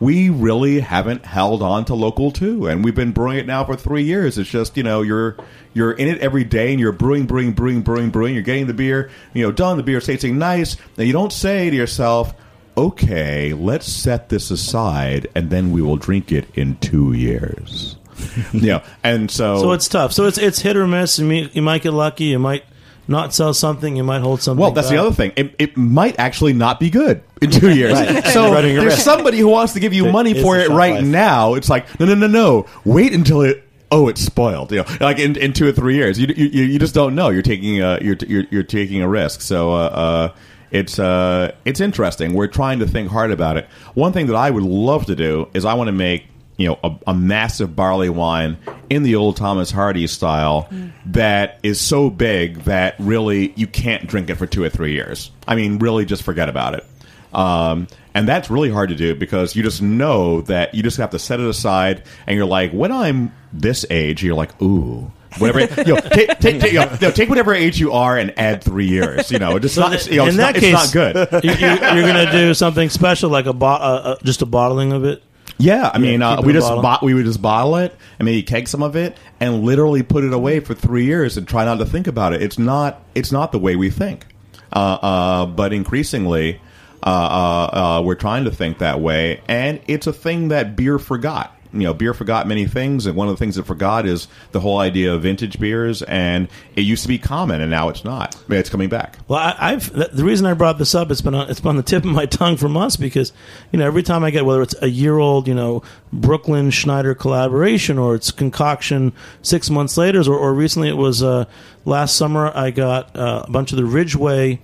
We 0.00 0.30
really 0.30 0.80
haven't 0.80 1.26
held 1.26 1.62
on 1.62 1.84
to 1.84 1.94
local 1.94 2.32
too, 2.32 2.66
and 2.66 2.82
we've 2.82 2.94
been 2.94 3.12
brewing 3.12 3.36
it 3.36 3.46
now 3.46 3.64
for 3.64 3.76
three 3.76 4.02
years. 4.02 4.38
It's 4.38 4.48
just 4.48 4.76
you 4.76 4.82
know 4.82 5.02
you're 5.02 5.36
you're 5.74 5.92
in 5.92 6.08
it 6.08 6.18
every 6.18 6.42
day, 6.42 6.70
and 6.70 6.80
you're 6.80 6.90
brewing, 6.90 7.26
brewing, 7.26 7.52
brewing, 7.52 7.82
brewing, 7.82 8.10
brewing. 8.10 8.34
You're 8.34 8.42
getting 8.42 8.66
the 8.66 8.74
beer, 8.74 9.10
you 9.34 9.44
know, 9.44 9.52
done. 9.52 9.76
The 9.76 9.82
beer 9.82 10.00
tasting 10.00 10.38
nice. 10.38 10.76
Now 10.96 11.04
you 11.04 11.12
don't 11.12 11.32
say 11.32 11.68
to 11.68 11.76
yourself, 11.76 12.34
"Okay, 12.76 13.52
let's 13.52 13.86
set 13.86 14.30
this 14.30 14.50
aside, 14.50 15.28
and 15.34 15.50
then 15.50 15.70
we 15.70 15.82
will 15.82 15.96
drink 15.96 16.32
it 16.32 16.48
in 16.54 16.76
two 16.78 17.12
years." 17.12 17.96
know, 18.52 18.82
and 19.02 19.30
so 19.30 19.58
So 19.58 19.72
it's 19.72 19.88
tough. 19.88 20.12
So 20.12 20.26
it's 20.26 20.38
it's 20.38 20.60
hit 20.60 20.76
or 20.76 20.86
miss. 20.86 21.18
You 21.18 21.62
might 21.62 21.82
get 21.82 21.92
lucky. 21.92 22.24
You 22.24 22.38
might 22.38 22.64
not 23.10 23.34
sell 23.34 23.52
something. 23.52 23.96
You 23.96 24.04
might 24.04 24.20
hold 24.20 24.40
something. 24.40 24.60
Well, 24.60 24.70
that's 24.70 24.88
the 24.88 24.96
other 24.96 25.12
thing. 25.12 25.32
It, 25.36 25.54
it 25.58 25.76
might 25.76 26.18
actually 26.18 26.52
not 26.52 26.80
be 26.80 26.88
good 26.90 27.22
in 27.42 27.50
two 27.50 27.70
years. 27.74 27.92
Right. 27.94 28.24
So 28.26 28.46
You're 28.46 28.54
running 28.54 28.76
a 28.78 28.80
there's 28.80 28.94
risk. 28.94 29.04
somebody 29.04 29.38
who 29.38 29.48
wants 29.48 29.72
to 29.74 29.80
give 29.80 29.92
you 29.92 30.04
There 30.04 30.12
money 30.12 30.40
for 30.40 30.56
it 30.58 30.68
right 30.70 30.94
life. 30.94 31.04
now. 31.04 31.54
It's 31.54 31.68
like 31.68 31.98
no, 32.00 32.06
no, 32.06 32.14
no, 32.14 32.26
no. 32.26 32.66
Wait 32.84 33.12
until 33.12 33.42
it. 33.42 33.64
Oh, 33.92 34.08
it's 34.08 34.20
spoiled. 34.20 34.70
You 34.70 34.78
know, 34.78 34.96
like 35.00 35.18
in, 35.18 35.36
in 35.36 35.52
two 35.52 35.66
or 35.68 35.72
three 35.72 35.96
years, 35.96 36.18
you, 36.18 36.28
you 36.36 36.62
you 36.64 36.78
just 36.78 36.94
don't 36.94 37.14
know. 37.16 37.28
You're 37.30 37.42
taking 37.42 37.80
a 37.82 37.98
you're 38.00 38.16
you're, 38.26 38.44
you're 38.50 38.62
taking 38.62 39.02
a 39.02 39.08
risk. 39.08 39.40
So. 39.42 39.72
Uh, 39.72 39.76
uh, 39.76 40.34
it's 40.72 41.00
uh, 41.00 41.50
it's 41.64 41.80
interesting. 41.80 42.32
We're 42.32 42.46
trying 42.46 42.78
to 42.78 42.86
think 42.86 43.10
hard 43.10 43.32
about 43.32 43.56
it. 43.56 43.66
One 43.94 44.12
thing 44.12 44.28
that 44.28 44.36
I 44.36 44.50
would 44.50 44.62
love 44.62 45.06
to 45.06 45.16
do 45.16 45.48
is 45.52 45.64
I 45.64 45.74
want 45.74 45.88
to 45.88 45.92
make 45.92 46.26
you 46.60 46.68
know 46.68 46.78
a, 46.84 46.94
a 47.08 47.14
massive 47.14 47.74
barley 47.74 48.10
wine 48.10 48.58
in 48.90 49.02
the 49.02 49.16
old 49.16 49.36
Thomas 49.36 49.70
Hardy 49.70 50.06
style 50.06 50.68
that 51.06 51.58
is 51.62 51.80
so 51.80 52.10
big 52.10 52.56
that 52.64 52.94
really 52.98 53.52
you 53.56 53.66
can't 53.66 54.06
drink 54.06 54.28
it 54.30 54.34
for 54.36 54.46
two 54.46 54.62
or 54.62 54.68
three 54.68 54.92
years. 54.92 55.30
I 55.48 55.54
mean, 55.56 55.78
really, 55.78 56.04
just 56.04 56.22
forget 56.22 56.48
about 56.48 56.74
it. 56.74 56.84
Um, 57.32 57.86
and 58.12 58.28
that's 58.28 58.50
really 58.50 58.70
hard 58.70 58.88
to 58.90 58.94
do 58.96 59.14
because 59.14 59.54
you 59.56 59.62
just 59.62 59.80
know 59.80 60.40
that 60.42 60.74
you 60.74 60.82
just 60.82 60.96
have 60.98 61.10
to 61.10 61.18
set 61.18 61.40
it 61.40 61.46
aside, 61.46 62.02
and 62.26 62.36
you're 62.36 62.44
like, 62.46 62.72
when 62.72 62.92
I'm 62.92 63.32
this 63.52 63.86
age, 63.90 64.22
you're 64.22 64.34
like, 64.34 64.60
ooh. 64.60 65.10
Whatever, 65.38 65.60
you 65.82 65.94
know, 65.94 66.00
take, 66.00 66.40
take, 66.40 66.60
take, 66.60 66.72
you 66.72 66.80
know, 66.80 67.10
take 67.12 67.28
whatever 67.28 67.54
age 67.54 67.78
you 67.78 67.92
are 67.92 68.18
and 68.18 68.36
add 68.36 68.64
three 68.64 68.88
years. 68.88 69.30
You 69.30 69.38
know, 69.38 69.54
it's 69.56 69.74
So 69.74 69.82
not, 69.82 70.04
you 70.10 70.16
know, 70.16 70.24
in 70.24 70.28
it's, 70.30 70.36
that 70.38 70.54
not, 70.54 70.60
case, 70.60 70.74
it's 70.74 70.92
not 70.94 71.30
good. 71.30 71.44
you, 71.44 71.50
you, 71.52 71.68
you're 71.68 72.12
going 72.12 72.26
to 72.26 72.32
do 72.32 72.52
something 72.52 72.88
special, 72.88 73.30
like 73.30 73.46
a 73.46 73.52
bo- 73.52 73.66
uh, 73.66 74.02
uh, 74.04 74.16
just 74.24 74.42
a 74.42 74.46
bottling 74.46 74.90
of 74.92 75.04
it. 75.04 75.22
Yeah, 75.60 75.90
I 75.92 75.98
mean, 75.98 76.22
uh, 76.22 76.36
keep 76.36 76.44
it 76.44 76.46
we 76.46 76.50
in 76.52 76.56
a 76.56 76.60
just 76.60 76.68
bottle. 76.68 76.82
bought, 76.82 77.02
we 77.02 77.14
would 77.14 77.24
just 77.24 77.42
bottle 77.42 77.76
it 77.76 77.96
and 78.18 78.26
maybe 78.26 78.42
keg 78.42 78.68
some 78.68 78.82
of 78.82 78.96
it 78.96 79.16
and 79.38 79.62
literally 79.62 80.02
put 80.02 80.24
it 80.24 80.32
away 80.32 80.60
for 80.60 80.74
three 80.74 81.04
years 81.04 81.36
and 81.36 81.46
try 81.46 81.64
not 81.64 81.78
to 81.78 81.86
think 81.86 82.06
about 82.06 82.32
it. 82.32 82.42
It's 82.42 82.58
not 82.58 83.02
it's 83.14 83.32
not 83.32 83.52
the 83.52 83.58
way 83.58 83.76
we 83.76 83.90
think, 83.90 84.26
uh, 84.72 84.98
uh, 85.00 85.46
but 85.46 85.72
increasingly 85.72 86.60
uh, 87.02 87.06
uh, 87.06 87.76
uh, 87.98 88.02
we're 88.02 88.14
trying 88.14 88.44
to 88.44 88.50
think 88.50 88.78
that 88.78 89.00
way, 89.00 89.40
and 89.48 89.80
it's 89.86 90.06
a 90.06 90.12
thing 90.12 90.48
that 90.48 90.76
beer 90.76 90.98
forgot. 90.98 91.56
You 91.72 91.80
know, 91.80 91.94
beer 91.94 92.14
forgot 92.14 92.46
many 92.46 92.66
things, 92.66 93.06
and 93.06 93.16
one 93.16 93.28
of 93.28 93.34
the 93.34 93.38
things 93.38 93.56
it 93.58 93.66
forgot 93.66 94.06
is 94.06 94.28
the 94.52 94.60
whole 94.60 94.78
idea 94.78 95.14
of 95.14 95.22
vintage 95.22 95.58
beers. 95.60 96.02
And 96.02 96.48
it 96.76 96.82
used 96.82 97.02
to 97.02 97.08
be 97.08 97.18
common, 97.18 97.60
and 97.60 97.70
now 97.70 97.88
it's 97.88 98.04
not. 98.04 98.36
It's 98.48 98.70
coming 98.70 98.88
back. 98.88 99.18
Well, 99.28 99.38
I, 99.38 99.56
I've 99.58 99.92
the 99.92 100.24
reason 100.24 100.46
I 100.46 100.54
brought 100.54 100.78
this 100.78 100.94
up. 100.94 101.10
It's 101.10 101.20
been 101.20 101.34
on, 101.34 101.50
it's 101.50 101.60
been 101.60 101.70
on 101.70 101.76
the 101.76 101.82
tip 101.82 102.04
of 102.04 102.10
my 102.10 102.26
tongue 102.40 102.56
for 102.56 102.68
months 102.68 102.96
because 102.96 103.32
you 103.72 103.78
know 103.78 103.86
every 103.86 104.02
time 104.02 104.24
I 104.24 104.30
get 104.30 104.44
whether 104.44 104.62
it's 104.62 104.74
a 104.82 104.88
year 104.88 105.18
old 105.18 105.46
you 105.48 105.54
know 105.54 105.82
Brooklyn 106.12 106.70
Schneider 106.70 107.14
collaboration 107.14 107.98
or 107.98 108.14
it's 108.14 108.30
concoction 108.30 109.12
six 109.42 109.70
months 109.70 109.96
later 109.96 110.20
or, 110.20 110.36
or 110.36 110.54
recently 110.54 110.88
it 110.88 110.96
was 110.96 111.22
uh, 111.22 111.44
last 111.84 112.16
summer 112.16 112.50
I 112.54 112.70
got 112.70 113.16
uh, 113.16 113.44
a 113.46 113.50
bunch 113.50 113.72
of 113.72 113.76
the 113.76 113.84
Ridgeway. 113.84 114.60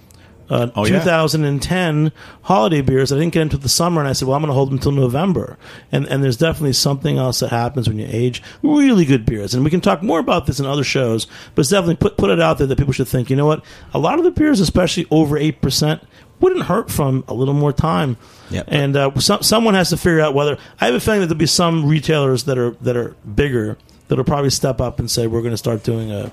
Uh, 0.48 0.68
Oh, 0.76 0.86
yeah. 0.86 0.98
2010 1.00 2.12
holiday 2.42 2.80
beers. 2.80 3.12
I 3.12 3.16
didn't 3.18 3.32
get 3.32 3.42
into 3.42 3.56
the 3.56 3.68
summer, 3.68 4.00
and 4.00 4.08
I 4.08 4.12
said, 4.12 4.28
"Well, 4.28 4.36
I'm 4.36 4.42
going 4.42 4.50
to 4.50 4.54
hold 4.54 4.68
them 4.68 4.76
until 4.78 4.92
November." 4.92 5.58
And 5.90 6.06
and 6.06 6.22
there's 6.22 6.36
definitely 6.36 6.74
something 6.74 7.18
else 7.18 7.40
that 7.40 7.50
happens 7.50 7.88
when 7.88 7.98
you 7.98 8.06
age 8.10 8.42
really 8.62 9.04
good 9.04 9.26
beers, 9.26 9.54
and 9.54 9.64
we 9.64 9.70
can 9.70 9.80
talk 9.80 10.02
more 10.02 10.18
about 10.18 10.46
this 10.46 10.60
in 10.60 10.66
other 10.66 10.84
shows. 10.84 11.26
But 11.54 11.60
it's 11.60 11.70
definitely 11.70 11.96
put 11.96 12.16
put 12.16 12.30
it 12.30 12.40
out 12.40 12.58
there 12.58 12.66
that 12.66 12.78
people 12.78 12.92
should 12.92 13.08
think. 13.08 13.30
You 13.30 13.36
know 13.36 13.46
what? 13.46 13.64
A 13.94 13.98
lot 13.98 14.18
of 14.18 14.24
the 14.24 14.30
beers, 14.30 14.60
especially 14.60 15.06
over 15.10 15.36
eight 15.36 15.60
percent, 15.60 16.02
wouldn't 16.40 16.66
hurt 16.66 16.90
from 16.90 17.24
a 17.28 17.34
little 17.34 17.54
more 17.54 17.72
time. 17.72 18.16
Yep. 18.50 18.64
And 18.68 18.96
uh, 18.96 19.18
some, 19.18 19.42
someone 19.42 19.74
has 19.74 19.90
to 19.90 19.96
figure 19.96 20.20
out 20.20 20.34
whether. 20.34 20.58
I 20.80 20.86
have 20.86 20.94
a 20.94 21.00
feeling 21.00 21.20
that 21.20 21.26
there'll 21.26 21.38
be 21.38 21.46
some 21.46 21.86
retailers 21.88 22.44
that 22.44 22.56
are 22.58 22.70
that 22.82 22.96
are 22.96 23.16
bigger 23.34 23.78
that'll 24.08 24.24
probably 24.24 24.50
step 24.50 24.80
up 24.80 24.98
and 24.98 25.10
say 25.10 25.26
we're 25.26 25.42
going 25.42 25.52
to 25.52 25.58
start 25.58 25.82
doing 25.82 26.10
a. 26.10 26.30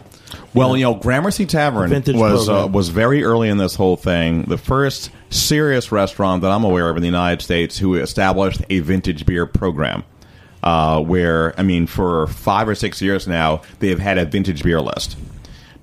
Well, 0.53 0.75
you 0.75 0.83
know, 0.83 0.95
Gramercy 0.95 1.45
Tavern 1.45 1.91
was 1.91 2.49
uh, 2.49 2.67
was 2.71 2.89
very 2.89 3.23
early 3.23 3.49
in 3.49 3.57
this 3.57 3.75
whole 3.75 3.97
thing. 3.97 4.43
The 4.43 4.57
first 4.57 5.11
serious 5.29 5.91
restaurant 5.91 6.41
that 6.41 6.51
I'm 6.51 6.63
aware 6.63 6.89
of 6.89 6.95
in 6.95 7.01
the 7.01 7.07
United 7.07 7.43
States 7.43 7.77
who 7.77 7.95
established 7.95 8.61
a 8.69 8.79
vintage 8.79 9.25
beer 9.25 9.45
program. 9.45 10.03
Uh, 10.63 11.01
where 11.01 11.59
I 11.59 11.63
mean, 11.63 11.87
for 11.87 12.27
five 12.27 12.69
or 12.69 12.75
six 12.75 13.01
years 13.01 13.27
now, 13.27 13.63
they 13.79 13.89
have 13.89 13.99
had 13.99 14.17
a 14.17 14.23
vintage 14.23 14.63
beer 14.63 14.79
list. 14.79 15.17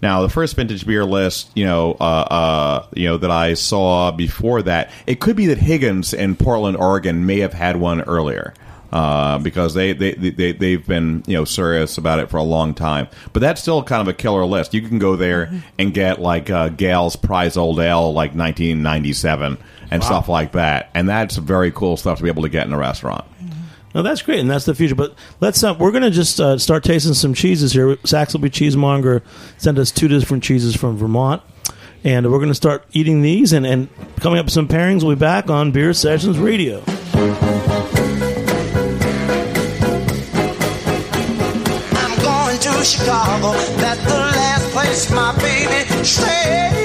Now, 0.03 0.23
the 0.23 0.31
first 0.31 0.57
vintage 0.57 0.87
beer 0.87 1.05
list, 1.05 1.51
you 1.55 1.67
know, 1.67 1.99
uh, 2.01 2.05
uh, 2.05 2.87
you 2.95 3.07
know 3.07 3.19
that 3.19 3.31
I 3.31 3.55
saw 3.55 4.11
before 4.11 4.63
that, 4.63 4.91
it 5.07 5.21
could 5.21 5.37
be 5.37 5.47
that 5.49 5.59
Higgins 5.59 6.15
in 6.15 6.35
Portland, 6.35 6.79
Oregon, 6.79 7.27
may 7.27 7.41
have 7.41 7.53
had 7.53 7.77
one 7.77 8.01
earlier 8.01 8.55
uh, 8.93 9.39
because 9.39 9.75
they, 9.75 9.93
they 9.93 10.13
they 10.13 10.53
they've 10.53 10.87
been 10.87 11.23
you 11.27 11.37
know 11.37 11.45
serious 11.45 11.99
about 11.99 12.19
it 12.19 12.31
for 12.31 12.39
a 12.39 12.43
long 12.43 12.75
time. 12.75 13.09
But 13.33 13.41
that's 13.41 13.61
still 13.61 13.83
kind 13.83 14.01
of 14.01 14.09
a 14.09 14.15
killer 14.15 14.45
list. 14.45 14.75
You 14.75 14.83
can 14.83 14.99
go 14.99 15.17
there 15.17 15.53
and 15.79 15.95
get 15.95 16.21
like 16.21 16.51
uh, 16.51 16.71
Gale's 16.71 17.17
Prize 17.17 17.57
Old 17.57 17.79
Ale, 17.79 18.13
like 18.13 18.35
1997, 18.35 19.59
and 19.91 20.05
stuff 20.05 20.29
like 20.29 20.53
that, 20.53 20.91
and 20.95 21.09
that's 21.09 21.37
very 21.37 21.71
cool 21.71 21.97
stuff 21.97 22.19
to 22.19 22.25
be 22.25 22.31
able 22.31 22.43
to 22.43 22.49
get 22.49 22.67
in 22.67 22.73
a 22.73 22.79
restaurant. 22.79 23.25
No, 23.95 24.03
that's 24.03 24.23
great, 24.23 24.39
and 24.39 24.49
that's 24.49 24.67
the 24.67 24.75
future. 24.75 24.95
But 24.95 25.15
let's 25.41 25.63
uh, 25.65 25.75
we're 25.79 25.91
going 25.91 26.05
to 26.05 26.11
just 26.11 26.41
uh, 26.41 26.59
start 26.59 26.85
tasting 26.85 27.15
some 27.15 27.35
cheeses 27.35 27.73
here. 27.73 27.97
Saxelby 27.97 28.51
Cheesemonger 28.51 29.23
sent 29.59 29.79
us 29.79 29.91
two 29.91 30.07
different 30.09 30.45
cheeses 30.45 30.77
from 30.77 30.97
Vermont, 30.97 31.43
and 32.05 32.31
we're 32.31 32.39
going 32.39 32.49
to 32.49 32.55
start 32.55 32.85
eating 32.93 33.23
these. 33.23 33.53
And, 33.53 33.67
and 33.67 33.89
coming 34.21 34.39
up 34.39 34.47
with 34.47 34.55
some 34.55 34.69
pairings, 34.69 35.03
we'll 35.03 35.17
be 35.17 35.21
back 35.21 35.51
on 35.51 35.73
Beer 35.73 35.93
Sessions 35.93 36.39
Radio. 36.39 36.85
Chicago. 42.91 43.53
That's 43.77 44.03
the 44.03 44.19
last 44.19 44.71
place 44.73 45.11
my 45.13 45.33
baby 45.39 46.05
stayed. 46.05 46.80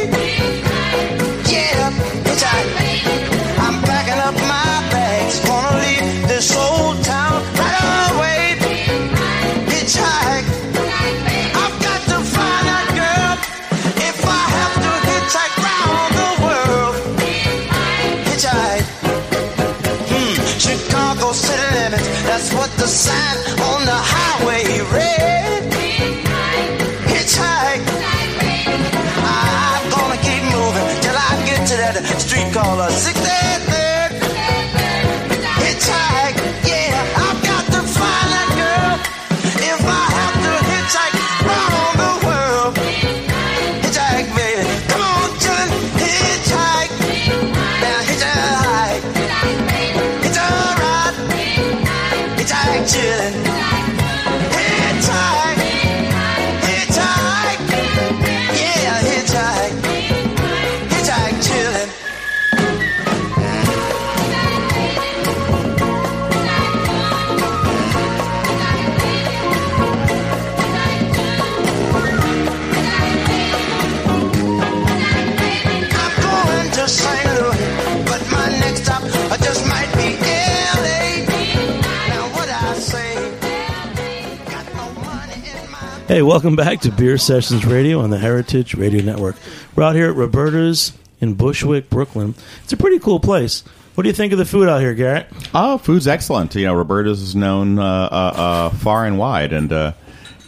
Hey, 86.16 86.22
welcome 86.22 86.56
back 86.56 86.80
to 86.80 86.92
Beer 86.94 87.18
Sessions 87.18 87.66
Radio 87.66 88.00
on 88.00 88.10
the 88.10 88.18
Heritage 88.18 88.74
Radio 88.74 89.04
Network. 89.04 89.36
We're 89.76 89.84
out 89.84 89.96
here 89.96 90.10
at 90.10 90.16
Roberta's 90.16 90.94
in 91.20 91.34
Bushwick, 91.34 91.90
Brooklyn. 91.90 92.36
It's 92.64 92.72
a 92.72 92.78
pretty 92.78 93.00
cool 93.00 93.20
place. 93.20 93.66
What 93.96 94.04
do 94.04 94.08
you 94.08 94.14
think 94.14 94.32
of 94.32 94.40
the 94.40 94.46
food 94.46 94.70
out 94.70 94.80
here, 94.80 94.94
Garrett? 94.94 95.28
Oh, 95.54 95.78
food's 95.78 96.08
excellent. 96.08 96.56
You 96.56 96.68
know, 96.68 96.74
Roberta's 96.74 97.22
is 97.22 97.36
known 97.36 97.80
uh, 97.80 97.84
uh, 97.84 98.16
uh, 98.34 98.70
far 98.70 99.06
and 99.06 99.20
wide, 99.20 99.52
and 99.52 99.74
uh, 99.74 99.92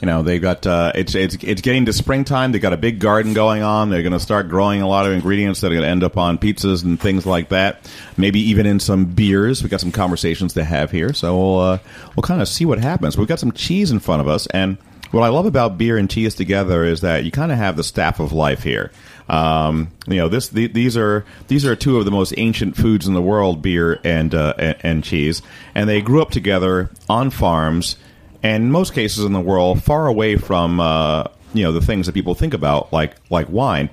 you 0.02 0.06
know 0.06 0.24
they 0.24 0.40
got 0.40 0.66
uh, 0.66 0.94
it's 0.96 1.16
it's 1.16 1.36
it's 1.42 1.60
getting 1.60 1.86
to 1.88 1.92
springtime. 1.92 2.54
They've 2.54 2.62
got 2.62 2.72
a 2.72 2.78
big 2.78 3.00
garden 3.02 3.34
going 3.34 3.62
on. 3.62 3.90
They're 3.90 4.04
going 4.04 4.14
to 4.14 4.22
start 4.22 4.48
growing 4.48 4.82
a 4.82 4.88
lot 4.88 5.06
of 5.06 5.12
ingredients 5.12 5.60
that 5.60 5.68
are 5.68 5.76
going 5.76 5.84
to 5.84 5.90
end 5.90 6.02
up 6.02 6.16
on 6.16 6.38
pizzas 6.38 6.86
and 6.86 6.98
things 6.98 7.26
like 7.26 7.50
that. 7.50 7.92
Maybe 8.16 8.40
even 8.40 8.66
in 8.66 8.80
some 8.80 9.04
beers. 9.04 9.62
We 9.62 9.68
got 9.68 9.82
some 9.82 9.92
conversations 9.92 10.54
to 10.54 10.64
have 10.64 10.92
here, 10.92 11.12
so 11.12 11.36
we'll 11.36 11.80
we'll 12.16 12.24
kind 12.24 12.42
of 12.42 12.48
see 12.48 12.64
what 12.64 12.80
happens. 12.80 13.18
We've 13.18 13.28
got 13.28 13.42
some 13.42 13.52
cheese 13.52 13.92
in 13.92 14.00
front 14.00 14.22
of 14.22 14.30
us, 14.30 14.48
and 14.48 14.78
what 15.12 15.24
I 15.24 15.30
love 15.30 15.46
about 15.46 15.78
beer 15.78 15.98
and 15.98 16.10
cheese 16.10 16.36
together 16.36 16.84
is 16.84 17.02
that 17.02 17.24
you 17.24 17.32
kind 17.32 17.52
of 17.52 17.58
have 17.58 17.78
the 17.78 17.84
staff 17.84 18.20
of 18.20 18.34
life 18.34 18.64
here. 18.64 18.92
Um, 19.30 19.92
you 20.08 20.16
know, 20.16 20.30
this 20.30 20.50
the, 20.50 20.68
these 20.68 20.96
are 20.98 21.26
these 21.48 21.66
are 21.66 21.76
two 21.76 21.98
of 21.98 22.06
the 22.06 22.12
most 22.12 22.34
ancient 22.38 22.76
foods 22.78 23.08
in 23.08 23.14
the 23.14 23.22
world: 23.22 23.62
beer 23.62 24.00
and, 24.04 24.34
uh, 24.34 24.54
and 24.58 24.78
and 24.82 25.04
cheese, 25.04 25.42
and 25.76 25.90
they 25.90 26.02
grew 26.02 26.22
up 26.22 26.32
together 26.32 26.90
on 27.10 27.30
farms, 27.30 27.98
and 28.44 28.66
in 28.66 28.72
most 28.72 28.94
cases 28.94 29.26
in 29.26 29.34
the 29.34 29.42
world, 29.42 29.84
far 29.84 30.08
away 30.08 30.38
from 30.38 30.80
uh, 30.80 31.26
you 31.54 31.64
know 31.64 31.72
the 31.72 31.82
things 31.82 32.06
that 32.06 32.14
people 32.14 32.36
think 32.36 32.54
about, 32.54 32.92
like 32.94 33.16
like 33.30 33.50
wine. 33.50 33.90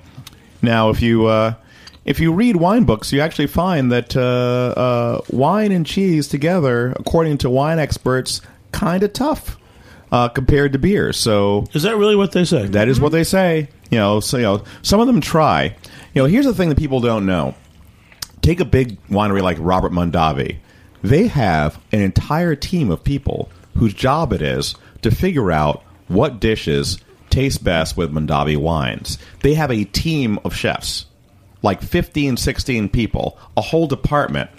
Now, 0.61 0.89
if 0.89 1.01
you 1.01 1.25
uh, 1.25 1.55
if 2.05 2.19
you 2.19 2.31
read 2.31 2.55
wine 2.55 2.85
books, 2.85 3.11
you 3.11 3.19
actually 3.19 3.47
find 3.47 3.91
that 3.91 4.15
uh, 4.15 4.21
uh, 4.21 5.21
wine 5.29 5.73
and 5.73 5.85
cheese 5.85 6.29
together, 6.29 6.93
according 6.97 7.39
to 7.39 7.49
wine 7.49 7.79
experts, 7.79 8.39
kind 8.71 9.03
of 9.03 9.11
tough 9.11 9.57
uh, 10.11 10.29
compared 10.29 10.73
to 10.73 10.79
beer. 10.79 11.13
So 11.13 11.65
Is 11.73 11.83
that 11.83 11.97
really 11.97 12.15
what 12.15 12.31
they 12.31 12.45
say? 12.45 12.67
that 12.67 12.87
is 12.87 12.99
what 12.99 13.11
they 13.11 13.23
say. 13.23 13.69
You 13.91 13.97
know, 13.99 14.19
so 14.19 14.37
you 14.37 14.43
know, 14.43 14.63
some 14.81 14.99
of 14.99 15.07
them 15.07 15.21
try. 15.21 15.75
You 16.13 16.21
know, 16.21 16.25
here's 16.25 16.45
the 16.45 16.53
thing 16.53 16.69
that 16.69 16.77
people 16.77 16.99
don't 17.01 17.25
know. 17.25 17.55
Take 18.41 18.59
a 18.59 18.65
big 18.65 19.01
winery 19.07 19.41
like 19.41 19.57
Robert 19.59 19.91
Mondavi. 19.91 20.57
They 21.03 21.27
have 21.27 21.79
an 21.91 22.01
entire 22.01 22.55
team 22.55 22.89
of 22.89 23.03
people 23.03 23.49
whose 23.77 23.93
job 23.93 24.33
it 24.33 24.41
is 24.41 24.75
to 25.01 25.11
figure 25.11 25.51
out 25.51 25.83
what 26.07 26.39
dishes 26.39 26.97
taste 27.29 27.63
best 27.63 27.97
with 27.97 28.11
Mondavi 28.11 28.57
wines. 28.57 29.17
They 29.41 29.55
have 29.55 29.71
a 29.71 29.83
team 29.83 30.39
of 30.45 30.55
chefs, 30.55 31.05
like 31.61 31.81
15, 31.81 32.37
16 32.37 32.89
people, 32.89 33.37
a 33.57 33.61
whole 33.61 33.87
department 33.87 34.49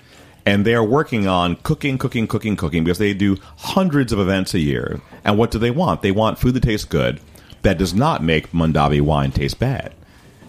and 0.47 0.65
they're 0.65 0.83
working 0.85 1.27
on 1.27 1.57
cooking, 1.57 1.99
cooking, 1.99 2.27
cooking, 2.29 2.57
cooking 2.57 2.85
because 2.85 2.99
they 2.99 3.13
do 3.13 3.37
hundreds 3.59 4.13
of 4.13 4.21
events 4.21 4.55
a 4.55 4.61
year. 4.61 5.01
And 5.25 5.37
what 5.37 5.51
do 5.51 5.59
they 5.59 5.73
want? 5.73 6.03
They 6.03 6.13
want 6.13 6.39
food 6.39 6.55
that 6.55 6.63
tastes 6.63 6.87
good, 6.87 7.21
that 7.63 7.77
does 7.79 7.93
not 7.93 8.23
make 8.23 8.53
Mondavi 8.53 9.01
wine 9.01 9.33
taste 9.33 9.59
bad, 9.59 9.93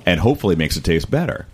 and 0.05 0.19
hopefully 0.19 0.55
makes 0.55 0.77
it 0.77 0.83
taste 0.83 1.09
better. 1.09 1.47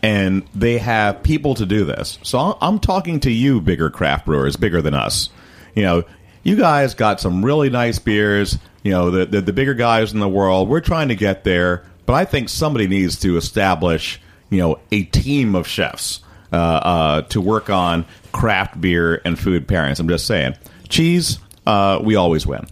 And 0.00 0.44
they 0.54 0.78
have 0.78 1.24
people 1.24 1.56
to 1.56 1.66
do 1.66 1.84
this. 1.84 2.18
So 2.22 2.38
I'm- 2.38 2.54
I'm 2.62 2.78
talking 2.78 3.18
to 3.20 3.32
you, 3.32 3.60
bigger 3.60 3.90
craft 3.90 4.26
brewers, 4.26 4.54
bigger 4.54 4.80
than 4.80 4.94
us. 4.94 5.28
You 5.74 5.82
know, 5.82 6.04
you 6.44 6.54
guys 6.54 6.94
got 6.94 7.20
some 7.20 7.44
really 7.44 7.68
nice 7.68 7.98
beers. 7.98 8.58
You 8.84 8.92
know, 8.92 9.10
the, 9.10 9.26
the 9.26 9.40
the 9.40 9.52
bigger 9.52 9.74
guys 9.74 10.12
in 10.12 10.20
the 10.20 10.28
world. 10.28 10.68
We're 10.68 10.80
trying 10.80 11.08
to 11.08 11.16
get 11.16 11.42
there, 11.42 11.82
but 12.06 12.12
I 12.14 12.24
think 12.24 12.48
somebody 12.48 12.86
needs 12.86 13.16
to 13.20 13.36
establish, 13.36 14.20
you 14.50 14.58
know, 14.60 14.78
a 14.92 15.02
team 15.02 15.56
of 15.56 15.66
chefs 15.66 16.20
uh, 16.52 16.56
uh, 16.56 17.22
to 17.22 17.40
work 17.40 17.70
on 17.70 18.04
craft 18.32 18.80
beer 18.80 19.20
and 19.24 19.38
food 19.38 19.66
pairings. 19.66 20.00
I'm 20.00 20.08
just 20.08 20.26
saying, 20.26 20.56
cheese, 20.88 21.38
uh, 21.66 22.00
we 22.02 22.16
always 22.16 22.46
win. 22.46 22.66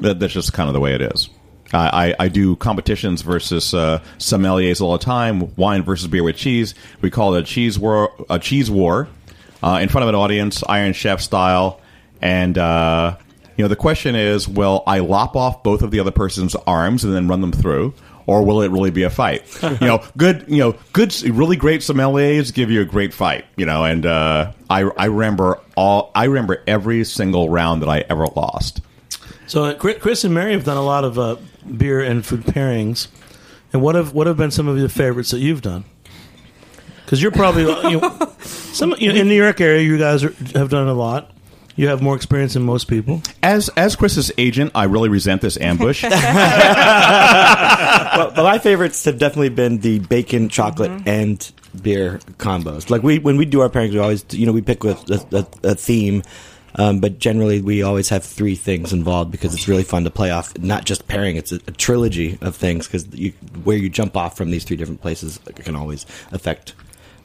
That, 0.00 0.20
that's 0.20 0.32
just 0.32 0.52
kind 0.52 0.68
of 0.68 0.74
the 0.74 0.80
way 0.80 0.94
it 0.94 1.02
is. 1.02 1.28
I, 1.72 2.08
I, 2.08 2.24
I 2.26 2.28
do 2.28 2.56
competitions 2.56 3.22
versus 3.22 3.74
uh, 3.74 4.00
sommeliers 4.18 4.80
all 4.80 4.92
the 4.92 5.04
time. 5.04 5.54
Wine 5.56 5.82
versus 5.82 6.06
beer 6.08 6.22
with 6.22 6.36
cheese. 6.36 6.74
We 7.00 7.10
call 7.10 7.34
it 7.34 7.40
a 7.40 7.44
cheese 7.44 7.78
war. 7.78 8.12
A 8.30 8.38
cheese 8.38 8.70
war 8.70 9.08
uh, 9.62 9.78
in 9.82 9.88
front 9.88 10.04
of 10.04 10.08
an 10.08 10.14
audience, 10.14 10.62
Iron 10.68 10.92
Chef 10.92 11.20
style. 11.20 11.80
And 12.22 12.56
uh, 12.56 13.16
you 13.56 13.64
know, 13.64 13.68
the 13.68 13.76
question 13.76 14.14
is, 14.14 14.46
will 14.46 14.82
I 14.86 15.00
lop 15.00 15.34
off 15.36 15.62
both 15.62 15.82
of 15.82 15.90
the 15.90 16.00
other 16.00 16.10
person's 16.10 16.54
arms 16.54 17.04
and 17.04 17.12
then 17.12 17.28
run 17.28 17.40
them 17.40 17.52
through? 17.52 17.94
Or 18.26 18.44
will 18.44 18.62
it 18.62 18.72
really 18.72 18.90
be 18.90 19.04
a 19.04 19.10
fight? 19.10 19.44
you 19.62 19.86
know, 19.86 20.04
good, 20.16 20.46
you 20.48 20.58
know, 20.58 20.76
good, 20.92 21.14
really 21.22 21.56
great 21.56 21.80
sommeliers 21.82 22.52
give 22.52 22.70
you 22.70 22.80
a 22.80 22.84
great 22.84 23.14
fight. 23.14 23.44
You 23.56 23.66
know, 23.66 23.84
and 23.84 24.04
uh, 24.04 24.52
I, 24.68 24.82
I 24.82 25.04
remember 25.06 25.60
all, 25.76 26.10
I 26.14 26.24
remember 26.24 26.62
every 26.66 27.04
single 27.04 27.48
round 27.48 27.82
that 27.82 27.88
I 27.88 28.00
ever 28.08 28.26
lost. 28.26 28.80
So 29.46 29.64
uh, 29.64 29.74
Chris 29.74 30.24
and 30.24 30.34
Mary 30.34 30.52
have 30.52 30.64
done 30.64 30.76
a 30.76 30.82
lot 30.82 31.04
of 31.04 31.18
uh, 31.18 31.36
beer 31.76 32.00
and 32.00 32.26
food 32.26 32.42
pairings. 32.42 33.08
And 33.72 33.82
what 33.82 33.94
have 33.94 34.12
what 34.12 34.26
have 34.26 34.36
been 34.36 34.50
some 34.50 34.68
of 34.68 34.78
your 34.78 34.88
favorites 34.88 35.30
that 35.30 35.38
you've 35.38 35.62
done? 35.62 35.84
Because 37.04 37.22
you're 37.22 37.30
probably 37.30 37.62
you 37.90 38.00
know, 38.00 38.32
some 38.40 38.94
you 38.98 39.12
know, 39.12 39.20
in 39.20 39.28
New 39.28 39.34
York 39.34 39.60
area, 39.60 39.82
you 39.82 39.98
guys 39.98 40.24
are, 40.24 40.32
have 40.54 40.70
done 40.70 40.88
a 40.88 40.94
lot. 40.94 41.35
You 41.76 41.88
have 41.88 42.00
more 42.00 42.16
experience 42.16 42.54
than 42.54 42.62
most 42.62 42.88
people. 42.88 43.22
As 43.42 43.68
as 43.70 43.96
Chris's 43.96 44.32
agent, 44.38 44.72
I 44.74 44.84
really 44.84 45.10
resent 45.10 45.42
this 45.42 45.58
ambush. 45.58 46.02
well, 46.04 46.12
but 48.34 48.42
my 48.42 48.58
favorites 48.58 49.04
have 49.04 49.18
definitely 49.18 49.50
been 49.50 49.78
the 49.78 49.98
bacon, 49.98 50.48
chocolate, 50.48 51.02
and 51.06 51.52
beer 51.82 52.20
combos. 52.38 52.88
Like 52.88 53.02
we, 53.02 53.18
when 53.18 53.36
we 53.36 53.44
do 53.44 53.60
our 53.60 53.68
pairings, 53.68 53.92
we 53.92 53.98
always, 53.98 54.24
you 54.30 54.46
know, 54.46 54.52
we 54.52 54.62
pick 54.62 54.82
with 54.82 55.10
a, 55.10 55.26
a, 55.36 55.46
a 55.70 55.74
theme. 55.74 56.22
Um, 56.78 57.00
but 57.00 57.18
generally, 57.18 57.62
we 57.62 57.82
always 57.82 58.10
have 58.10 58.22
three 58.22 58.54
things 58.54 58.92
involved 58.92 59.30
because 59.30 59.54
it's 59.54 59.66
really 59.66 59.82
fun 59.82 60.04
to 60.04 60.10
play 60.10 60.30
off. 60.30 60.56
Not 60.58 60.84
just 60.84 61.08
pairing; 61.08 61.36
it's 61.36 61.52
a, 61.52 61.56
a 61.66 61.72
trilogy 61.72 62.38
of 62.42 62.54
things 62.54 62.86
because 62.86 63.06
you, 63.14 63.32
where 63.64 63.78
you 63.78 63.88
jump 63.88 64.14
off 64.16 64.36
from 64.36 64.50
these 64.50 64.64
three 64.64 64.76
different 64.76 65.00
places 65.00 65.40
can 65.56 65.74
always 65.74 66.04
affect 66.32 66.74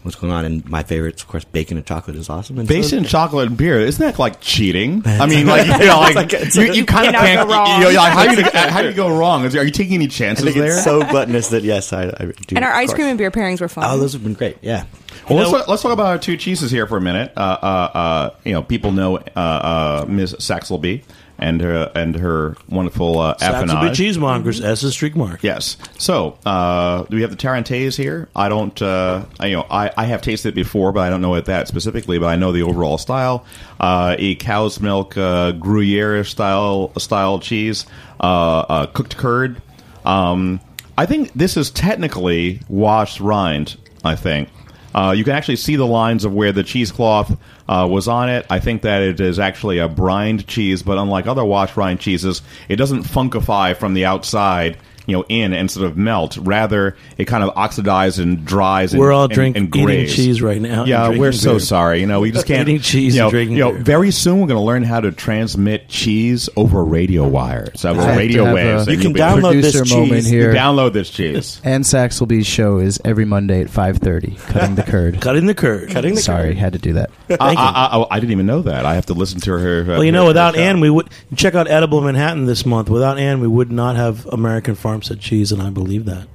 what's 0.04 0.16
going 0.16 0.32
on. 0.32 0.46
And 0.46 0.68
my 0.70 0.84
favorites, 0.84 1.22
of 1.22 1.28
course, 1.28 1.44
bacon 1.44 1.78
and 1.78 1.86
chocolate 1.86 2.16
is 2.16 2.30
awesome. 2.30 2.60
And 2.60 2.68
so- 2.68 2.74
Bacon, 2.74 3.04
chocolate, 3.04 3.48
and 3.48 3.58
beer. 3.58 3.80
Isn't 3.80 4.04
that 4.06 4.20
like 4.20 4.42
cheating? 4.42 5.02
I 5.06 5.26
mean, 5.26 5.48
like 5.48 5.68
you 5.68 5.88
know, 5.88 6.00
like, 6.00 6.16
like- 6.16 6.56
you, 6.56 6.74
you 6.74 6.86
kind 6.86 7.08
of 7.08 7.16
can't. 7.16 7.48
go 7.48 7.54
wrong. 7.54 7.82
You 7.82 7.88
know, 7.88 7.94
like, 7.96 8.14
how, 8.14 8.36
do 8.36 8.42
you, 8.42 8.50
how 8.70 8.82
do 8.82 8.90
you 8.90 8.94
go 8.94 9.16
wrong? 9.18 9.46
Is, 9.46 9.56
are 9.56 9.64
you 9.64 9.72
taking 9.72 9.96
any 9.96 10.06
I 10.06 10.10
chances 10.10 10.46
think 10.46 10.58
there? 10.58 10.74
it's 10.74 10.84
so 10.84 11.02
gluttonous 11.04 11.50
that 11.50 11.64
yes, 11.64 11.94
I, 11.94 12.06
I 12.06 12.26
do. 12.48 12.56
And 12.56 12.66
our 12.66 12.74
ice 12.74 12.90
course. 12.90 12.96
cream 12.96 13.08
and 13.08 13.18
beer 13.18 13.32
pairings 13.32 13.62
were 13.62 13.68
fun. 13.68 13.86
Oh, 13.88 13.98
those 13.98 14.14
have 14.14 14.24
been 14.24 14.34
great. 14.34 14.58
Yeah. 14.62 14.86
well, 15.30 15.40
let's, 15.40 15.52
talk, 15.52 15.68
let's 15.68 15.82
talk 15.82 15.92
about 15.92 16.08
our 16.08 16.18
two 16.20 16.38
cheeses 16.38 16.72
here 16.72 16.88
for 16.88 16.98
a 16.98 17.02
minute. 17.02 17.32
Uh, 17.36 17.40
uh, 17.62 17.66
uh, 17.98 18.30
you 18.44 18.54
know, 18.54 18.64
people 18.64 18.92
know 18.92 19.18
uh, 19.18 19.22
uh, 19.36 20.06
Ms. 20.08 20.36
Saxelby 20.40 21.04
and 21.42 21.60
her 21.60 21.92
and 21.96 22.16
her 22.16 22.56
wonderful 22.70 23.20
uh, 23.20 23.36
Saxelby 23.36 23.68
affinage. 23.68 24.16
cheesemongers, 24.16 24.64
S 24.64 24.84
is 24.84 24.94
streak 24.94 25.16
mark. 25.16 25.44
Yes. 25.44 25.76
So, 25.98 26.38
uh, 26.46 27.04
do 27.04 27.16
we 27.16 27.22
have 27.24 27.32
the 27.32 27.38
Tarentaise 27.38 27.98
here? 27.98 28.30
I 28.36 28.48
don't. 28.48 28.80
Uh, 28.82 29.26
I, 29.40 29.48
you 29.48 29.58
know, 29.58 29.66
I, 29.70 29.92
I 29.98 30.06
have 30.06 30.22
tasted 30.22 30.50
it 30.50 30.56
before, 30.56 30.92
but 30.92 31.02
I 31.02 31.10
don't 31.10 31.22
know 31.22 31.36
it 31.36 31.46
that 31.46 31.68
specifically. 31.68 32.20
But 32.20 32.28
I 32.28 32.36
know 32.36 32.52
the 32.52 32.62
overall 32.62 32.98
style. 32.98 33.46
Uh, 33.80 34.16
a 34.18 34.36
cow's 34.36 34.80
milk 34.80 35.18
uh, 35.18 35.52
Gruyere 35.54 36.24
style 36.24 36.94
style 36.98 37.40
cheese, 37.40 37.86
uh, 38.20 38.60
uh, 38.70 38.86
cooked 38.86 39.18
curd. 39.18 39.62
Um, 40.06 40.62
I 40.98 41.06
think 41.06 41.34
this 41.34 41.58
is 41.58 41.72
technically 41.72 42.60
washed 42.70 43.20
rind. 43.20 43.78
I 44.04 44.16
think. 44.16 44.50
Uh, 44.94 45.14
you 45.16 45.24
can 45.24 45.34
actually 45.34 45.56
see 45.56 45.78
the 45.78 45.88
lines 45.88 46.26
of 46.26 46.34
where 46.34 46.52
the 46.52 46.64
cheesecloth 46.64 47.38
uh, 47.72 47.88
was 47.88 48.10
on 48.10 48.28
it. 48.28 48.46
I 48.50 48.60
think 48.60 48.82
that 48.82 49.02
it 49.02 49.22
is 49.22 49.40
actually 49.40 49.78
a 49.80 49.88
brined 49.88 50.46
cheese, 50.46 50.84
but 50.84 50.98
unlike 50.98 51.26
other 51.26 51.46
wash 51.46 51.78
rind 51.78 52.02
cheeses, 52.02 52.42
it 52.68 52.76
doesn't 52.76 53.04
funkify 53.04 53.78
from 53.78 53.94
the 53.94 54.04
outside, 54.04 54.78
you 55.12 55.18
know, 55.18 55.26
in 55.30 55.54
and 55.54 55.70
sort 55.70 55.86
of 55.86 55.98
melt. 55.98 56.38
Rather, 56.38 56.96
it 57.18 57.26
kind 57.26 57.44
of 57.44 57.54
oxidizes 57.56 58.20
and 58.22 58.46
dries. 58.46 58.94
And, 58.94 59.00
We're 59.00 59.12
all 59.12 59.26
and, 59.26 59.34
drinking 59.34 59.64
and 59.66 59.76
eating 59.76 60.08
cheese 60.08 60.42
right 60.42 60.60
now. 60.62 60.86
Yeah, 60.86 61.10
we're 61.10 61.32
so 61.32 61.52
beer. 61.54 61.60
sorry. 61.60 62.00
You 62.00 62.08
know, 62.08 62.22
we 62.22 62.32
just 62.32 62.46
can't 62.48 62.68
Eating 62.68 62.82
cheese 62.82 63.14
You 63.16 63.22
know, 63.22 63.26
and 63.28 63.32
drinking 63.32 63.58
you 63.58 63.64
know, 63.64 63.72
beer. 63.74 63.82
very 63.84 64.12
soon 64.12 64.40
we're 64.42 64.48
going 64.48 64.60
to 64.60 64.64
learn 64.66 64.84
how 64.84 65.00
to 65.02 65.12
transmit 65.12 65.88
cheese 65.90 66.50
over 66.56 66.84
radio 66.84 67.28
wires, 67.28 67.84
over 67.86 68.02
I 68.02 68.16
radio 68.16 68.54
waves. 68.54 68.88
a- 68.88 68.92
You 68.96 69.00
can 69.00 69.14
download 69.14 69.62
this 69.62 69.76
Producer 69.76 69.96
moment 69.96 70.12
cheese. 70.24 70.28
here. 70.30 70.54
Download 70.54 70.94
this 70.94 71.10
cheese. 71.10 71.62
Anne 71.66 71.82
Saxelby's 71.84 72.48
show 72.48 72.78
is 72.80 73.00
every 73.06 73.26
Monday 73.26 73.62
at 73.62 73.68
5.30, 73.68 74.38
Cutting 74.54 74.76
the 74.76 74.84
Curd. 74.84 75.22
Cutting 75.22 75.46
the 75.46 75.54
curd. 75.56 75.90
Cutting 75.90 76.12
the 76.16 76.20
curd. 76.22 76.24
Sorry, 76.24 76.56
had 76.56 76.74
to 76.74 76.80
do 76.80 76.94
that. 76.94 77.10
I, 77.30 77.36
I, 77.56 77.98
I, 78.02 78.06
I 78.12 78.20
didn't 78.20 78.32
even 78.32 78.46
know 78.46 78.62
that. 78.64 78.86
I 78.86 78.96
have 78.96 79.08
to 79.08 79.14
listen 79.14 79.40
to 79.42 79.52
her. 79.52 79.82
uh, 79.84 79.86
Well, 79.88 80.04
you 80.04 80.12
know, 80.12 80.22
her- 80.24 80.28
without 80.30 80.56
her. 80.56 80.62
Anne, 80.62 80.80
we 80.80 80.90
would 80.90 81.10
check 81.36 81.56
out 81.56 81.68
Edible 81.68 82.02
Manhattan 82.02 82.46
this 82.46 82.66
month. 82.66 82.90
Without 82.90 83.18
Anne, 83.18 83.40
we 83.42 83.48
would 83.48 83.72
not 83.72 83.96
have 83.96 84.26
American 84.28 84.76
Farmstead 85.02 85.20
cheese, 85.20 85.52
and 85.52 85.62
I 85.64 85.72
believe 85.72 86.06
that. 86.06 86.28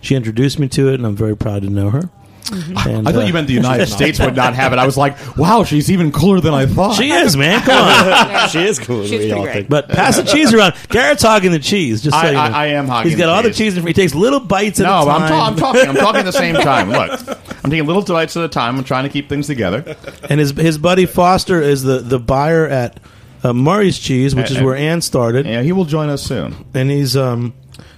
She 0.00 0.14
introduced 0.14 0.58
me 0.60 0.68
to 0.68 0.88
it, 0.88 0.94
and 0.94 1.04
I'm 1.06 1.16
very 1.16 1.36
proud 1.36 1.62
to 1.62 1.68
know 1.68 1.90
her. 1.90 2.08
And, 2.52 3.08
I 3.08 3.12
thought 3.12 3.22
uh, 3.22 3.26
you 3.26 3.32
meant 3.32 3.48
the 3.48 3.54
United 3.54 3.86
States 3.98 4.20
would 4.20 4.36
not 4.36 4.54
have 4.54 4.72
it. 4.72 4.78
I 4.78 4.84
was 4.86 4.96
like, 4.96 5.16
wow, 5.36 5.64
she's 5.64 5.90
even 5.90 6.12
cooler 6.12 6.40
than 6.40 6.54
I 6.54 6.66
thought. 6.66 6.94
She 6.94 7.10
is, 7.10 7.36
man. 7.36 7.60
Come 7.64 7.74
on. 7.82 7.88
Yeah. 8.06 8.46
she 8.46 8.60
is 8.62 8.78
cool. 8.78 9.04
She's 9.04 9.24
we 9.24 9.32
all 9.32 9.42
great. 9.42 9.52
think. 9.54 9.68
But 9.70 9.88
pass 9.88 10.16
the 10.18 10.22
cheese 10.24 10.52
around. 10.54 10.74
Garrett's 10.90 11.22
hogging 11.24 11.50
the 11.52 11.58
cheese. 11.58 12.02
Just 12.02 12.14
so 12.14 12.24
I- 12.24 12.26
you 12.28 12.32
know. 12.34 12.38
I- 12.40 12.48
I 12.50 12.66
am 12.66 12.86
hogging 12.86 13.10
He's 13.10 13.18
got 13.18 13.26
the 13.26 13.32
all 13.32 13.42
the 13.42 13.48
cheese. 13.48 13.58
cheese. 13.58 13.76
and 13.78 13.88
He 13.88 13.94
takes 13.94 14.14
little 14.14 14.40
bites 14.40 14.78
at 14.78 14.84
no, 14.84 15.02
a 15.02 15.04
but 15.06 15.18
time. 15.18 15.22
I'm, 15.22 15.28
ta- 15.28 15.46
I'm 15.46 15.56
talking. 15.56 15.88
I'm 15.88 15.96
talking 15.96 16.18
at 16.20 16.24
the 16.26 16.32
same 16.44 16.54
time. 16.54 16.90
Look, 16.90 17.38
I'm 17.64 17.70
taking 17.70 17.86
little 17.86 18.02
bites 18.02 18.36
at 18.36 18.44
a 18.44 18.48
time. 18.48 18.76
I'm 18.78 18.84
trying 18.84 19.04
to 19.04 19.10
keep 19.10 19.28
things 19.30 19.46
together. 19.48 19.96
And 20.28 20.38
his 20.38 20.50
his 20.52 20.76
buddy 20.78 21.06
Foster 21.06 21.60
is 21.62 21.82
the, 21.82 21.98
the 22.00 22.20
buyer 22.20 22.66
at 22.68 23.00
uh, 23.42 23.54
Murray's 23.54 23.98
Cheese, 23.98 24.34
which 24.34 24.50
is 24.50 24.58
Uh, 24.58 24.64
where 24.64 24.76
Anne 24.76 25.00
started. 25.00 25.46
Yeah, 25.46 25.62
he 25.62 25.72
will 25.72 25.86
join 25.86 26.10
us 26.10 26.22
soon. 26.22 26.54
And 26.74 26.90
he's 26.90 27.16
um 27.16 27.54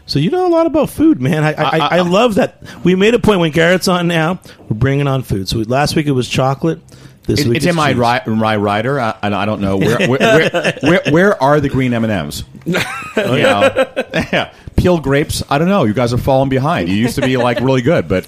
So 0.07 0.19
you 0.21 0.31
know 0.31 0.47
a 0.47 0.49
lot 0.49 0.67
about 0.67 0.89
food, 0.91 1.21
man. 1.21 1.43
I 1.45 1.53
I, 1.53 1.63
I, 1.79 1.97
I 1.97 2.01
love 2.01 2.37
that. 2.37 2.63
We 2.85 2.95
made 2.95 3.15
a 3.15 3.19
point 3.19 3.41
when 3.41 3.51
Garrett's 3.51 3.89
on 3.89 4.07
now. 4.09 4.41
We're 4.69 4.77
bringing 4.77 5.07
on 5.09 5.23
food. 5.23 5.49
So 5.49 5.59
last 5.59 5.97
week 5.97 6.07
it 6.07 6.13
was 6.13 6.29
chocolate. 6.29 6.81
This 7.25 7.41
It- 7.41 7.49
week 7.49 7.57
it's 7.57 7.67
in 7.67 7.75
my 7.75 7.93
cheese. 7.93 8.27
ri- 8.27 8.35
my 8.37 8.57
rider, 8.57 9.01
uh, 9.01 9.17
and 9.21 9.35
I 9.35 9.47
don't 9.47 9.61
know 9.61 9.77
where 9.77 9.99
where, 10.09 10.19
where, 10.21 10.79
where 10.81 11.01
where 11.11 11.43
are 11.43 11.59
the 11.61 11.69
green 11.69 11.93
M 11.93 12.05
and 12.05 12.13
M's? 12.13 12.45
Yeah, 13.17 14.53
peeled 14.77 15.03
grapes. 15.03 15.43
I 15.49 15.59
don't 15.59 15.69
know. 15.69 15.85
You 15.85 15.95
guys 15.95 16.13
are 16.13 16.19
falling 16.19 16.49
behind. 16.49 16.89
You 16.89 16.95
used 16.95 17.17
to 17.17 17.23
be 17.23 17.37
like 17.37 17.61
really 17.61 17.83
good, 17.83 18.09
but 18.09 18.27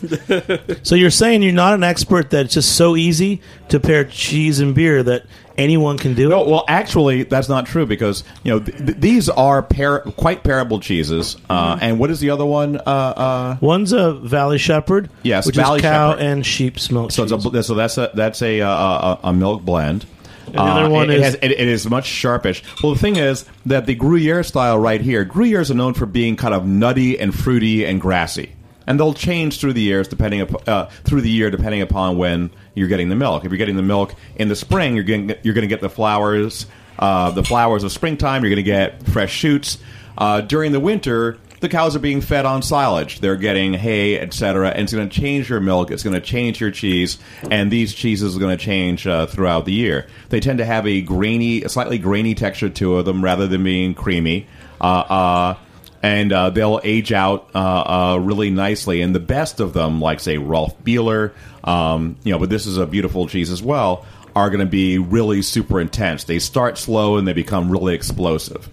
So 0.87 0.95
you're 0.95 1.11
saying 1.11 1.43
you're 1.43 1.53
not 1.53 1.75
an 1.75 1.85
expert 1.85 2.31
that 2.31 2.47
it's 2.47 2.55
just 2.55 2.75
so 2.77 2.97
easy 2.97 3.41
to 3.69 3.79
pair 3.81 4.05
cheese 4.05 4.61
and 4.61 4.75
beer 4.75 5.03
that 5.05 5.25
anyone 5.59 5.99
can 5.99 6.15
do 6.15 6.29
no. 6.31 6.43
it? 6.43 6.49
Well, 6.49 6.65
actually, 6.69 7.25
that's 7.25 7.49
not 7.49 7.67
true 7.67 7.85
because 7.85 8.25
you 8.45 8.53
know 8.53 8.61
th- 8.61 8.79
th- 8.79 8.99
these 8.99 9.29
are 9.29 9.63
par- 9.63 10.01
quite 10.17 10.43
parable 10.45 10.81
cheeses. 10.81 11.37
Uh, 11.51 11.75
Mm-hmm. 11.75 11.85
And 11.85 11.99
what 11.99 12.11
is 12.11 12.21
the 12.21 12.31
other 12.31 12.47
one? 12.47 12.77
Uh, 12.79 12.81
uh, 12.81 13.57
One's 13.61 13.93
a 13.93 14.15
Valley 14.15 14.59
Shepherd. 14.59 15.11
Yes, 15.23 15.45
which 15.47 15.57
Valley 15.57 15.77
is 15.79 15.83
cow 15.83 16.13
Shepherd. 16.13 16.23
and 16.25 16.47
sheep's 16.47 16.91
milk. 16.91 17.11
so, 17.13 17.25
it's 17.25 17.33
a, 17.33 17.63
so 17.63 17.75
that's 17.75 17.99
a 17.99 18.11
that's 18.15 18.41
a 18.43 18.61
a, 18.61 18.69
a, 18.69 19.21
a 19.25 19.33
milk 19.33 19.63
blend. 19.65 20.07
the 20.47 20.61
other 20.61 20.89
one 20.89 21.11
it, 21.11 21.17
is- 21.19 21.21
it, 21.21 21.25
has, 21.25 21.35
it, 21.35 21.51
it 21.61 21.69
is 21.69 21.89
much 21.91 22.07
sharpish. 22.07 22.63
Well, 22.83 22.95
the 22.95 22.99
thing 23.01 23.17
is 23.17 23.45
that 23.67 23.87
the 23.87 23.95
Gruyere 23.95 24.43
style 24.43 24.79
right 24.79 25.01
here, 25.01 25.25
Gruyères 25.27 25.71
are 25.71 25.75
known 25.75 25.93
for 25.95 26.07
being 26.07 26.37
kind 26.37 26.55
of 26.55 26.65
nutty 26.67 27.19
and 27.19 27.35
fruity 27.35 27.85
and 27.85 28.01
grassy, 28.01 28.53
and 28.87 28.99
they'll 28.99 29.13
change 29.15 29.61
through 29.61 29.75
the 29.75 29.83
years 29.83 30.09
depending 30.09 30.41
up, 30.41 30.67
uh, 30.69 30.87
through 31.05 31.21
the 31.21 31.31
year 31.31 31.51
depending 31.51 31.83
upon 31.83 32.17
when 32.17 32.51
you're 32.79 32.89
getting 32.89 33.09
the 33.09 33.17
milk. 33.17 33.45
If 33.45 33.51
you're 33.51 33.59
getting 33.59 33.77
the 33.77 33.83
milk 33.83 34.15
in 34.37 34.49
the 34.49 34.57
spring, 34.57 34.95
you're 34.95 35.05
getting 35.05 35.35
you're 35.43 35.55
going 35.55 35.63
to 35.63 35.69
get 35.69 35.81
the 35.81 35.91
flowers, 35.91 36.67
uh, 36.99 37.31
the 37.31 37.45
flowers 37.45 37.85
of 37.85 37.93
springtime. 37.93 38.43
You're 38.43 38.51
going 38.51 38.57
to 38.57 38.63
get 38.63 39.07
fresh 39.09 39.33
shoots. 39.33 39.79
Uh, 40.17 40.41
during 40.41 40.73
the 40.73 40.81
winter, 40.81 41.39
the 41.61 41.69
cows 41.69 41.97
are 41.97 42.01
being 42.01 42.21
fed 42.21 42.45
on 42.45 42.63
silage. 42.63 43.21
They're 43.21 43.37
getting 43.37 43.75
hay, 43.75 44.19
etc. 44.19 44.71
And 44.71 44.83
it's 44.83 44.93
going 44.93 45.09
to 45.09 45.21
change 45.21 45.49
your 45.49 45.61
milk. 45.61 45.91
It's 45.91 46.03
going 46.03 46.15
to 46.15 46.21
change 46.21 46.61
your 46.61 46.71
cheese, 46.71 47.19
and 47.51 47.71
these 47.71 47.95
cheeses 47.95 48.37
are 48.37 48.41
going 48.41 48.57
to 48.57 48.65
change 48.65 49.07
uh, 49.07 49.27
throughout 49.27 49.65
the 49.65 49.73
year. 49.73 50.07
They 50.29 50.41
tend 50.41 50.59
to 50.59 50.65
have 50.65 50.87
a 50.87 51.01
grainy, 51.01 51.63
a 51.63 51.69
slightly 51.69 51.99
grainy 51.99 52.35
texture 52.35 52.69
to 52.69 53.03
them 53.03 53.23
rather 53.23 53.47
than 53.47 53.65
being 53.65 53.95
creamy. 53.95 54.47
Uh, 54.81 54.85
uh, 54.85 55.55
and 56.03 56.33
uh, 56.33 56.51
they'll 56.51 56.81
age 56.85 57.13
out 57.13 57.51
uh, 57.55 57.59
uh, 57.59 58.19
really 58.21 58.51
nicely. 58.51 59.01
And 59.03 59.15
the 59.15 59.21
best 59.21 59.61
of 59.61 59.73
them, 59.73 60.01
like 60.01 60.21
say 60.21 60.39
Rolf 60.39 60.79
Beeler, 60.83 61.33
um, 61.65 62.17
you 62.25 62.33
know, 62.33 62.39
but 62.39 62.51
this 62.51 62.67
is 62.67 62.79
a 62.79 62.87
beautiful 62.87 63.27
cheese 63.27 63.51
as 63.51 63.63
well, 63.63 64.07
are 64.37 64.51
going 64.51 64.61
to 64.61 64.67
be 64.67 64.99
really 64.99 65.43
super 65.43 65.81
intense. 65.81 66.25
They 66.25 66.39
start 66.39 66.79
slow 66.79 67.17
and 67.17 67.27
they 67.27 67.33
become 67.33 67.71
really 67.71 67.95
explosive. 67.95 68.69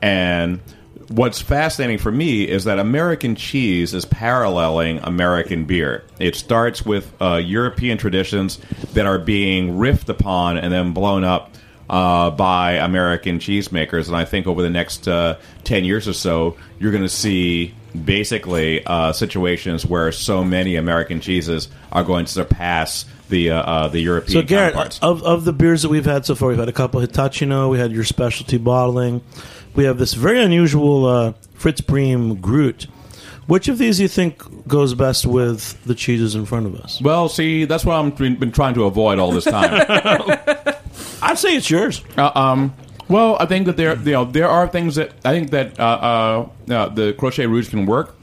And 0.00 0.60
what's 1.08 1.42
fascinating 1.42 1.98
for 1.98 2.10
me 2.10 2.44
is 2.44 2.64
that 2.64 2.78
American 2.78 3.34
cheese 3.34 3.92
is 3.92 4.04
paralleling 4.06 5.00
American 5.00 5.64
beer. 5.64 6.04
It 6.18 6.36
starts 6.36 6.86
with 6.86 7.12
uh, 7.20 7.36
European 7.36 7.98
traditions 7.98 8.58
that 8.94 9.06
are 9.06 9.18
being 9.18 9.72
riffed 9.74 10.08
upon 10.08 10.56
and 10.56 10.72
then 10.72 10.92
blown 10.92 11.24
up 11.24 11.54
uh, 11.90 12.30
by 12.30 12.74
American 12.74 13.40
cheesemakers. 13.40 14.06
And 14.06 14.16
I 14.16 14.24
think 14.24 14.46
over 14.46 14.62
the 14.62 14.70
next 14.70 15.08
uh, 15.08 15.38
10 15.64 15.84
years 15.84 16.06
or 16.06 16.12
so, 16.12 16.56
you're 16.78 16.92
going 16.92 17.02
to 17.02 17.08
see 17.08 17.74
basically 18.04 18.86
uh, 18.86 19.12
situations 19.12 19.84
where 19.84 20.12
so 20.12 20.44
many 20.44 20.76
American 20.76 21.20
cheeses 21.20 21.68
are 21.90 22.04
going 22.04 22.26
to 22.26 22.32
surpass 22.32 23.04
the 23.28 23.50
uh, 23.50 23.62
uh, 23.62 23.88
the 23.88 24.00
European 24.00 24.32
So 24.32 24.42
Garrett, 24.42 24.98
of 25.02 25.22
of 25.24 25.44
the 25.44 25.52
beers 25.52 25.82
that 25.82 25.88
we've 25.88 26.04
had 26.04 26.24
so 26.24 26.34
far, 26.36 26.48
we've 26.48 26.58
had 26.58 26.68
a 26.68 26.72
couple 26.72 27.00
Hitachino, 27.00 27.70
we 27.70 27.78
had 27.78 27.90
your 27.92 28.04
specialty 28.04 28.58
bottling, 28.58 29.22
we 29.74 29.84
have 29.84 29.98
this 29.98 30.14
very 30.14 30.40
unusual 30.40 31.06
uh, 31.06 31.32
Fritz 31.54 31.80
Briem 31.80 32.36
Grut. 32.40 32.86
Which 33.46 33.66
of 33.66 33.78
these 33.78 33.96
do 33.96 34.04
you 34.04 34.08
think 34.08 34.68
goes 34.68 34.94
best 34.94 35.26
with 35.26 35.82
the 35.84 35.96
cheeses 35.96 36.36
in 36.36 36.46
front 36.46 36.66
of 36.66 36.76
us? 36.76 37.00
Well, 37.02 37.28
see, 37.28 37.64
that's 37.64 37.84
what 37.84 37.96
I've 37.96 38.16
been 38.16 38.36
been 38.36 38.52
trying 38.52 38.74
to 38.74 38.84
avoid 38.84 39.18
all 39.18 39.32
this 39.32 39.44
time. 39.44 39.72
I'd 41.22 41.38
say 41.38 41.56
it's 41.56 41.70
yours. 41.70 42.02
Uh, 42.16 42.30
um, 42.34 42.74
well, 43.08 43.36
I 43.40 43.46
think 43.46 43.66
that 43.66 43.76
there, 43.76 43.96
you 43.96 44.12
know, 44.12 44.24
there 44.24 44.48
are 44.48 44.68
things 44.68 44.94
that 44.94 45.12
I 45.24 45.32
think 45.32 45.50
that 45.50 45.78
uh, 45.80 45.82
uh, 46.68 46.72
uh, 46.72 46.88
the 46.88 47.12
crochet 47.12 47.46
rouge 47.46 47.68
can 47.68 47.86
work. 47.86 48.16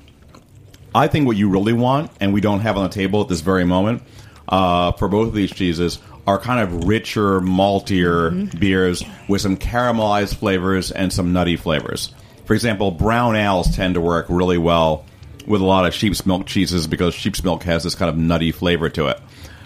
I 0.95 1.07
think 1.07 1.27
what 1.27 1.37
you 1.37 1.49
really 1.49 1.73
want, 1.73 2.11
and 2.19 2.33
we 2.33 2.41
don't 2.41 2.61
have 2.61 2.77
on 2.77 2.83
the 2.83 2.89
table 2.89 3.21
at 3.21 3.27
this 3.27 3.41
very 3.41 3.65
moment, 3.65 4.01
uh, 4.47 4.93
for 4.93 5.07
both 5.07 5.27
of 5.27 5.33
these 5.33 5.51
cheeses, 5.51 5.99
are 6.25 6.39
kind 6.39 6.59
of 6.59 6.85
richer, 6.85 7.39
maltier 7.39 8.57
beers 8.59 9.03
with 9.27 9.41
some 9.41 9.57
caramelized 9.57 10.35
flavors 10.35 10.91
and 10.91 11.11
some 11.11 11.33
nutty 11.33 11.55
flavors. 11.55 12.13
For 12.45 12.53
example, 12.53 12.91
brown 12.91 13.35
ales 13.35 13.75
tend 13.75 13.95
to 13.95 14.01
work 14.01 14.25
really 14.29 14.57
well 14.57 15.05
with 15.45 15.61
a 15.61 15.65
lot 15.65 15.85
of 15.85 15.93
sheep's 15.93 16.25
milk 16.25 16.45
cheeses 16.45 16.87
because 16.87 17.13
sheep's 17.13 17.43
milk 17.43 17.63
has 17.63 17.83
this 17.83 17.95
kind 17.95 18.09
of 18.09 18.17
nutty 18.17 18.51
flavor 18.51 18.89
to 18.89 19.07
it. 19.07 19.19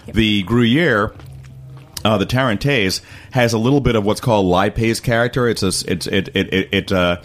The 0.06 0.42
Gruyere 0.42 1.12
uh, 2.04 2.18
the 2.18 2.26
Tarentaise 2.26 3.00
has 3.30 3.52
a 3.52 3.58
little 3.58 3.80
bit 3.80 3.96
of 3.96 4.04
what's 4.04 4.20
called 4.20 4.46
lipase 4.46 5.02
character. 5.02 5.48
It's 5.48 5.62
a, 5.62 5.68
it's 5.68 6.06
it 6.06 6.28
it 6.34 6.52
it, 6.52 6.68
it 6.72 6.92
uh, 6.92 7.22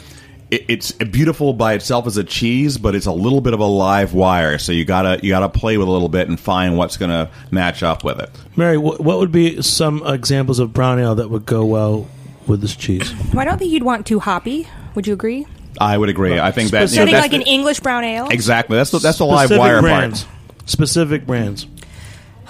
it, 0.49 0.65
it's 0.67 0.91
beautiful 0.93 1.53
by 1.53 1.73
itself 1.73 2.07
as 2.07 2.17
a 2.17 2.23
cheese, 2.23 2.77
but 2.77 2.95
it's 2.95 3.05
a 3.05 3.11
little 3.11 3.41
bit 3.41 3.53
of 3.53 3.59
a 3.59 3.65
live 3.65 4.13
wire. 4.13 4.57
So 4.57 4.71
you 4.71 4.85
gotta 4.85 5.19
you 5.23 5.29
gotta 5.29 5.49
play 5.49 5.77
with 5.77 5.87
it 5.87 5.89
a 5.89 5.91
little 5.91 6.09
bit 6.09 6.27
and 6.29 6.39
find 6.39 6.77
what's 6.77 6.97
gonna 6.97 7.29
match 7.51 7.83
up 7.83 8.03
with 8.03 8.19
it. 8.19 8.29
Mary, 8.55 8.77
wh- 8.77 8.99
what 8.99 9.19
would 9.19 9.31
be 9.31 9.61
some 9.61 10.05
examples 10.05 10.59
of 10.59 10.73
brown 10.73 10.99
ale 10.99 11.15
that 11.15 11.29
would 11.29 11.45
go 11.45 11.65
well 11.65 12.07
with 12.47 12.61
this 12.61 12.75
cheese? 12.75 13.13
Well, 13.33 13.39
I 13.41 13.45
don't 13.45 13.57
think 13.57 13.71
you'd 13.71 13.83
want 13.83 14.05
too 14.05 14.19
hoppy. 14.19 14.67
Would 14.95 15.05
you 15.07 15.13
agree? 15.13 15.45
I 15.79 15.97
would 15.97 16.09
agree. 16.09 16.39
I 16.39 16.51
think 16.51 16.71
that 16.71 16.89
you 16.91 16.97
know, 16.97 17.03
I 17.03 17.05
think 17.05 17.11
that's 17.17 17.31
like 17.31 17.33
an 17.41 17.47
English 17.47 17.81
brown 17.81 18.03
ale. 18.03 18.29
exactly 18.29 18.77
that's 18.77 18.89
the, 18.89 18.97
that's 18.99 19.19
the 19.19 19.25
live 19.25 19.47
Specific 19.47 19.59
wire 19.59 19.81
brands. 19.81 20.23
part. 20.23 20.69
Specific 20.69 21.25
brands. 21.27 21.67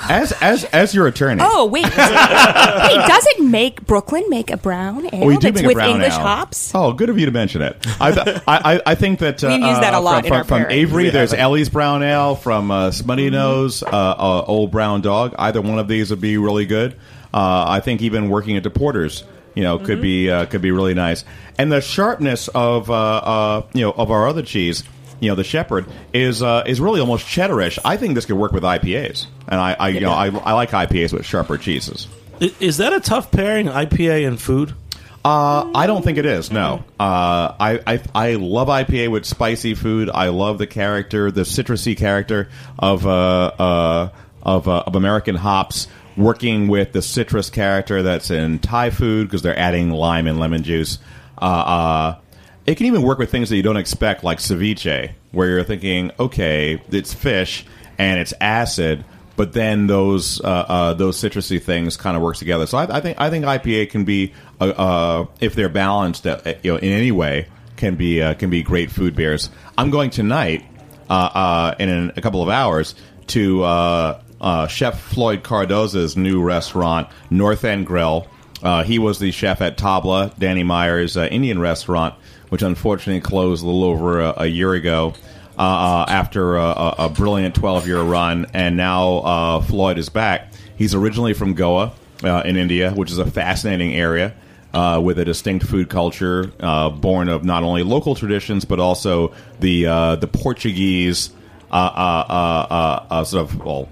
As 0.09 0.31
as 0.41 0.63
as 0.65 0.93
your 0.93 1.07
attorney. 1.07 1.41
Oh 1.43 1.65
wait, 1.65 1.83
wait! 1.83 1.91
Does 1.93 3.25
it 3.29 3.43
make 3.43 3.85
Brooklyn 3.85 4.23
make 4.29 4.51
a 4.51 4.57
brown 4.57 5.05
ale 5.13 5.23
Oh, 5.23 5.25
we 5.27 5.37
do 5.37 5.51
that's 5.51 5.55
make 5.55 5.63
a 5.63 5.67
with 5.67 5.75
brown 5.75 5.89
English 5.89 6.13
ale. 6.13 6.19
hops? 6.19 6.71
Oh, 6.75 6.93
good 6.93 7.09
of 7.09 7.17
you 7.17 7.25
to 7.25 7.31
mention 7.31 7.61
it. 7.63 7.77
I, 7.99 8.11
th- 8.11 8.37
I, 8.47 8.75
I, 8.75 8.81
I 8.91 8.95
think 8.95 9.19
that 9.19 9.43
uh, 9.43 9.47
We've 9.47 9.59
used 9.59 9.81
that 9.81 9.93
a 9.93 9.97
uh, 9.97 10.01
lot 10.01 10.23
from, 10.23 10.27
in 10.27 10.33
our 10.33 10.43
from, 10.43 10.61
from. 10.63 10.71
Avery. 10.71 11.03
We 11.05 11.09
There's 11.09 11.31
haven't. 11.31 11.43
Ellie's 11.43 11.69
Brown 11.69 12.03
Ale 12.03 12.35
from 12.35 12.69
uh, 12.69 12.89
Smuttynose, 12.91 13.81
uh, 13.83 13.87
uh, 13.87 14.45
Old 14.47 14.71
Brown 14.71 15.01
Dog. 15.01 15.33
Either 15.37 15.61
one 15.61 15.79
of 15.79 15.87
these 15.87 16.11
would 16.11 16.21
be 16.21 16.37
really 16.37 16.65
good. 16.65 16.93
Uh, 17.33 17.65
I 17.67 17.79
think 17.79 18.01
even 18.01 18.29
working 18.29 18.55
at 18.55 18.63
the 18.63 18.69
Porters, 18.69 19.23
you 19.55 19.63
know, 19.63 19.79
could 19.79 20.01
be 20.01 20.29
uh, 20.29 20.45
could 20.45 20.61
be 20.61 20.71
really 20.71 20.93
nice. 20.93 21.25
And 21.57 21.71
the 21.71 21.81
sharpness 21.81 22.47
of 22.49 22.89
uh, 22.91 22.93
uh, 22.93 23.61
you 23.73 23.81
know 23.81 23.91
of 23.91 24.11
our 24.11 24.27
other 24.27 24.43
cheese. 24.43 24.83
You 25.19 25.29
know 25.29 25.35
the 25.35 25.43
Shepherd 25.43 25.85
is 26.13 26.43
uh, 26.43 26.63
is 26.65 26.79
really 26.79 26.99
almost 26.99 27.25
cheddarish. 27.25 27.79
I 27.83 27.97
think 27.97 28.15
this 28.15 28.25
could 28.25 28.37
work 28.37 28.51
with 28.51 28.63
IPAs, 28.63 29.25
and 29.47 29.59
I, 29.59 29.73
I 29.73 29.89
you 29.89 29.99
know 30.01 30.11
I, 30.11 30.27
I 30.27 30.53
like 30.53 30.71
IPAs 30.71 31.13
with 31.13 31.25
sharper 31.25 31.57
cheeses. 31.57 32.07
Is 32.39 32.77
that 32.77 32.93
a 32.93 32.99
tough 32.99 33.31
pairing, 33.31 33.67
IPA 33.67 34.27
and 34.27 34.39
food? 34.39 34.73
Uh, 35.25 35.71
I 35.75 35.87
don't 35.87 36.03
think 36.03 36.17
it 36.17 36.25
is. 36.25 36.51
No, 36.51 36.83
uh, 36.99 37.53
I, 37.59 37.81
I 37.85 38.01
I 38.13 38.35
love 38.35 38.67
IPA 38.67 39.11
with 39.11 39.25
spicy 39.25 39.73
food. 39.73 40.09
I 40.09 40.29
love 40.29 40.57
the 40.57 40.67
character, 40.67 41.31
the 41.31 41.41
citrusy 41.41 41.97
character 41.97 42.49
of 42.79 43.05
uh, 43.05 43.47
uh, 43.59 44.09
of, 44.43 44.67
uh, 44.67 44.83
of 44.87 44.95
American 44.95 45.35
hops 45.35 45.87
working 46.15 46.67
with 46.67 46.93
the 46.93 47.01
citrus 47.01 47.49
character 47.49 48.03
that's 48.03 48.31
in 48.31 48.59
Thai 48.59 48.89
food 48.89 49.27
because 49.27 49.41
they're 49.41 49.57
adding 49.57 49.91
lime 49.91 50.27
and 50.27 50.39
lemon 50.39 50.63
juice. 50.63 50.97
Uh, 51.37 51.45
uh, 51.45 52.19
it 52.67 52.75
can 52.75 52.85
even 52.85 53.01
work 53.01 53.17
with 53.17 53.31
things 53.31 53.49
that 53.49 53.55
you 53.55 53.63
don't 53.63 53.77
expect, 53.77 54.23
like 54.23 54.39
ceviche, 54.39 55.11
where 55.31 55.49
you're 55.49 55.63
thinking, 55.63 56.11
okay, 56.19 56.81
it's 56.91 57.13
fish 57.13 57.65
and 57.97 58.19
it's 58.19 58.33
acid, 58.39 59.05
but 59.37 59.53
then 59.53 59.87
those 59.87 60.41
uh, 60.41 60.65
uh, 60.67 60.93
those 60.93 61.17
citrusy 61.17 61.61
things 61.61 61.95
kind 61.97 62.17
of 62.17 62.21
work 62.21 62.35
together. 62.35 62.67
So 62.67 62.77
I, 62.77 62.97
I 62.97 63.01
think 63.01 63.19
I 63.19 63.29
think 63.29 63.45
IPA 63.45 63.89
can 63.89 64.03
be, 64.03 64.33
uh, 64.59 64.65
uh, 64.65 65.25
if 65.39 65.55
they're 65.55 65.69
balanced, 65.69 66.27
uh, 66.27 66.41
you 66.61 66.73
know, 66.73 66.77
in 66.77 66.91
any 66.91 67.11
way, 67.11 67.47
can 67.77 67.95
be 67.95 68.21
uh, 68.21 68.33
can 68.33 68.49
be 68.49 68.63
great 68.63 68.91
food 68.91 69.15
beers. 69.15 69.49
I'm 69.77 69.89
going 69.89 70.09
tonight 70.09 70.65
uh, 71.09 71.13
uh, 71.13 71.75
in 71.79 72.11
a 72.15 72.21
couple 72.21 72.43
of 72.43 72.49
hours 72.49 72.95
to 73.27 73.63
uh, 73.63 74.21
uh, 74.41 74.67
Chef 74.67 74.99
Floyd 74.99 75.43
Cardoz's 75.43 76.17
new 76.17 76.41
restaurant, 76.43 77.07
North 77.29 77.63
End 77.63 77.85
Grill. 77.85 78.27
Uh, 78.61 78.83
he 78.83 78.97
was 78.99 79.19
the 79.19 79.31
chef 79.31 79.61
at 79.61 79.77
Tabla, 79.77 80.37
Danny 80.37 80.63
Meyer's 80.63 81.15
uh, 81.15 81.27
Indian 81.29 81.59
restaurant, 81.59 82.15
which 82.49 82.61
unfortunately 82.61 83.21
closed 83.21 83.63
a 83.63 83.65
little 83.65 83.83
over 83.83 84.21
a, 84.21 84.33
a 84.37 84.45
year 84.45 84.73
ago 84.73 85.13
uh, 85.57 85.61
uh, 85.61 86.05
after 86.07 86.57
a, 86.57 86.95
a, 86.99 87.09
brilliant 87.09 87.55
12 87.55 87.87
year 87.87 87.99
run. 88.01 88.45
And 88.53 88.77
now 88.77 89.13
uh, 89.17 89.61
Floyd 89.61 89.97
is 89.97 90.07
back. 90.09 90.53
He's 90.77 90.93
originally 90.93 91.33
from 91.33 91.55
Goa 91.55 91.93
uh, 92.23 92.43
in 92.45 92.57
India, 92.57 92.91
which 92.91 93.09
is 93.09 93.17
a 93.17 93.25
fascinating 93.25 93.95
area 93.95 94.35
uh, 94.75 95.01
with 95.03 95.17
a 95.17 95.25
distinct 95.25 95.65
food 95.65 95.89
culture, 95.89 96.51
uh, 96.59 96.91
born 96.91 97.27
of 97.27 97.43
not 97.43 97.63
only 97.63 97.81
local 97.81 98.13
traditions 98.13 98.65
but 98.65 98.79
also 98.79 99.33
the 99.59 99.85
the 100.19 100.29
Portuguese 100.31 101.31
sort 101.71 103.33
of 103.33 103.65
well 103.65 103.89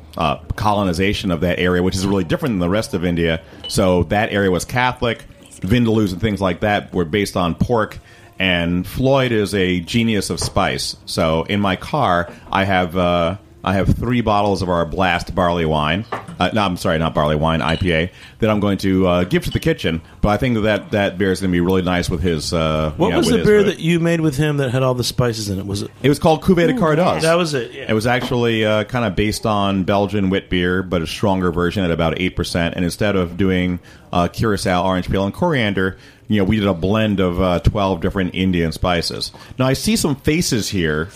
colonization 0.55 1.31
of 1.31 1.41
that 1.41 1.57
area, 1.57 1.81
which 1.81 1.95
is 1.95 2.05
really 2.05 2.23
different 2.23 2.53
than 2.53 2.59
the 2.59 2.69
rest 2.69 2.93
of 2.93 3.03
India. 3.03 3.41
So 3.69 4.03
that 4.03 4.31
area 4.31 4.51
was 4.51 4.65
Catholic. 4.65 5.25
Vindaloo 5.61 6.11
and 6.11 6.21
things 6.21 6.41
like 6.41 6.59
that 6.59 6.93
were 6.93 7.05
based 7.05 7.35
on 7.35 7.55
pork, 7.55 7.97
and 8.39 8.85
Floyd 8.85 9.31
is 9.31 9.53
a 9.53 9.79
genius 9.79 10.29
of 10.29 10.39
spice. 10.39 10.95
So 11.05 11.43
in 11.43 11.59
my 11.61 11.75
car, 11.75 12.31
I 12.51 12.65
have 12.65 12.95
uh, 12.97 13.37
I 13.63 13.73
have 13.73 13.95
three 13.97 14.21
bottles 14.21 14.61
of 14.61 14.69
our 14.69 14.85
Blast 14.85 15.33
barley 15.33 15.65
wine. 15.65 16.05
Uh, 16.37 16.49
no, 16.53 16.61
I'm 16.63 16.75
sorry, 16.77 16.99
not 16.99 17.13
barley 17.15 17.37
wine, 17.37 17.61
IPA 17.61 18.09
that 18.39 18.49
I'm 18.49 18.59
going 18.59 18.77
to 18.79 19.07
uh, 19.07 19.23
give 19.23 19.45
to 19.45 19.51
the 19.51 19.59
kitchen. 19.59 20.01
But 20.19 20.29
I 20.29 20.37
think 20.37 20.63
that 20.63 20.91
that 20.91 21.17
beer 21.17 21.31
is 21.31 21.39
going 21.39 21.49
to 21.49 21.55
be 21.55 21.61
really 21.61 21.81
nice 21.81 22.09
with 22.09 22.21
his. 22.21 22.53
Uh, 22.53 22.91
What 22.97 23.07
you 23.07 23.11
know, 23.13 23.17
was 23.19 23.27
with 23.27 23.33
the 23.35 23.37
his 23.39 23.47
beer 23.47 23.59
food. 23.61 23.67
that 23.69 23.79
you 23.79 23.99
made 24.01 24.19
with 24.19 24.35
him 24.35 24.57
that 24.57 24.69
had 24.71 24.83
all 24.83 24.93
the 24.93 25.03
spices 25.05 25.49
in 25.49 25.57
it? 25.59 25.65
Was 25.65 25.81
it? 25.83 25.91
It 26.03 26.09
was 26.09 26.19
called 26.19 26.41
Cuvée 26.43 26.67
de 26.67 26.73
Cardoz. 26.73 27.21
That 27.21 27.35
was 27.35 27.53
it. 27.53 27.71
Yeah. 27.71 27.85
It 27.89 27.93
was 27.93 28.05
actually 28.05 28.65
uh, 28.65 28.83
kind 28.83 29.05
of 29.05 29.15
based 29.15 29.45
on 29.45 29.85
Belgian 29.85 30.29
wit 30.29 30.49
beer, 30.49 30.83
but 30.83 31.01
a 31.01 31.07
stronger 31.07 31.51
version 31.51 31.83
at 31.85 31.91
about 31.91 32.19
eight 32.19 32.35
percent. 32.35 32.75
And 32.75 32.83
instead 32.83 33.15
of 33.15 33.37
doing 33.37 33.79
uh, 34.15 34.27
curacao, 34.29 34.83
orange 34.85 35.09
peel, 35.09 35.25
and 35.25 35.33
coriander, 35.33 35.97
you 36.27 36.37
know, 36.39 36.43
we 36.45 36.55
did 36.57 36.67
a 36.67 36.73
blend 36.73 37.19
of 37.19 37.39
uh, 37.41 37.59
twelve 37.59 37.99
different 38.01 38.33
Indian 38.33 38.71
spices. 38.71 39.31
Now 39.59 39.65
I 39.67 39.73
see 39.73 39.95
some 39.95 40.15
faces 40.15 40.69
here, 40.69 41.09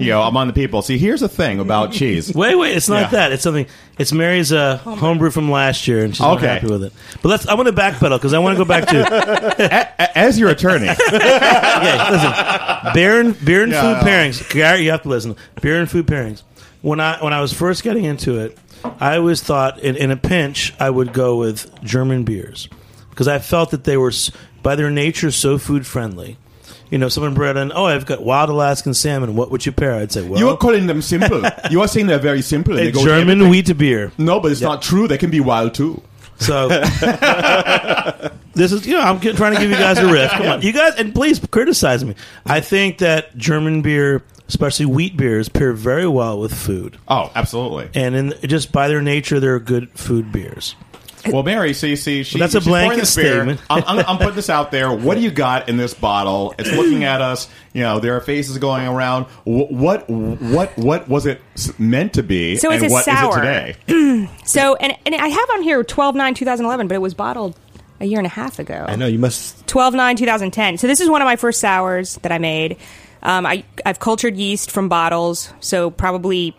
you 0.00 0.08
know, 0.10 0.22
among 0.22 0.48
the 0.48 0.52
people. 0.52 0.82
See, 0.82 0.98
here's 0.98 1.20
the 1.20 1.28
thing 1.28 1.60
about 1.60 1.92
cheese. 1.92 2.34
Wait, 2.34 2.54
wait! 2.56 2.76
It's 2.76 2.88
not 2.88 3.00
Yeah. 3.02 3.08
that. 3.10 3.32
It's 3.32 3.42
something. 3.44 3.66
It's 3.98 4.12
Mary's 4.12 4.52
uh, 4.52 4.76
homebrew 4.78 5.30
from 5.30 5.50
last 5.50 5.86
year, 5.88 6.04
and 6.04 6.12
she's 6.14 6.20
not 6.20 6.38
Okay. 6.38 6.48
happy 6.48 6.66
with 6.66 6.82
it. 6.84 6.92
But 7.22 7.28
let's. 7.30 7.46
I 7.46 7.54
want 7.54 7.68
to 7.68 7.72
backpedal 7.74 8.18
because 8.18 8.34
I 8.34 8.40
want 8.40 8.58
to 8.58 8.62
go 8.64 8.68
back 8.68 8.88
to 8.88 9.00
A- 10.02 10.18
As 10.18 10.38
your 10.38 10.50
attorney, 10.50 10.88
okay. 10.90 12.10
Listen, 12.10 12.32
beer 12.94 13.20
and 13.20 13.44
beer 13.44 13.62
and 13.62 13.72
Yeah, 13.72 14.00
food 14.00 14.06
pairings. 14.08 14.50
Gary, 14.52 14.82
you 14.84 14.90
have 14.90 15.02
to 15.02 15.08
listen. 15.08 15.36
Beer 15.60 15.78
and 15.80 15.90
food 15.90 16.06
pairings. 16.06 16.42
When 16.82 17.00
I 17.00 17.22
when 17.22 17.32
I 17.32 17.40
was 17.40 17.52
first 17.52 17.82
getting 17.84 18.04
into 18.04 18.38
it, 18.38 18.58
I 18.84 19.16
always 19.16 19.42
thought 19.42 19.78
in, 19.80 19.96
in 19.96 20.10
a 20.10 20.16
pinch 20.16 20.74
I 20.78 20.90
would 20.90 21.12
go 21.12 21.36
with 21.38 21.72
German 21.82 22.24
beers 22.24 22.68
because 23.10 23.28
I 23.28 23.38
felt 23.38 23.70
that 23.70 23.84
they 23.84 23.96
were 23.96 24.12
by 24.62 24.76
their 24.76 24.90
nature 24.90 25.30
so 25.30 25.58
food 25.58 25.86
friendly. 25.86 26.36
You 26.90 26.98
know, 26.98 27.08
someone 27.08 27.32
brought 27.32 27.56
in, 27.56 27.72
oh, 27.72 27.86
I've 27.86 28.04
got 28.04 28.22
wild 28.22 28.50
Alaskan 28.50 28.92
salmon. 28.92 29.34
What 29.34 29.50
would 29.50 29.64
you 29.64 29.72
pair? 29.72 29.94
I'd 29.94 30.12
say, 30.12 30.28
well, 30.28 30.38
you 30.38 30.50
are 30.50 30.58
calling 30.58 30.86
them 30.86 31.00
simple. 31.00 31.42
You 31.70 31.80
are 31.80 31.88
saying 31.88 32.06
they're 32.06 32.18
very 32.18 32.42
simple. 32.42 32.74
they 32.74 32.90
go 32.90 33.02
German 33.02 33.48
wheat 33.48 33.76
beer. 33.78 34.12
No, 34.18 34.40
but 34.40 34.52
it's 34.52 34.60
not 34.60 34.82
true. 34.82 35.08
They 35.08 35.16
can 35.16 35.30
be 35.30 35.40
wild 35.40 35.74
too. 35.74 36.02
So 36.38 36.68
this 38.54 38.72
is 38.72 38.86
you 38.86 38.94
know 38.94 39.00
I'm 39.00 39.20
trying 39.20 39.54
to 39.54 39.60
give 39.60 39.70
you 39.70 39.76
guys 39.76 39.98
a 39.98 40.12
riff. 40.12 40.30
Come 40.32 40.46
on, 40.46 40.62
you 40.62 40.72
guys, 40.72 40.94
and 40.96 41.14
please 41.14 41.38
criticize 41.50 42.04
me. 42.04 42.14
I 42.44 42.60
think 42.60 42.98
that 42.98 43.36
German 43.36 43.82
beer, 43.82 44.22
especially 44.52 44.86
wheat 44.86 45.16
beers, 45.16 45.48
pair 45.48 45.72
very 45.72 46.06
well 46.06 46.38
with 46.38 46.52
food, 46.54 46.98
Oh, 47.08 47.30
absolutely. 47.34 47.88
and 47.94 48.14
in 48.14 48.34
just 48.46 48.70
by 48.72 48.88
their 48.88 49.00
nature, 49.02 49.40
they're 49.40 49.58
good 49.58 49.90
food 49.98 50.30
beers. 50.30 50.74
Well, 51.24 51.44
Mary, 51.44 51.72
see, 51.72 51.94
see, 51.94 52.24
she, 52.24 52.36
Well, 52.36 52.40
that's 52.48 52.56
a 52.56 52.60
she's 52.60 52.66
pouring 52.66 52.86
blanket 52.86 53.00
this 53.02 53.14
beer. 53.14 53.32
statement. 53.34 53.60
I'm, 53.70 53.84
I'm, 53.86 53.98
I'm 54.06 54.18
putting 54.18 54.34
this 54.34 54.50
out 54.50 54.72
there. 54.72 54.92
What 54.92 55.14
do 55.14 55.20
you 55.20 55.30
got 55.30 55.68
in 55.68 55.76
this 55.76 55.94
bottle? 55.94 56.52
It's 56.58 56.72
looking 56.72 57.04
at 57.04 57.20
us. 57.20 57.48
You 57.72 57.82
know, 57.82 58.00
there 58.00 58.16
are 58.16 58.20
faces 58.20 58.58
going 58.58 58.88
around. 58.88 59.26
Wh- 59.44 59.70
What, 59.70 60.10
what, 60.10 60.76
what 60.76 61.08
was 61.08 61.26
it 61.26 61.40
meant 61.78 62.14
to 62.14 62.24
be? 62.24 62.56
So 62.56 62.72
it's 62.72 62.82
and 62.82 62.90
a 62.90 62.92
what 62.92 63.06
is 63.06 63.14
sour. 63.14 63.38
it 63.44 63.76
today? 63.86 64.28
So, 64.44 64.74
and, 64.74 64.96
and 65.06 65.14
I 65.14 65.28
have 65.28 65.50
on 65.50 65.62
here 65.62 65.84
12 65.84 66.16
9 66.16 66.34
2011, 66.34 66.88
but 66.88 66.96
it 66.96 66.98
was 66.98 67.14
bottled 67.14 67.56
a 68.00 68.04
year 68.04 68.18
and 68.18 68.26
a 68.26 68.30
half 68.30 68.58
ago. 68.58 68.84
I 68.88 68.96
know 68.96 69.06
you 69.06 69.20
must. 69.20 69.64
12 69.68 69.94
9 69.94 70.16
2010. 70.16 70.78
So 70.78 70.88
this 70.88 71.00
is 71.00 71.08
one 71.08 71.22
of 71.22 71.26
my 71.26 71.36
first 71.36 71.60
sours 71.60 72.16
that 72.22 72.32
I 72.32 72.38
made. 72.38 72.78
Um, 73.22 73.46
I, 73.46 73.64
I've 73.86 74.00
cultured 74.00 74.36
yeast 74.36 74.70
from 74.70 74.88
bottles, 74.88 75.52
so 75.60 75.90
probably 75.90 76.56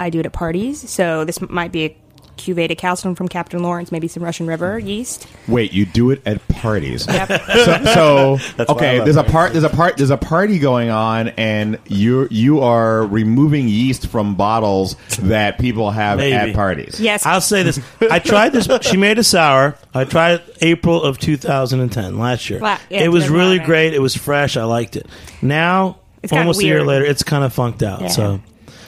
I 0.00 0.10
do 0.10 0.20
it 0.20 0.26
at 0.26 0.32
parties. 0.32 0.88
So 0.90 1.24
this 1.24 1.40
might 1.40 1.72
be 1.72 1.84
a 1.84 1.96
cuvee 2.36 2.68
de 2.68 2.74
Castleton 2.74 3.14
from 3.14 3.28
Captain 3.28 3.62
Lawrence, 3.62 3.92
maybe 3.92 4.08
some 4.08 4.22
Russian 4.22 4.46
River 4.46 4.78
yeast. 4.78 5.26
Wait, 5.48 5.72
you 5.72 5.84
do 5.86 6.10
it 6.10 6.20
at 6.26 6.46
parties. 6.48 7.06
Yep. 7.06 7.28
So, 7.52 7.84
so 7.84 8.36
That's 8.56 8.56
why 8.56 8.64
I 8.64 8.70
okay, 8.96 8.98
there's 9.00 9.16
a 9.16 9.22
part, 9.24 9.52
there's 9.52 9.64
a 9.64 9.68
part, 9.68 9.96
there's 9.96 10.10
a 10.10 10.16
party 10.16 10.58
going 10.58 10.90
on, 10.90 11.28
and 11.30 11.78
you 11.86 12.26
you 12.30 12.60
are 12.60 13.04
removing 13.06 13.68
yeast 13.68 14.06
from 14.08 14.34
bottles 14.34 14.96
that 15.20 15.58
people 15.58 15.90
have 15.90 16.18
Maybe. 16.18 16.34
at 16.34 16.54
parties. 16.54 16.98
yes. 17.00 17.24
I'll 17.26 17.40
say 17.40 17.62
this: 17.62 17.78
I 18.10 18.18
tried 18.18 18.52
this. 18.52 18.68
She 18.82 18.96
made 18.96 19.18
a 19.18 19.24
sour. 19.24 19.76
I 19.94 20.04
tried 20.04 20.32
it 20.40 20.58
April 20.62 21.02
of 21.02 21.18
2010 21.18 22.18
last 22.18 22.48
year. 22.50 22.58
Wow, 22.60 22.78
yeah, 22.90 23.02
it 23.02 23.08
was 23.08 23.28
really 23.28 23.58
long, 23.58 23.66
great. 23.66 23.92
It 23.94 24.00
was 24.00 24.14
fresh. 24.16 24.56
I 24.56 24.64
liked 24.64 24.96
it. 24.96 25.06
Now, 25.42 25.98
It's 26.22 26.32
almost 26.32 26.62
a 26.62 26.64
year 26.66 26.82
later, 26.84 27.04
it's 27.04 27.22
kind 27.22 27.44
of 27.44 27.52
funked 27.52 27.82
out. 27.82 28.00
Yeah. 28.02 28.08
So. 28.08 28.40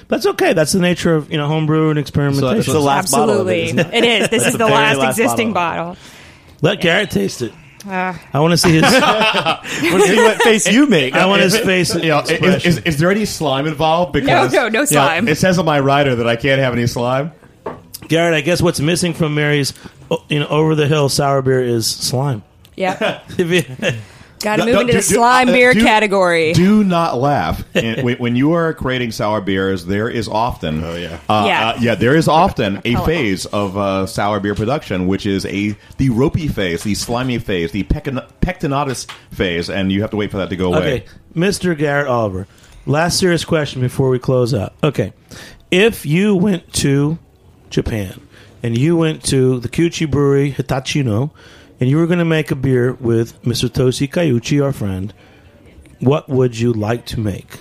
That's 0.08 0.26
okay. 0.26 0.52
That's 0.52 0.72
the 0.72 0.80
nature 0.80 1.14
of 1.14 1.30
you 1.30 1.38
know 1.38 1.46
homebrew 1.46 1.90
and 1.90 1.98
experimentation. 1.98 2.58
It's 2.58 2.66
the 2.66 2.80
last 2.80 3.10
bottle 3.12 3.40
of 3.40 3.48
it, 3.48 3.70
Absolutely. 3.70 3.98
it? 3.98 4.04
it 4.04 4.22
is. 4.22 4.28
This 4.28 4.46
is 4.46 4.52
the 4.52 4.58
the 4.58 4.66
last, 4.66 4.98
last 4.98 5.18
existing 5.18 5.52
bottle. 5.52 5.94
bottle. 5.94 6.02
Let 6.62 6.80
Garrett 6.80 7.10
taste 7.10 7.42
it. 7.42 7.52
Uh, 7.86 8.16
I 8.32 8.40
want 8.40 8.52
to 8.52 8.56
see 8.56 8.72
his. 8.72 8.82
Let's 8.82 10.06
see 10.06 10.16
what 10.16 10.42
face 10.42 10.66
you 10.66 10.86
make. 10.86 11.14
I 11.14 11.26
want 11.26 11.42
his 11.42 11.56
face. 11.60 11.94
You 11.94 12.08
know, 12.08 12.20
is, 12.20 12.64
is, 12.64 12.78
is 12.78 12.98
there 12.98 13.10
any 13.10 13.26
slime 13.26 13.66
involved? 13.66 14.12
Because 14.12 14.52
no, 14.52 14.60
no 14.60 14.64
you 14.64 14.70
know, 14.70 14.84
slime. 14.86 15.28
it 15.28 15.36
says 15.36 15.58
on 15.58 15.66
my 15.66 15.80
rider 15.80 16.14
that 16.16 16.26
I 16.26 16.36
can't 16.36 16.60
have 16.60 16.72
any 16.72 16.86
slime. 16.86 17.32
Garrett, 18.08 18.34
I 18.34 18.40
guess 18.40 18.60
what's 18.62 18.80
missing 18.80 19.14
from 19.14 19.34
Mary's, 19.34 19.72
you 20.28 20.40
know, 20.40 20.46
over 20.48 20.74
the 20.74 20.86
hill 20.86 21.08
sour 21.08 21.42
beer 21.42 21.62
is 21.62 21.86
slime. 21.86 22.42
yeah. 22.76 23.22
If 24.44 24.50
you- 24.50 24.50
Got 24.50 24.56
to 24.56 24.58
No, 24.60 24.66
move 24.66 24.74
no, 24.74 24.80
into 24.82 24.92
do- 24.92 24.98
the 24.98 25.08
do- 25.08 25.14
slime 25.14 25.48
uh, 25.48 25.52
beer 25.52 25.72
do- 25.74 25.82
category. 25.82 26.52
Do 26.52 26.84
not 26.84 27.18
laugh. 27.18 27.64
When, 27.74 28.16
when 28.18 28.36
you 28.36 28.52
are 28.52 28.74
creating 28.74 29.12
sour 29.12 29.40
beers, 29.40 29.86
there 29.86 30.08
is 30.10 30.28
often, 30.28 30.84
oh 30.84 30.94
yeah. 30.96 31.18
uh, 31.28 31.44
Yeah. 31.46 31.68
uh, 31.68 31.76
yeah, 31.80 31.94
there 31.94 32.14
is 32.14 32.28
often 32.28 32.76
a 32.84 32.92
Hello. 32.92 33.04
phase 33.06 33.46
of 33.46 33.76
uh, 33.78 34.06
sour 34.06 34.40
beer 34.40 34.54
production, 34.54 35.06
which 35.06 35.24
is 35.26 35.46
a 35.46 35.74
the 35.98 36.10
ropey 36.10 36.48
phase, 36.48 36.82
the 36.82 36.94
slimy 36.94 37.38
phase, 37.38 37.72
the 37.72 37.84
pectin- 37.84 38.24
pectinatus 38.42 39.06
phase, 39.32 39.70
and 39.70 39.90
you 39.90 40.02
have 40.02 40.10
to 40.10 40.16
wait 40.16 40.30
for 40.30 40.36
that 40.38 40.50
to 40.50 40.56
go 40.56 40.74
away. 40.74 40.78
okay, 41.02 41.04
Mr. 41.34 41.76
Garrett 41.76 42.06
Oliver. 42.08 42.46
Last 42.86 43.18
serious 43.18 43.44
question 43.46 43.80
before 43.80 44.10
we 44.10 44.18
close 44.18 44.52
out. 44.52 44.74
Okay, 44.82 45.12
if 45.70 46.04
you 46.04 46.36
went 46.36 46.70
to 46.74 47.16
Japan 47.70 48.20
and 48.62 48.76
you 48.76 48.94
went 48.96 49.24
to 49.24 49.58
the 49.60 49.68
Kiuchi 49.68 50.10
Brewery 50.10 50.52
Hitachino 50.52 51.30
and 51.84 51.90
you 51.90 51.98
were 51.98 52.06
going 52.06 52.18
to 52.18 52.24
make 52.24 52.50
a 52.50 52.54
beer 52.54 52.94
with 52.94 53.42
Mr. 53.42 53.68
Toshi 53.68 54.08
Kiuchi, 54.08 54.64
our 54.64 54.72
friend, 54.72 55.12
what 56.00 56.30
would 56.30 56.58
you 56.58 56.72
like 56.72 57.04
to 57.04 57.20
make? 57.20 57.60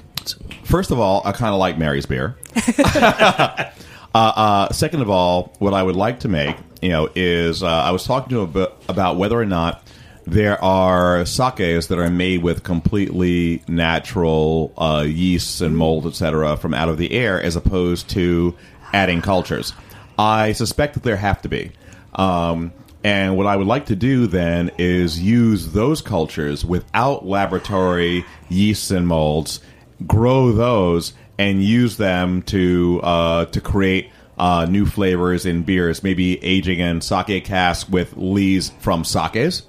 First 0.63 0.91
of 0.91 0.99
all, 0.99 1.21
I 1.25 1.33
kind 1.33 1.53
of 1.53 1.59
like 1.59 1.77
Mary's 1.77 2.05
beer. 2.05 2.37
uh, 2.85 3.71
uh, 4.15 4.71
second 4.71 5.01
of 5.01 5.09
all, 5.09 5.53
what 5.59 5.73
I 5.73 5.83
would 5.83 5.97
like 5.97 6.21
to 6.21 6.29
make, 6.29 6.55
you 6.81 6.87
know, 6.87 7.09
is 7.15 7.63
uh, 7.63 7.67
I 7.67 7.91
was 7.91 8.05
talking 8.05 8.29
to 8.29 8.43
him 8.43 8.49
about, 8.51 8.81
about 8.87 9.17
whether 9.17 9.37
or 9.37 9.45
not 9.45 9.83
there 10.23 10.63
are 10.63 11.25
sakes 11.25 11.87
that 11.87 11.99
are 11.99 12.09
made 12.09 12.43
with 12.43 12.63
completely 12.63 13.61
natural 13.67 14.71
uh, 14.77 15.03
yeasts 15.05 15.59
and 15.59 15.75
mold, 15.75 16.07
etc., 16.07 16.55
from 16.55 16.73
out 16.73 16.87
of 16.87 16.97
the 16.97 17.11
air, 17.11 17.41
as 17.41 17.57
opposed 17.57 18.09
to 18.11 18.55
adding 18.93 19.21
cultures. 19.21 19.73
I 20.17 20.53
suspect 20.53 20.93
that 20.93 21.03
there 21.03 21.17
have 21.17 21.41
to 21.41 21.49
be. 21.49 21.73
Um, 22.13 22.71
and 23.03 23.35
what 23.37 23.47
I 23.47 23.55
would 23.55 23.67
like 23.67 23.87
to 23.87 23.95
do 23.95 24.27
then 24.27 24.71
is 24.77 25.19
use 25.19 25.73
those 25.73 26.01
cultures 26.01 26.63
without 26.63 27.25
laboratory 27.25 28.25
yeasts 28.49 28.91
and 28.91 29.07
molds, 29.07 29.59
grow 30.07 30.51
those, 30.51 31.13
and 31.37 31.63
use 31.63 31.97
them 31.97 32.41
to 32.43 33.01
uh, 33.03 33.45
to 33.45 33.61
create 33.61 34.09
uh, 34.37 34.65
new 34.69 34.85
flavors 34.85 35.45
in 35.45 35.63
beers. 35.63 36.03
Maybe 36.03 36.43
aging 36.43 36.79
in 36.79 37.01
sake 37.01 37.43
casks 37.45 37.89
with 37.89 38.15
lees 38.15 38.71
from 38.79 39.03
sakes 39.03 39.63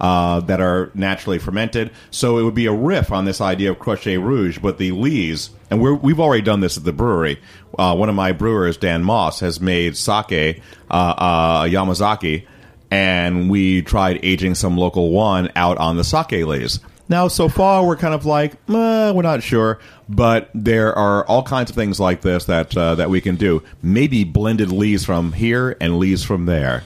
uh, 0.00 0.40
that 0.40 0.60
are 0.60 0.90
naturally 0.94 1.38
fermented. 1.38 1.90
So 2.10 2.38
it 2.38 2.42
would 2.42 2.54
be 2.54 2.66
a 2.66 2.72
riff 2.72 3.12
on 3.12 3.24
this 3.24 3.40
idea 3.40 3.70
of 3.70 3.78
crochet 3.78 4.18
rouge, 4.18 4.58
but 4.58 4.78
the 4.78 4.92
lees, 4.92 5.50
and 5.70 5.80
we're, 5.80 5.94
we've 5.94 6.20
already 6.20 6.42
done 6.42 6.60
this 6.60 6.76
at 6.76 6.84
the 6.84 6.92
brewery. 6.92 7.40
Uh, 7.78 7.94
one 7.96 8.08
of 8.08 8.14
my 8.14 8.32
brewers, 8.32 8.76
Dan 8.76 9.02
Moss, 9.02 9.40
has 9.40 9.60
made 9.60 9.96
sake 9.96 10.62
uh, 10.90 10.94
uh, 10.94 11.62
Yamazaki, 11.64 12.46
and 12.90 13.50
we 13.50 13.82
tried 13.82 14.20
aging 14.22 14.54
some 14.54 14.76
local 14.76 15.10
one 15.10 15.50
out 15.56 15.78
on 15.78 15.96
the 15.96 16.04
sake 16.04 16.32
lees. 16.32 16.80
Now, 17.10 17.28
so 17.28 17.48
far, 17.48 17.86
we're 17.86 17.96
kind 17.96 18.14
of 18.14 18.26
like, 18.26 18.52
eh, 18.68 19.12
we're 19.12 19.22
not 19.22 19.42
sure, 19.42 19.78
but 20.10 20.50
there 20.54 20.94
are 20.94 21.24
all 21.26 21.42
kinds 21.42 21.70
of 21.70 21.76
things 21.76 21.98
like 21.98 22.20
this 22.20 22.44
that 22.44 22.76
uh, 22.76 22.96
that 22.96 23.08
we 23.08 23.22
can 23.22 23.36
do. 23.36 23.62
Maybe 23.82 24.24
blended 24.24 24.70
lees 24.70 25.06
from 25.06 25.32
here 25.32 25.76
and 25.80 25.98
lees 25.98 26.22
from 26.22 26.44
there. 26.44 26.84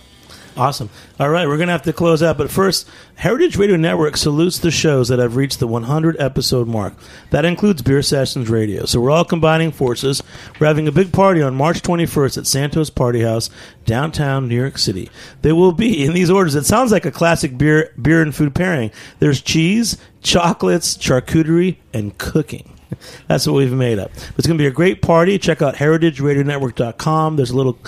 Awesome. 0.55 0.91
All 1.19 1.31
right, 1.31 1.49
we're 1.49 1.57
going 1.57 1.69
to 1.69 1.73
have 1.73 1.83
to 1.83 1.93
close 1.95 2.23
out. 2.23 2.37
But 2.37 2.51
first, 2.51 2.87
Heritage 3.15 3.57
Radio 3.57 3.77
Network 3.77 4.19
salutes 4.19 4.59
the 4.59 4.71
shows 4.71 5.09
that 5.09 5.19
have 5.19 5.37
reached 5.37 5.61
the 5.61 5.67
100 5.67 6.21
episode 6.21 6.69
mark. 6.69 6.95
That 7.31 7.47
includes 7.47 7.81
Beer 7.81 8.03
Sessions 8.03 8.51
Radio. 8.51 8.85
So 8.85 9.01
we're 9.01 9.11
all 9.11 9.25
combining 9.25 9.73
forces. 9.73 10.23
We're 10.61 10.67
having 10.67 10.87
a 10.89 10.93
big 10.93 11.11
party 11.11 11.41
on 11.41 11.55
March 11.55 11.81
21st 11.81 12.39
at 12.39 12.47
Santos 12.47 12.91
Party 12.91 13.23
House, 13.23 13.49
downtown 13.87 14.47
New 14.47 14.57
York 14.57 14.77
City. 14.77 15.09
There 15.41 15.55
will 15.55 15.73
be, 15.73 16.05
in 16.05 16.13
these 16.13 16.31
orders, 16.31 16.55
it 16.55 16.67
sounds 16.67 16.93
like 16.93 17.07
a 17.07 17.11
classic 17.11 17.57
beer, 17.57 17.95
beer 18.01 18.21
and 18.21 18.35
food 18.35 18.55
pairing. 18.55 18.91
There's 19.21 19.41
cheese, 19.41 19.97
chocolates, 20.23 20.99
charcuterie, 20.99 21.77
and 21.95 22.17
cooking. 22.19 22.79
That's 23.29 23.47
what 23.47 23.57
we've 23.57 23.73
made 23.73 23.99
up. 23.99 24.11
It's 24.37 24.47
going 24.47 24.59
to 24.59 24.63
be 24.63 24.67
a 24.69 24.73
great 24.73 25.03
party. 25.03 25.39
Check 25.39 25.63
out 25.63 25.77
heritageradionetwork.com. 25.77 27.37
There's 27.37 27.51
a 27.51 27.57
little 27.57 27.79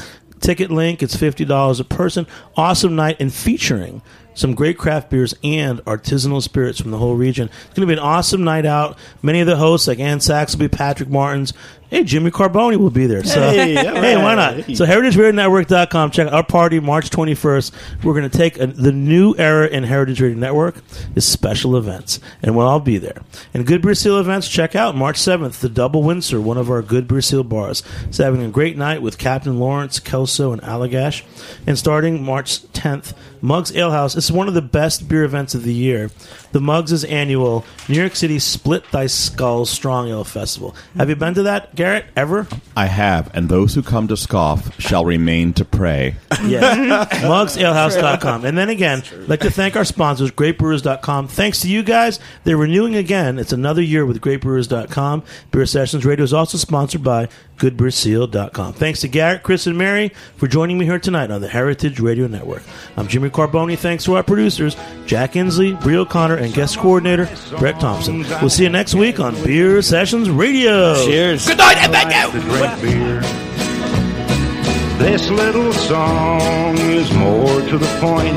ticket 0.45 0.71
link. 0.71 1.03
It's 1.03 1.17
$50 1.17 1.81
a 1.81 1.85
person. 1.85 2.27
Awesome 2.57 2.95
night 2.95 3.17
and 3.19 3.33
featuring 3.33 4.03
some 4.35 4.55
great 4.55 4.77
craft 4.77 5.11
beers, 5.11 5.35
and 5.43 5.79
artisanal 5.85 6.43
spirits 6.43 6.81
from 6.81 6.91
the 6.91 6.99
whole 6.99 7.15
region. 7.15 7.49
It's 7.49 7.75
going 7.75 7.87
to 7.89 7.95
be 7.95 7.99
an 7.99 8.05
awesome 8.05 8.45
night 8.45 8.67
out. 8.67 8.99
Many 9.23 9.41
of 9.41 9.47
the 9.47 9.57
hosts, 9.57 9.87
like 9.87 10.01
Ann 10.01 10.21
Sachs, 10.21 10.55
will 10.55 10.61
be 10.61 10.69
Patrick 10.69 11.09
Martins. 11.09 11.53
Hey, 11.95 12.03
Jimmy 12.03 12.33
Carbone 12.33 12.77
will 12.79 12.91
be 12.91 13.07
there. 13.07 13.23
So, 13.23 13.41
Hey, 13.41 13.77
all 13.87 13.95
hey, 13.95 14.17
why 14.17 14.35
not? 14.35 14.65
So, 14.77 14.85
heritageradionetwork.com. 14.85 16.11
Check 16.11 16.27
out 16.27 16.33
our 16.33 16.43
party 16.43 16.81
March 16.81 17.09
21st. 17.09 17.73
We're 18.03 18.15
going 18.15 18.29
to 18.29 18.37
take 18.37 18.59
a, 18.59 18.67
the 18.67 18.91
new 18.91 19.37
era 19.39 19.69
in 19.69 19.85
Heritage 19.85 20.21
Radio 20.21 20.37
Network 20.37 20.75
is 21.15 21.25
special 21.25 21.77
events, 21.77 22.19
and 22.43 22.57
we'll 22.57 22.67
all 22.67 22.81
be 22.81 22.99
there. 22.99 23.23
And 23.55 23.65
Good 23.65 23.81
Beer 23.81 23.95
Seal 23.95 24.19
events, 24.19 24.49
check 24.49 24.75
out 24.75 24.97
March 24.97 25.19
7th, 25.19 25.61
the 25.61 25.69
Double 25.69 26.03
Windsor, 26.03 26.41
one 26.41 26.59
of 26.59 26.69
our 26.69 26.83
Good 26.83 27.07
Beer 27.07 27.21
Seal 27.21 27.45
bars. 27.45 27.85
It's 28.09 28.19
having 28.19 28.43
a 28.43 28.49
great 28.49 28.77
night 28.77 29.01
with 29.01 29.17
Captain 29.17 29.61
Lawrence, 29.61 30.01
Kelso, 30.01 30.51
and 30.53 30.61
Allagash. 30.63 31.23
And 31.65 31.79
starting 31.79 32.25
March 32.25 32.61
10th, 32.73 33.15
Mugs 33.45 33.71
Ale 33.77 33.91
Alehouse. 33.91 34.17
It's 34.17 34.31
one 34.31 34.49
of 34.49 34.55
the 34.55 34.63
best 34.63 35.07
beer 35.07 35.23
events 35.23 35.55
of 35.55 35.65
the 35.65 35.75
year. 35.75 36.11
The 36.53 36.63
Mugs 36.63 36.93
is 36.93 37.05
annual 37.05 37.67
New 37.91 38.01
York 38.01 38.17
City 38.17 38.39
Split 38.39 38.91
Thy 38.91 39.07
Skull 39.07 39.67
Strong 39.67 40.09
Ale 40.09 40.25
Festival. 40.25 40.75
Have 40.97 41.11
you 41.11 41.17
been 41.17 41.35
to 41.35 41.43
that, 41.43 41.75
Garrett, 41.75 42.07
ever? 42.17 42.49
I 42.75 42.87
have, 42.87 43.31
and 43.35 43.51
those 43.51 43.75
who 43.75 43.83
come 43.83 44.09
to 44.09 44.17
scoff 44.17 44.81
shall 44.81 45.05
remain 45.05 45.53
to 45.55 45.65
pray. 45.67 46.17
Yeah. 46.43 47.05
MugsAlehouse.com. 47.11 48.47
And 48.47 48.57
then 48.57 48.71
again, 48.71 49.03
I'd 49.13 49.29
like 49.29 49.41
to 49.41 49.51
thank 49.51 49.77
our 49.77 49.85
sponsors, 49.85 50.31
GreatBrewers.com. 50.31 51.29
Thanks 51.29 51.61
to 51.61 51.69
you 51.69 51.83
guys. 51.83 52.21
They're 52.45 52.57
renewing 52.57 52.97
again. 52.97 53.39
It's 53.39 53.53
another 53.53 53.83
year 53.83 54.07
with 54.07 54.23
GreatBrewers.com. 54.23 55.23
Beer 55.51 55.67
Sessions 55.67 56.07
Radio 56.07 56.25
is 56.25 56.33
also 56.33 56.57
sponsored 56.57 57.05
by 57.05 57.29
GoodBeerSeal.com. 57.59 58.73
Thanks 58.75 59.01
to 59.01 59.09
Garrett, 59.09 59.43
Chris, 59.43 59.67
and 59.67 59.79
Mary 59.79 60.11
for 60.37 60.47
joining 60.47 60.79
me 60.79 60.85
here 60.85 60.99
tonight 60.99 61.31
on 61.31 61.41
the 61.41 61.49
Heritage 61.49 62.01
Radio 62.01 62.27
Network. 62.27 62.63
I'm 62.97 63.09
Jimmy 63.09 63.31
Carbone. 63.31 63.77
Thanks 63.79 64.05
to 64.05 64.15
our 64.17 64.23
producers, 64.23 64.77
Jack 65.07 65.33
Inslee, 65.33 65.81
Brie 65.81 65.97
O'Connor, 65.97 66.37
and 66.37 66.53
guest 66.53 66.79
coordinator, 66.79 67.29
Brett 67.59 67.81
Thompson. 67.81 68.25
We'll 68.41 68.51
see 68.51 68.65
you 68.65 68.71
next 68.71 68.95
week 68.95 69.21
on 69.21 69.35
Beer 69.45 69.83
Sessions 69.83 70.31
Radio. 70.31 70.95
Cheers. 71.07 71.47
Good 71.47 71.59
night, 71.59 71.79
and 71.79 71.93
thank 71.93 72.35
you. 72.35 72.91
Beer. 72.91 73.21
This 74.99 75.29
little 75.29 75.73
song 75.73 76.79
is 76.79 77.13
more 77.15 77.61
to 77.61 77.79
the 77.79 77.99
point. 78.01 78.37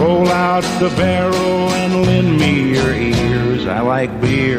Roll 0.00 0.28
out 0.28 0.62
the 0.80 0.88
barrel 0.96 1.34
and 1.34 2.06
lend 2.06 2.38
me 2.38 2.74
your 2.74 2.94
ears. 2.94 3.66
I 3.66 3.80
like 3.80 4.20
beer. 4.20 4.58